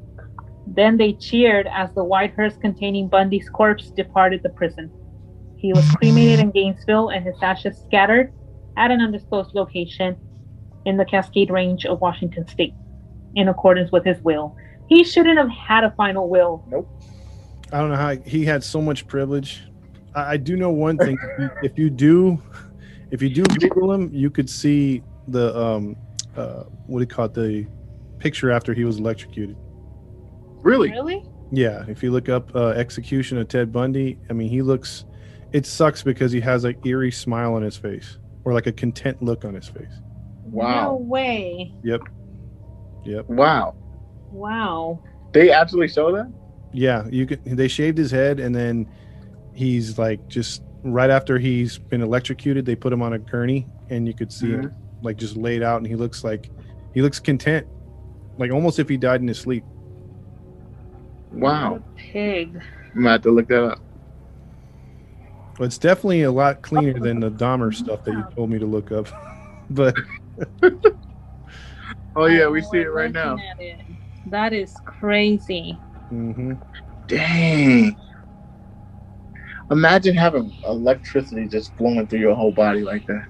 Then 0.67 0.99
they 0.99 1.15
cheered 1.15 1.67
as 1.73 1.91
the 1.95 2.05
white 2.05 2.35
hearse 2.35 2.59
containing 2.59 3.09
Bundy's 3.09 3.49
corpse 3.49 3.91
departed 3.91 4.43
the 4.43 4.51
prison. 4.51 4.91
He 5.57 5.73
was 5.73 5.91
cremated 5.97 6.39
in 6.41 6.51
Gainesville 6.51 7.09
and 7.09 7.25
his 7.25 7.37
ashes 7.43 7.79
scattered 7.87 8.31
at 8.77 8.91
an 8.91 9.01
undisclosed 9.01 9.55
location 9.55 10.17
in 10.85 10.97
the 10.97 11.05
Cascade 11.05 11.51
Range 11.51 11.85
of 11.87 12.01
Washington 12.01 12.47
State, 12.49 12.75
in 13.35 13.49
accordance 13.49 13.93
with 13.93 14.05
his 14.05 14.21
will. 14.21 14.57
He 14.89 15.05
shouldn't 15.05 15.39
have 15.39 15.51
had 15.51 15.85
a 15.85 15.91
final 15.93 16.29
will. 16.29 16.65
Nope. 16.69 16.89
I 17.73 17.79
don't 17.79 17.91
know 17.91 17.97
how 17.97 18.17
he 18.17 18.45
had 18.45 18.63
so 18.63 18.81
much 18.81 19.07
privilege. 19.07 19.63
I, 20.15 20.33
I 20.33 20.37
do 20.37 20.57
know 20.57 20.71
one 20.71 20.99
thing: 20.99 21.17
if 21.63 21.79
you, 21.79 21.89
do, 21.89 22.43
if 23.11 23.23
you 23.23 23.31
do 23.31 23.43
Google 23.45 23.93
him, 23.93 24.11
you 24.13 24.31
could 24.31 24.51
see 24.51 25.03
the 25.29 25.57
um, 25.59 25.97
uh, 26.37 26.65
what 26.87 26.99
do 26.99 27.03
you 27.03 27.07
call 27.07 27.27
it? 27.27 27.35
The 27.35 27.67
picture 28.19 28.51
after 28.51 28.75
he 28.75 28.85
was 28.85 28.99
electrocuted. 28.99 29.57
Really? 30.63 30.91
Really? 30.91 31.25
Yeah, 31.51 31.85
if 31.89 32.03
you 32.03 32.11
look 32.11 32.29
up 32.29 32.55
uh, 32.55 32.69
execution 32.69 33.37
of 33.39 33.49
Ted 33.49 33.73
Bundy, 33.73 34.19
I 34.31 34.33
mean, 34.33 34.49
he 34.49 34.63
looks. 34.63 35.05
It 35.53 35.67
sucks 35.67 36.03
because 36.03 36.33
he 36.33 36.41
has 36.41 36.65
an 36.65 36.77
eerie 36.85 37.11
smile 37.11 37.55
on 37.55 37.63
his 37.63 37.77
face, 37.77 38.17
or 38.45 38.53
like 38.53 38.67
a 38.67 38.73
content 38.73 39.23
look 39.23 39.45
on 39.45 39.55
his 39.55 39.69
face. 39.69 39.93
Wow. 40.45 40.85
No 40.85 40.97
way. 40.97 41.73
Yep. 41.83 42.03
Yep. 43.05 43.29
Wow. 43.29 43.75
Wow. 44.31 45.03
They 45.33 45.51
actually 45.51 45.89
show 45.89 46.13
that? 46.13 46.31
Yeah, 46.73 47.07
you 47.11 47.27
could. 47.27 47.45
They 47.45 47.69
shaved 47.69 47.99
his 47.99 48.11
head, 48.11 48.41
and 48.41 48.55
then 48.55 48.89
he's 49.55 49.99
like 49.99 50.27
just 50.29 50.63
right 50.83 51.11
after 51.11 51.39
he's 51.39 51.79
been 51.79 52.03
electrocuted, 52.03 52.65
they 52.65 52.75
put 52.75 52.93
him 52.93 53.03
on 53.03 53.13
a 53.13 53.19
gurney, 53.19 53.67
and 53.91 54.07
you 54.07 54.15
could 54.15 54.33
see 54.33 54.51
him 54.51 54.65
mm-hmm. 54.65 55.05
like 55.07 55.17
just 55.17 55.37
laid 55.37 55.63
out, 55.63 55.79
and 55.79 55.87
he 55.87 55.97
looks 55.97 56.25
like 56.25 56.51
he 56.95 57.03
looks 57.03 57.21
content, 57.21 57.67
like 58.39 58.51
almost 58.51 58.79
if 58.79 58.89
he 58.89 58.97
died 58.97 59.21
in 59.21 59.29
his 59.29 59.39
sleep. 59.39 59.65
Wow. 61.31 61.73
What 61.73 61.81
a 61.81 61.83
pig. 61.97 62.63
I'm 62.95 63.03
gonna 63.03 63.11
have 63.13 63.23
to 63.23 63.31
look 63.31 63.49
that 63.49 63.65
up. 63.65 63.81
But 65.59 65.65
it's 65.65 65.79
definitely 65.79 66.23
a 66.23 66.33
lot 66.33 66.63
cleaner 66.63 66.99
than 66.99 67.21
the 67.21 67.31
Dahmer 67.31 67.75
stuff 67.75 68.05
that 68.05 68.13
you 68.13 68.25
told 68.35 68.51
me 68.51 68.59
to 68.59 68.67
look 68.67 68.91
up. 68.93 69.07
but 69.71 69.97
Oh 72.17 72.27
yeah, 72.27 72.49
we 72.49 72.61
see 72.63 72.79
it 72.79 72.93
right 72.93 73.13
now. 73.13 73.37
it. 73.59 73.81
That 74.27 74.53
is 74.53 74.75
crazy. 74.85 75.79
Mm-hmm. 76.13 76.55
Dang. 77.07 77.97
Imagine 79.71 80.15
having 80.17 80.53
electricity 80.67 81.49
just 81.49 81.75
flowing 81.77 82.07
through 82.07 82.19
your 82.21 82.35
whole 82.35 82.53
body 82.53 82.83
like 82.83 83.07
that. 83.07 83.27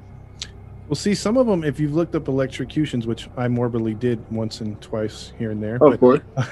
Well, 0.88 0.96
see, 0.96 1.14
some 1.14 1.36
of 1.36 1.46
them, 1.46 1.62
if 1.62 1.78
you've 1.78 1.94
looked 1.94 2.14
up 2.16 2.26
electrocutions, 2.28 3.06
which 3.06 3.28
I 3.36 3.46
morbidly 3.48 3.94
did 3.94 4.28
once 4.30 4.60
and 4.60 4.80
twice 4.80 5.32
here 5.38 5.52
and 5.52 5.62
there, 5.62 5.76
Of 5.76 5.80
but 5.80 6.00
course. 6.00 6.20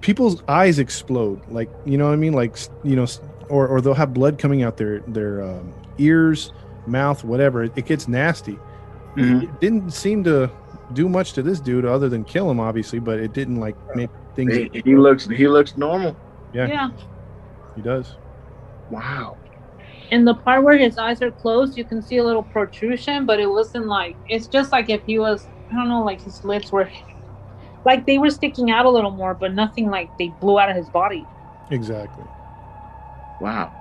people's 0.00 0.42
eyes 0.48 0.78
explode. 0.78 1.40
Like, 1.50 1.68
you 1.84 1.98
know 1.98 2.06
what 2.06 2.12
I 2.14 2.16
mean? 2.16 2.32
Like, 2.32 2.56
you 2.82 2.96
know, 2.96 3.02
s- 3.02 3.20
or, 3.50 3.66
or 3.68 3.80
they'll 3.80 3.94
have 3.94 4.14
blood 4.14 4.38
coming 4.38 4.62
out 4.62 4.76
their 4.76 5.00
their 5.00 5.42
um, 5.42 5.72
ears, 5.98 6.52
mouth, 6.86 7.24
whatever. 7.24 7.64
It, 7.64 7.72
it 7.76 7.86
gets 7.86 8.08
nasty. 8.08 8.58
Mhm. 9.16 9.44
It 9.44 9.60
didn't 9.60 9.90
seem 9.90 10.24
to 10.24 10.50
do 10.92 11.08
much 11.08 11.32
to 11.34 11.42
this 11.42 11.60
dude 11.60 11.84
other 11.84 12.08
than 12.08 12.24
kill 12.24 12.50
him, 12.50 12.60
obviously, 12.60 12.98
but 12.98 13.18
it 13.18 13.32
didn't 13.32 13.56
like 13.56 13.76
make 13.94 14.10
things. 14.34 14.54
He, 14.54 14.70
he 14.84 14.96
looks 14.96 15.26
he 15.26 15.48
looks 15.48 15.76
normal. 15.76 16.16
Yeah. 16.52 16.66
yeah. 16.66 16.90
He 17.76 17.82
does. 17.82 18.16
Wow. 18.90 19.36
In 20.10 20.24
the 20.24 20.34
part 20.34 20.64
where 20.64 20.76
his 20.76 20.98
eyes 20.98 21.22
are 21.22 21.30
closed, 21.30 21.78
you 21.78 21.84
can 21.84 22.02
see 22.02 22.16
a 22.16 22.24
little 22.24 22.42
protrusion, 22.42 23.26
but 23.26 23.38
it 23.38 23.48
wasn't 23.48 23.86
like 23.86 24.16
it's 24.28 24.48
just 24.48 24.72
like 24.72 24.90
if 24.90 25.02
he 25.06 25.18
was 25.18 25.46
I 25.70 25.74
don't 25.74 25.88
know, 25.88 26.02
like 26.02 26.20
his 26.20 26.44
lips 26.44 26.72
were 26.72 26.90
like 27.84 28.06
they 28.06 28.18
were 28.18 28.30
sticking 28.30 28.70
out 28.70 28.86
a 28.86 28.90
little 28.90 29.10
more, 29.12 29.34
but 29.34 29.54
nothing 29.54 29.90
like 29.90 30.16
they 30.18 30.28
blew 30.40 30.58
out 30.58 30.68
of 30.70 30.76
his 30.76 30.88
body. 30.88 31.26
Exactly. 31.70 32.24
Wow. 33.40 33.72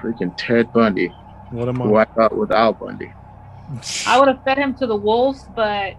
Freaking 0.00 0.34
Ted 0.36 0.72
Bundy, 0.72 1.14
What 1.50 1.68
am 1.68 1.76
who 1.76 1.94
I? 1.94 2.02
I 2.02 2.06
thought 2.06 2.36
was 2.36 2.50
Al 2.50 2.72
Bundy. 2.72 3.12
I 4.06 4.18
would 4.18 4.28
have 4.28 4.42
fed 4.42 4.58
him 4.58 4.74
to 4.76 4.86
the 4.86 4.96
wolves, 4.96 5.44
but 5.54 5.94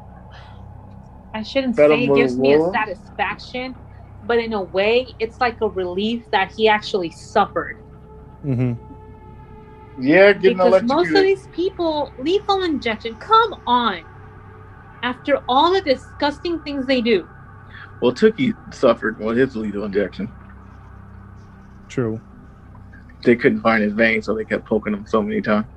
I 1.34 1.44
shouldn't 1.44 1.76
Fed 1.76 1.90
say 1.90 2.04
him 2.06 2.12
it 2.12 2.16
gives 2.18 2.36
the 2.36 2.42
me 2.42 2.54
a 2.54 2.72
satisfaction, 2.72 3.76
but 4.24 4.40
in 4.40 4.54
a 4.54 4.62
way, 4.62 5.16
it's 5.20 5.40
like 5.40 5.62
a 5.62 5.70
relief 5.70 6.26
that 6.32 6.52
he 6.58 6.68
actually 6.68 7.12
suffered. 7.12 7.78
Mm-hmm. 8.44 8.74
Yeah, 9.98 10.34
getting 10.34 10.58
because 10.58 10.84
most 10.84 11.10
of 11.10 11.22
these 11.22 11.48
people, 11.48 12.14
lethal 12.18 12.64
injection, 12.64 13.16
come 13.16 13.54
on. 13.68 14.02
After 15.04 15.42
all 15.48 15.74
the 15.74 15.82
disgusting 15.82 16.62
things 16.62 16.88
they 16.88 17.02
do, 17.02 17.30
Well, 18.02 18.14
Tookie 18.14 18.54
suffered 18.74 19.20
with 19.20 19.38
his 19.38 19.56
lethal 19.56 19.86
injection. 19.86 20.34
True. 21.88 22.22
They 23.24 23.36
couldn't 23.36 23.62
find 23.62 23.84
his 23.84 23.94
vein, 23.94 24.22
so 24.22 24.36
they 24.36 24.46
kept 24.46 24.68
poking 24.68 24.94
him 24.94 25.06
so 25.08 25.22
many 25.22 25.42
times. 25.42 25.68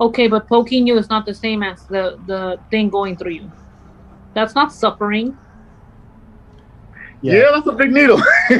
okay, 0.00 0.28
but 0.28 0.48
poking 0.48 0.86
you 0.86 0.98
is 0.98 1.08
not 1.08 1.26
the 1.26 1.34
same 1.34 1.62
as 1.62 1.84
the 1.86 2.18
the 2.24 2.60
thing 2.70 2.90
going 2.90 3.16
through 3.16 3.32
you. 3.32 3.52
That's 4.34 4.54
not 4.54 4.72
suffering. 4.72 5.38
Yeah, 7.22 7.50
that's 7.54 7.66
a 7.66 7.72
big 7.72 7.92
needle. 7.92 8.20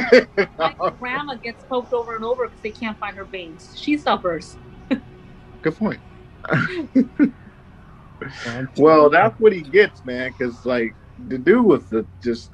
My 0.57 0.73
grandma 0.99 1.35
gets 1.35 1.63
poked 1.65 1.93
over 1.93 2.15
and 2.15 2.25
over 2.25 2.47
because 2.47 2.61
they 2.61 2.71
can't 2.71 2.97
find 2.97 3.15
her 3.15 3.25
veins. 3.25 3.73
She 3.75 3.97
suffers. 3.97 4.57
Good 5.61 5.77
point. 5.77 6.01
Well, 6.49 6.89
Well, 8.77 9.09
that's 9.09 9.39
what 9.39 9.53
he 9.53 9.61
gets, 9.61 10.03
man. 10.03 10.31
Because 10.31 10.65
like 10.65 10.95
the 11.17 11.37
dude 11.37 11.65
was 11.65 11.89
the, 11.89 12.07
just, 12.23 12.49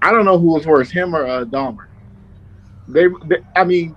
I 0.00 0.12
don't 0.12 0.24
know 0.24 0.38
who 0.38 0.54
was 0.54 0.66
worse, 0.66 0.90
him 0.90 1.14
or 1.14 1.26
uh, 1.26 1.44
Dahmer. 1.44 1.87
They, 2.88 3.06
they, 3.26 3.38
I 3.56 3.64
mean, 3.64 3.96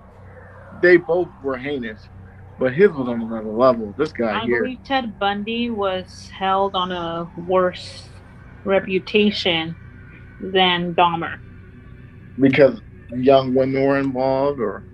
they 0.72 0.98
both 0.98 1.30
were 1.40 1.58
heinous, 1.58 2.08
but 2.58 2.74
his 2.74 2.90
was 2.90 3.08
on 3.08 3.22
another 3.22 3.48
level. 3.50 3.94
This 3.98 4.12
guy 4.12 4.34
I 4.34 4.46
here, 4.46 4.60
believe 4.60 4.84
Ted 4.84 5.18
Bundy 5.18 5.70
was 5.70 6.28
held 6.36 6.74
on 6.76 6.92
a 6.92 7.28
worse 7.36 8.10
reputation 8.64 9.76
than 10.40 10.94
Dahmer. 10.94 11.40
because 12.38 12.80
young 13.10 13.54
women 13.54 13.84
were 13.84 13.98
involved, 13.98 14.60
or 14.60 14.86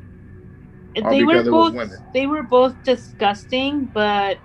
Or 1.04 1.10
they 1.12 1.20
were 1.24 1.34
because 1.34 1.46
it 1.46 1.52
was 1.52 1.70
both 1.72 1.90
they 2.14 2.26
were 2.26 2.42
both 2.44 2.82
disgusting, 2.84 3.86
but 3.92 4.38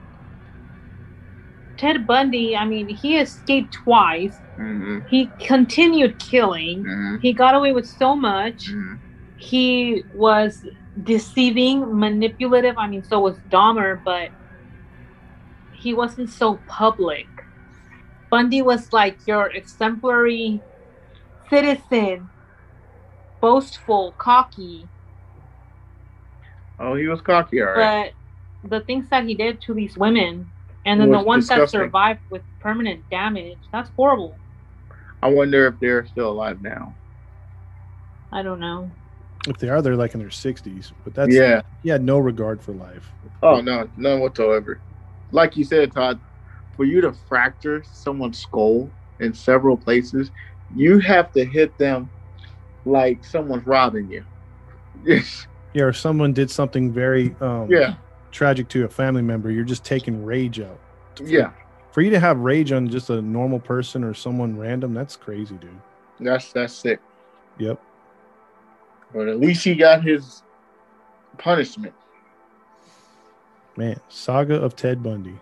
Ted 1.77 2.05
Bundy, 2.07 2.55
I 2.55 2.65
mean, 2.65 2.87
he 2.89 3.17
escaped 3.17 3.73
twice. 3.83 4.39
Mhm, 4.59 5.03
He 5.07 5.33
continued 5.39 6.19
killing. 6.19 6.83
mhm, 6.85 7.19
He 7.21 7.33
got 7.33 7.55
away 7.55 7.71
with 7.73 7.87
so 7.87 8.15
much. 8.15 8.65
mhm. 8.69 9.01
He 9.43 10.03
was 10.13 10.65
deceiving, 11.01 11.99
manipulative. 11.99 12.75
I 12.77 12.87
mean, 12.87 13.03
so 13.03 13.19
was 13.19 13.37
Dahmer, 13.49 14.01
but 14.05 14.29
he 15.71 15.93
wasn't 15.93 16.29
so 16.29 16.63
public. 16.67 17.27
Bundy 18.31 18.61
was 18.61 18.93
like 18.93 19.19
your 19.27 19.47
exemplary 19.47 20.63
citizen, 21.49 22.29
boastful, 23.41 24.15
cocky. 24.17 24.87
oh, 26.79 26.95
he 26.95 27.07
was 27.07 27.21
cocky, 27.21 27.61
all 27.61 27.67
right. 27.67 28.13
But 28.63 28.69
the 28.69 28.79
things 28.85 29.09
that 29.09 29.25
he 29.25 29.35
did 29.35 29.61
to 29.63 29.73
these 29.73 29.97
women, 29.97 30.51
and 30.85 31.01
then 31.01 31.11
the 31.11 31.19
ones 31.19 31.47
that 31.49 31.69
survived 31.69 32.21
with 32.29 32.43
permanent 32.61 33.09
damage, 33.11 33.59
that's 33.71 33.91
horrible. 33.97 34.39
I 35.21 35.27
wonder 35.29 35.67
if 35.67 35.79
they're 35.79 36.05
still 36.05 36.31
alive 36.31 36.61
now. 36.61 36.95
I 38.31 38.41
don't 38.41 38.59
know. 38.59 38.91
If 39.47 39.57
they 39.57 39.69
are, 39.69 39.81
they're 39.81 39.95
like 39.95 40.13
in 40.13 40.19
their 40.19 40.31
sixties. 40.31 40.91
But 41.03 41.13
that's 41.13 41.33
yeah. 41.33 41.61
He 41.83 41.89
had 41.89 42.03
no 42.03 42.19
regard 42.19 42.61
for 42.61 42.73
life. 42.73 43.11
Oh 43.41 43.61
no, 43.61 43.89
none 43.97 44.19
whatsoever. 44.19 44.79
Like 45.31 45.57
you 45.57 45.63
said, 45.63 45.91
Todd, 45.91 46.19
for 46.75 46.85
you 46.85 47.01
to 47.01 47.13
fracture 47.27 47.83
someone's 47.91 48.39
skull 48.39 48.89
in 49.19 49.33
several 49.33 49.77
places, 49.77 50.31
you 50.75 50.99
have 50.99 51.31
to 51.33 51.43
hit 51.43 51.77
them 51.77 52.09
like 52.85 53.23
someone's 53.23 53.65
robbing 53.65 54.09
you. 54.09 54.25
Yes. 55.03 55.47
Yeah, 55.75 55.85
or 55.85 55.93
someone 55.93 56.33
did 56.33 56.51
something 56.51 56.91
very 56.91 57.35
um, 57.41 57.67
yeah. 57.67 57.95
tragic 58.29 58.69
to 58.69 58.85
a 58.85 58.87
family 58.87 59.23
member. 59.23 59.49
You're 59.49 59.63
just 59.63 59.83
taking 59.83 60.23
rage 60.23 60.59
out. 60.59 60.79
Yeah. 61.19 61.49
For 61.91 62.01
you 62.01 62.11
to 62.11 62.19
have 62.19 62.37
rage 62.41 62.71
on 62.71 62.87
just 62.89 63.09
a 63.09 63.19
normal 63.19 63.59
person 63.59 64.03
or 64.03 64.13
someone 64.13 64.55
random, 64.55 64.93
that's 64.93 65.15
crazy, 65.15 65.55
dude. 65.55 65.71
That's 66.19 66.53
that's 66.53 66.73
sick. 66.73 66.99
Yep. 67.57 67.81
But 69.13 69.27
at 69.27 69.39
least 69.39 69.63
he 69.63 69.75
got 69.75 70.03
his 70.03 70.43
punishment. 71.37 71.93
Man, 73.77 73.99
saga 74.09 74.55
of 74.55 74.75
Ted 74.75 75.01
Bundy. 75.01 75.39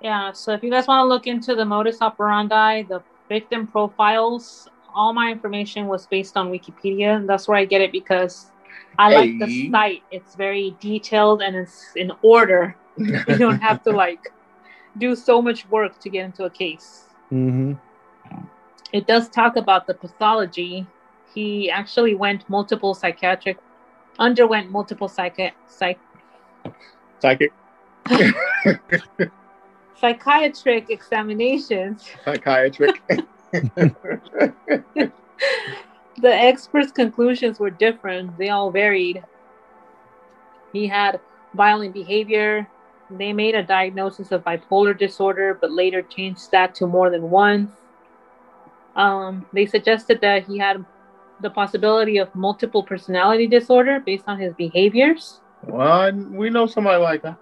Yeah, 0.00 0.32
so 0.32 0.52
if 0.52 0.62
you 0.62 0.70
guys 0.70 0.86
want 0.86 1.04
to 1.04 1.08
look 1.08 1.26
into 1.26 1.54
the 1.54 1.64
modus 1.64 2.00
operandi, 2.00 2.82
the 2.82 3.02
victim 3.28 3.66
profiles, 3.66 4.68
all 4.94 5.12
my 5.12 5.30
information 5.30 5.86
was 5.86 6.06
based 6.06 6.36
on 6.36 6.50
Wikipedia. 6.50 7.26
That's 7.26 7.46
where 7.46 7.58
I 7.58 7.64
get 7.64 7.80
it 7.80 7.92
because 7.92 8.50
I 8.98 9.14
like 9.14 9.38
the 9.38 9.70
site. 9.70 10.02
It's 10.10 10.34
very 10.34 10.76
detailed 10.80 11.42
and 11.42 11.54
it's 11.56 11.92
in 11.96 12.12
order. 12.22 12.76
You 12.98 13.38
don't 13.38 13.60
have 13.60 13.82
to 13.84 13.92
like 13.92 14.30
do 14.98 15.16
so 15.16 15.40
much 15.40 15.66
work 15.70 15.98
to 16.00 16.10
get 16.10 16.24
into 16.24 16.44
a 16.44 16.50
case. 16.50 17.04
Mm-hmm. 17.32 17.74
It 18.92 19.06
does 19.06 19.28
talk 19.30 19.56
about 19.56 19.86
the 19.86 19.94
pathology. 19.94 20.86
He 21.34 21.70
actually 21.70 22.14
went 22.14 22.48
multiple 22.48 22.94
psychiatric, 22.94 23.58
underwent 24.18 24.70
multiple 24.70 25.08
psychi- 25.08 25.52
psych- 25.66 25.98
Psychic, 27.20 27.52
psychiatric 30.00 30.90
examinations. 30.90 32.08
psychiatric. 32.24 33.02
the 33.52 35.12
experts' 36.22 36.92
conclusions 36.92 37.58
were 37.58 37.70
different. 37.70 38.36
They 38.38 38.48
all 38.48 38.70
varied. 38.70 39.22
He 40.72 40.86
had 40.86 41.20
violent 41.54 41.92
behavior. 41.94 42.66
They 43.10 43.32
made 43.32 43.54
a 43.54 43.62
diagnosis 43.62 44.32
of 44.32 44.44
bipolar 44.44 44.96
disorder, 44.96 45.58
but 45.60 45.70
later 45.72 46.00
changed 46.02 46.50
that 46.52 46.74
to 46.76 46.86
more 46.86 47.10
than 47.10 47.30
once. 47.30 47.70
Um, 48.96 49.46
they 49.52 49.66
suggested 49.66 50.20
that 50.20 50.46
he 50.46 50.58
had 50.58 50.84
the 51.42 51.50
possibility 51.50 52.18
of 52.18 52.34
multiple 52.34 52.82
personality 52.82 53.46
disorder 53.46 54.00
based 54.00 54.24
on 54.26 54.38
his 54.38 54.54
behaviors. 54.54 55.40
well, 55.66 56.12
we 56.12 56.50
know 56.50 56.66
somebody 56.66 57.02
like 57.02 57.22
that. 57.22 57.36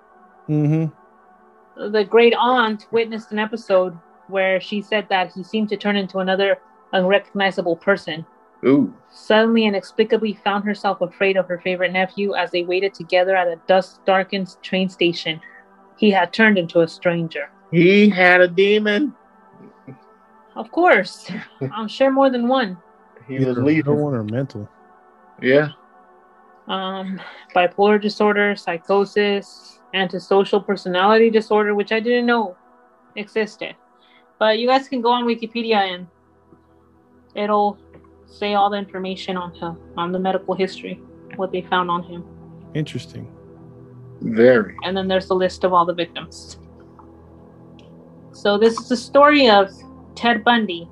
Mm-hmm. 0.49 1.93
The 1.93 2.05
great 2.05 2.35
aunt 2.39 2.87
witnessed 2.91 3.31
an 3.33 3.39
episode 3.39 3.97
where 4.29 4.61
she 4.61 4.83
said 4.83 5.07
that 5.11 5.33
he 5.33 5.43
seemed 5.45 5.69
to 5.71 5.77
turn 5.77 5.97
into 5.97 6.19
another 6.19 6.59
unrecognizable 6.93 7.77
person. 7.77 8.27
Ooh. 8.65 8.93
suddenly 9.13 9.67
inexplicably 9.67 10.37
found 10.43 10.65
herself 10.65 11.01
afraid 11.01 11.37
of 11.37 11.47
her 11.47 11.61
favorite 11.61 11.93
nephew 11.93 12.35
as 12.35 12.51
they 12.51 12.65
waited 12.65 12.93
together 12.93 13.37
at 13.37 13.47
a 13.47 13.61
dusk 13.69 14.05
darkened 14.05 14.57
train 14.63 14.89
station. 14.89 15.41
He 15.97 16.11
had 16.11 16.33
turned 16.33 16.59
into 16.59 16.81
a 16.81 16.89
stranger. 16.89 17.51
He 17.71 18.09
had 18.09 18.41
a 18.41 18.49
demon. 18.49 19.15
Of 20.57 20.73
course, 20.73 21.31
I'm 21.73 21.87
sure 21.87 22.11
more 22.11 22.31
than 22.31 22.49
one. 22.49 22.79
He 23.29 23.35
was 23.39 23.49
Either 23.49 23.65
lethal. 23.65 23.95
one 23.97 24.15
or 24.15 24.25
mental. 24.25 24.69
Yeah. 25.41 25.69
Um, 26.67 27.21
bipolar 27.55 28.01
disorder, 28.01 28.57
psychosis, 28.57 29.81
antisocial 29.95 30.61
personality 30.61 31.31
disorder, 31.31 31.75
which 31.75 31.93
I 31.93 32.01
didn't 32.01 32.27
know 32.27 32.57
existed. 33.17 33.75
But 34.39 34.59
you 34.59 34.67
guys 34.67 34.89
can 34.89 35.01
go 35.01 35.11
on 35.11 35.25
Wikipedia 35.25 35.77
and 35.95 36.07
it'll 37.35 37.79
say 38.27 38.55
all 38.55 38.71
the 38.71 38.77
information 38.77 39.37
on 39.37 39.55
him, 39.55 39.79
on 39.97 40.13
the 40.13 40.19
medical 40.19 40.55
history, 40.55 41.01
what 41.37 41.53
they 41.53 41.63
found 41.63 41.91
on 41.91 42.03
him. 42.03 42.25
Interesting. 42.75 43.31
Very. 44.21 44.77
And 44.85 44.97
then 44.97 45.09
there's 45.09 45.31
a 45.31 45.35
list 45.35 45.65
of 45.65 45.73
all 45.73 45.87
the 45.87 45.95
victims. 45.95 46.59
So 48.33 48.59
this 48.59 48.79
is 48.79 48.89
the 48.89 48.97
story 48.97 49.49
of 49.49 49.71
Ted 50.15 50.45
Bundy. 50.45 50.89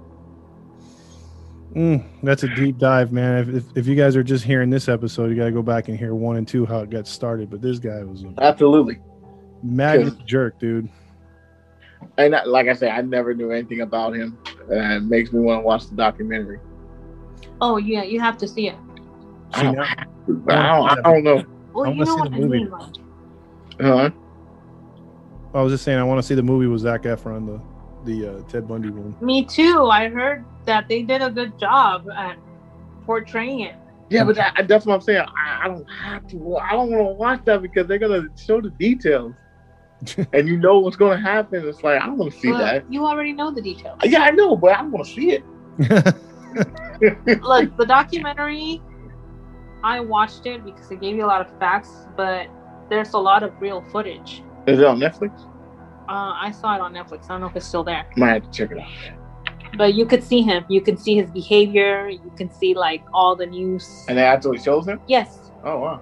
Mm, 1.76 2.02
that's 2.22 2.42
a 2.42 2.48
deep 2.54 2.78
dive, 2.78 3.12
man. 3.12 3.36
If, 3.38 3.54
if, 3.54 3.76
if 3.76 3.86
you 3.86 3.94
guys 3.94 4.16
are 4.16 4.22
just 4.22 4.44
hearing 4.44 4.70
this 4.70 4.88
episode, 4.88 5.28
you 5.28 5.36
got 5.36 5.44
to 5.44 5.52
go 5.52 5.60
back 5.62 5.88
and 5.88 5.98
hear 5.98 6.14
one 6.14 6.36
and 6.36 6.48
two 6.48 6.64
how 6.64 6.78
it 6.80 6.88
got 6.90 7.06
started. 7.06 7.50
But 7.50 7.60
this 7.60 7.78
guy 7.78 8.02
was 8.02 8.24
a 8.24 8.32
Absolutely. 8.42 8.98
magnet 9.62 10.14
jerk, 10.24 10.58
dude. 10.58 10.88
And 12.16 12.34
I- 12.34 12.44
like 12.44 12.66
I 12.68 12.72
said, 12.72 12.92
I 12.92 13.02
never 13.02 13.34
knew 13.34 13.50
anything 13.50 13.82
about 13.82 14.14
him. 14.16 14.38
And 14.70 14.92
it 14.94 15.00
makes 15.02 15.32
me 15.32 15.40
want 15.40 15.60
to 15.60 15.66
watch 15.66 15.86
the 15.88 15.96
documentary. 15.96 16.60
Oh 17.60 17.76
yeah, 17.76 18.02
you 18.04 18.20
have 18.20 18.38
to 18.38 18.48
see 18.48 18.68
it. 18.68 18.76
I 19.52 19.58
See, 19.58 19.62
don't, 19.64 19.76
now- 19.76 19.84
have 19.84 20.06
to, 20.26 20.32
but 20.34 20.54
I 20.56 20.76
don't, 20.76 21.06
I 21.06 21.12
don't 21.12 21.24
know. 21.24 21.44
Well, 21.74 21.86
I 21.86 21.90
you 21.92 21.96
wanna 21.98 22.04
know 22.04 22.04
see 22.04 22.20
what 22.20 22.30
the 22.30 22.36
I 22.36 22.40
movie. 22.40 22.58
mean. 22.58 22.70
Like, 22.70 22.96
Huh? 23.82 24.10
I 25.54 25.60
was 25.62 25.72
just 25.72 25.84
saying, 25.84 25.98
I 25.98 26.04
want 26.04 26.18
to 26.18 26.22
see 26.26 26.34
the 26.34 26.42
movie 26.42 26.66
with 26.66 26.80
Zac 26.80 27.02
Efron, 27.02 27.46
the 27.46 27.60
the 28.06 28.28
uh, 28.38 28.42
Ted 28.48 28.66
Bundy 28.66 28.90
one. 28.90 29.14
me 29.20 29.44
too. 29.44 29.86
I 29.90 30.08
heard 30.08 30.44
that 30.64 30.88
they 30.88 31.02
did 31.02 31.20
a 31.22 31.30
good 31.30 31.58
job 31.58 32.08
at 32.10 32.38
portraying 33.04 33.60
it. 33.60 33.74
Yeah, 34.08 34.24
but 34.24 34.36
that, 34.36 34.66
that's 34.68 34.86
what 34.86 34.94
I'm 34.94 35.00
saying. 35.00 35.26
I, 35.36 35.64
I 35.64 35.68
don't 35.68 35.84
have 35.90 36.26
to. 36.28 36.56
I 36.56 36.72
don't 36.72 36.90
want 36.90 37.08
to 37.08 37.14
watch 37.14 37.40
that 37.44 37.60
because 37.60 37.86
they're 37.88 37.98
gonna 37.98 38.22
show 38.36 38.60
the 38.60 38.70
details, 38.70 39.34
and 40.32 40.46
you 40.48 40.58
know 40.58 40.78
what's 40.78 40.96
gonna 40.96 41.20
happen. 41.20 41.66
It's 41.68 41.82
like 41.82 42.00
I 42.00 42.06
don't 42.06 42.16
want 42.16 42.32
to 42.32 42.38
see 42.38 42.50
Well, 42.50 42.58
that. 42.58 42.90
You 42.90 43.04
already 43.04 43.32
know 43.32 43.50
the 43.50 43.60
details. 43.60 43.98
Yeah, 44.04 44.20
I 44.22 44.30
know, 44.30 44.56
but 44.56 44.72
I 44.72 44.82
want 44.82 45.06
to 45.06 45.12
see 45.12 45.32
it. 45.32 45.44
Look, 47.42 47.76
the 47.76 47.84
documentary, 47.86 48.80
I 49.82 50.00
watched 50.00 50.46
it 50.46 50.64
because 50.64 50.90
it 50.90 51.00
gave 51.00 51.16
you 51.16 51.24
a 51.24 51.26
lot 51.26 51.40
of 51.40 51.58
facts, 51.58 51.90
but 52.16 52.46
there's 52.88 53.12
a 53.14 53.18
lot 53.18 53.42
of 53.42 53.60
real 53.60 53.82
footage. 53.90 54.42
Is 54.68 54.78
it 54.78 54.84
on 54.84 55.00
Netflix? 55.00 55.48
Uh, 56.08 56.34
I 56.40 56.50
saw 56.52 56.74
it 56.76 56.80
on 56.80 56.92
Netflix. 56.94 57.24
I 57.24 57.28
don't 57.28 57.40
know 57.40 57.46
if 57.48 57.56
it's 57.56 57.66
still 57.66 57.82
there, 57.84 58.06
Might 58.16 58.34
have 58.34 58.44
to 58.44 58.50
check 58.50 58.70
it 58.70 58.78
out. 58.78 59.76
but 59.76 59.94
you 59.94 60.06
could 60.06 60.22
see 60.22 60.40
him. 60.42 60.64
You 60.68 60.80
can 60.80 60.96
see 60.96 61.16
his 61.16 61.30
behavior. 61.30 62.08
You 62.08 62.32
can 62.36 62.50
see 62.50 62.74
like 62.74 63.02
all 63.12 63.34
the 63.36 63.46
news. 63.46 64.04
And 64.08 64.16
they 64.16 64.22
actually 64.24 64.58
shows 64.58 64.86
him. 64.86 65.00
Yes, 65.06 65.50
Oh 65.64 65.80
wow, 65.80 66.00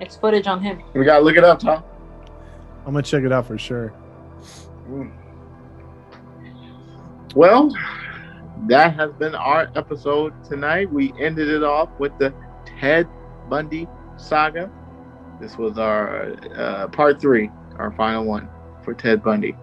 it's 0.00 0.16
footage 0.16 0.46
on 0.46 0.60
him. 0.62 0.82
we 0.94 1.04
gotta 1.04 1.24
look 1.24 1.36
it 1.36 1.44
up, 1.44 1.60
Tom. 1.60 1.82
I'm 2.86 2.92
gonna 2.92 3.02
check 3.02 3.24
it 3.24 3.32
out 3.32 3.46
for 3.46 3.56
sure. 3.58 3.92
Mm. 4.88 5.12
Well, 7.34 7.74
that 8.66 8.94
has 8.94 9.12
been 9.12 9.34
our 9.34 9.70
episode 9.76 10.32
tonight. 10.44 10.90
We 10.92 11.12
ended 11.20 11.48
it 11.48 11.62
off 11.62 11.88
with 11.98 12.16
the 12.18 12.34
Ted 12.80 13.06
Bundy 13.48 13.86
saga. 14.16 14.70
This 15.40 15.56
was 15.56 15.78
our 15.78 16.32
uh, 16.56 16.88
part 16.88 17.20
three, 17.20 17.50
our 17.78 17.92
final 17.92 18.24
one 18.24 18.48
for 18.88 18.94
Ted 18.94 19.22
Bundy. 19.22 19.54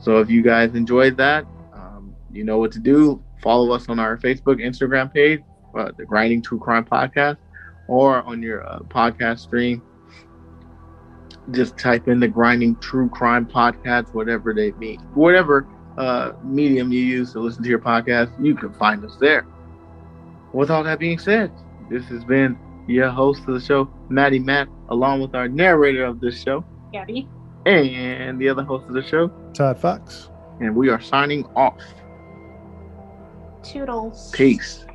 So 0.00 0.18
if 0.18 0.28
you 0.28 0.42
guys 0.42 0.74
enjoyed 0.74 1.16
that, 1.18 1.46
um, 1.72 2.14
you 2.32 2.42
know 2.42 2.58
what 2.58 2.72
to 2.72 2.80
do. 2.80 3.22
Follow 3.40 3.70
us 3.70 3.88
on 3.88 4.00
our 4.00 4.16
Facebook, 4.16 4.60
Instagram 4.60 5.12
page, 5.12 5.40
uh, 5.78 5.92
the 5.96 6.04
Grinding 6.04 6.42
True 6.42 6.58
Crime 6.58 6.84
Podcast, 6.84 7.36
or 7.86 8.22
on 8.22 8.42
your 8.42 8.66
uh, 8.68 8.80
podcast 8.80 9.38
stream. 9.38 9.82
Just 11.52 11.78
type 11.78 12.08
in 12.08 12.18
the 12.18 12.26
Grinding 12.26 12.74
True 12.76 13.08
Crime 13.08 13.46
Podcast, 13.46 14.12
whatever 14.12 14.52
they 14.52 14.72
mean, 14.72 14.98
whatever 15.14 15.68
uh, 15.96 16.32
medium 16.42 16.90
you 16.90 17.00
use 17.00 17.32
to 17.34 17.40
listen 17.40 17.62
to 17.62 17.68
your 17.68 17.78
podcast, 17.78 18.32
you 18.44 18.56
can 18.56 18.72
find 18.72 19.04
us 19.04 19.16
there. 19.20 19.46
With 20.52 20.72
all 20.72 20.82
that 20.82 20.98
being 20.98 21.20
said, 21.20 21.52
this 21.88 22.04
has 22.06 22.24
been 22.24 22.58
your 22.88 23.10
host 23.10 23.42
of 23.46 23.54
the 23.54 23.60
show, 23.60 23.88
Maddie 24.08 24.40
Matt, 24.40 24.66
along 24.88 25.20
with 25.20 25.36
our 25.36 25.46
narrator 25.46 26.04
of 26.04 26.18
this 26.18 26.42
show 26.42 26.64
Gabby, 26.92 27.28
and 27.66 28.38
the 28.38 28.48
other 28.48 28.62
host 28.62 28.86
of 28.88 28.94
the 28.94 29.02
show, 29.02 29.28
Todd 29.52 29.78
Fox. 29.78 30.30
and 30.60 30.74
we 30.74 30.88
are 30.88 31.00
signing 31.00 31.44
off. 31.56 31.80
toodles. 33.62 34.30
Peace. 34.32 34.85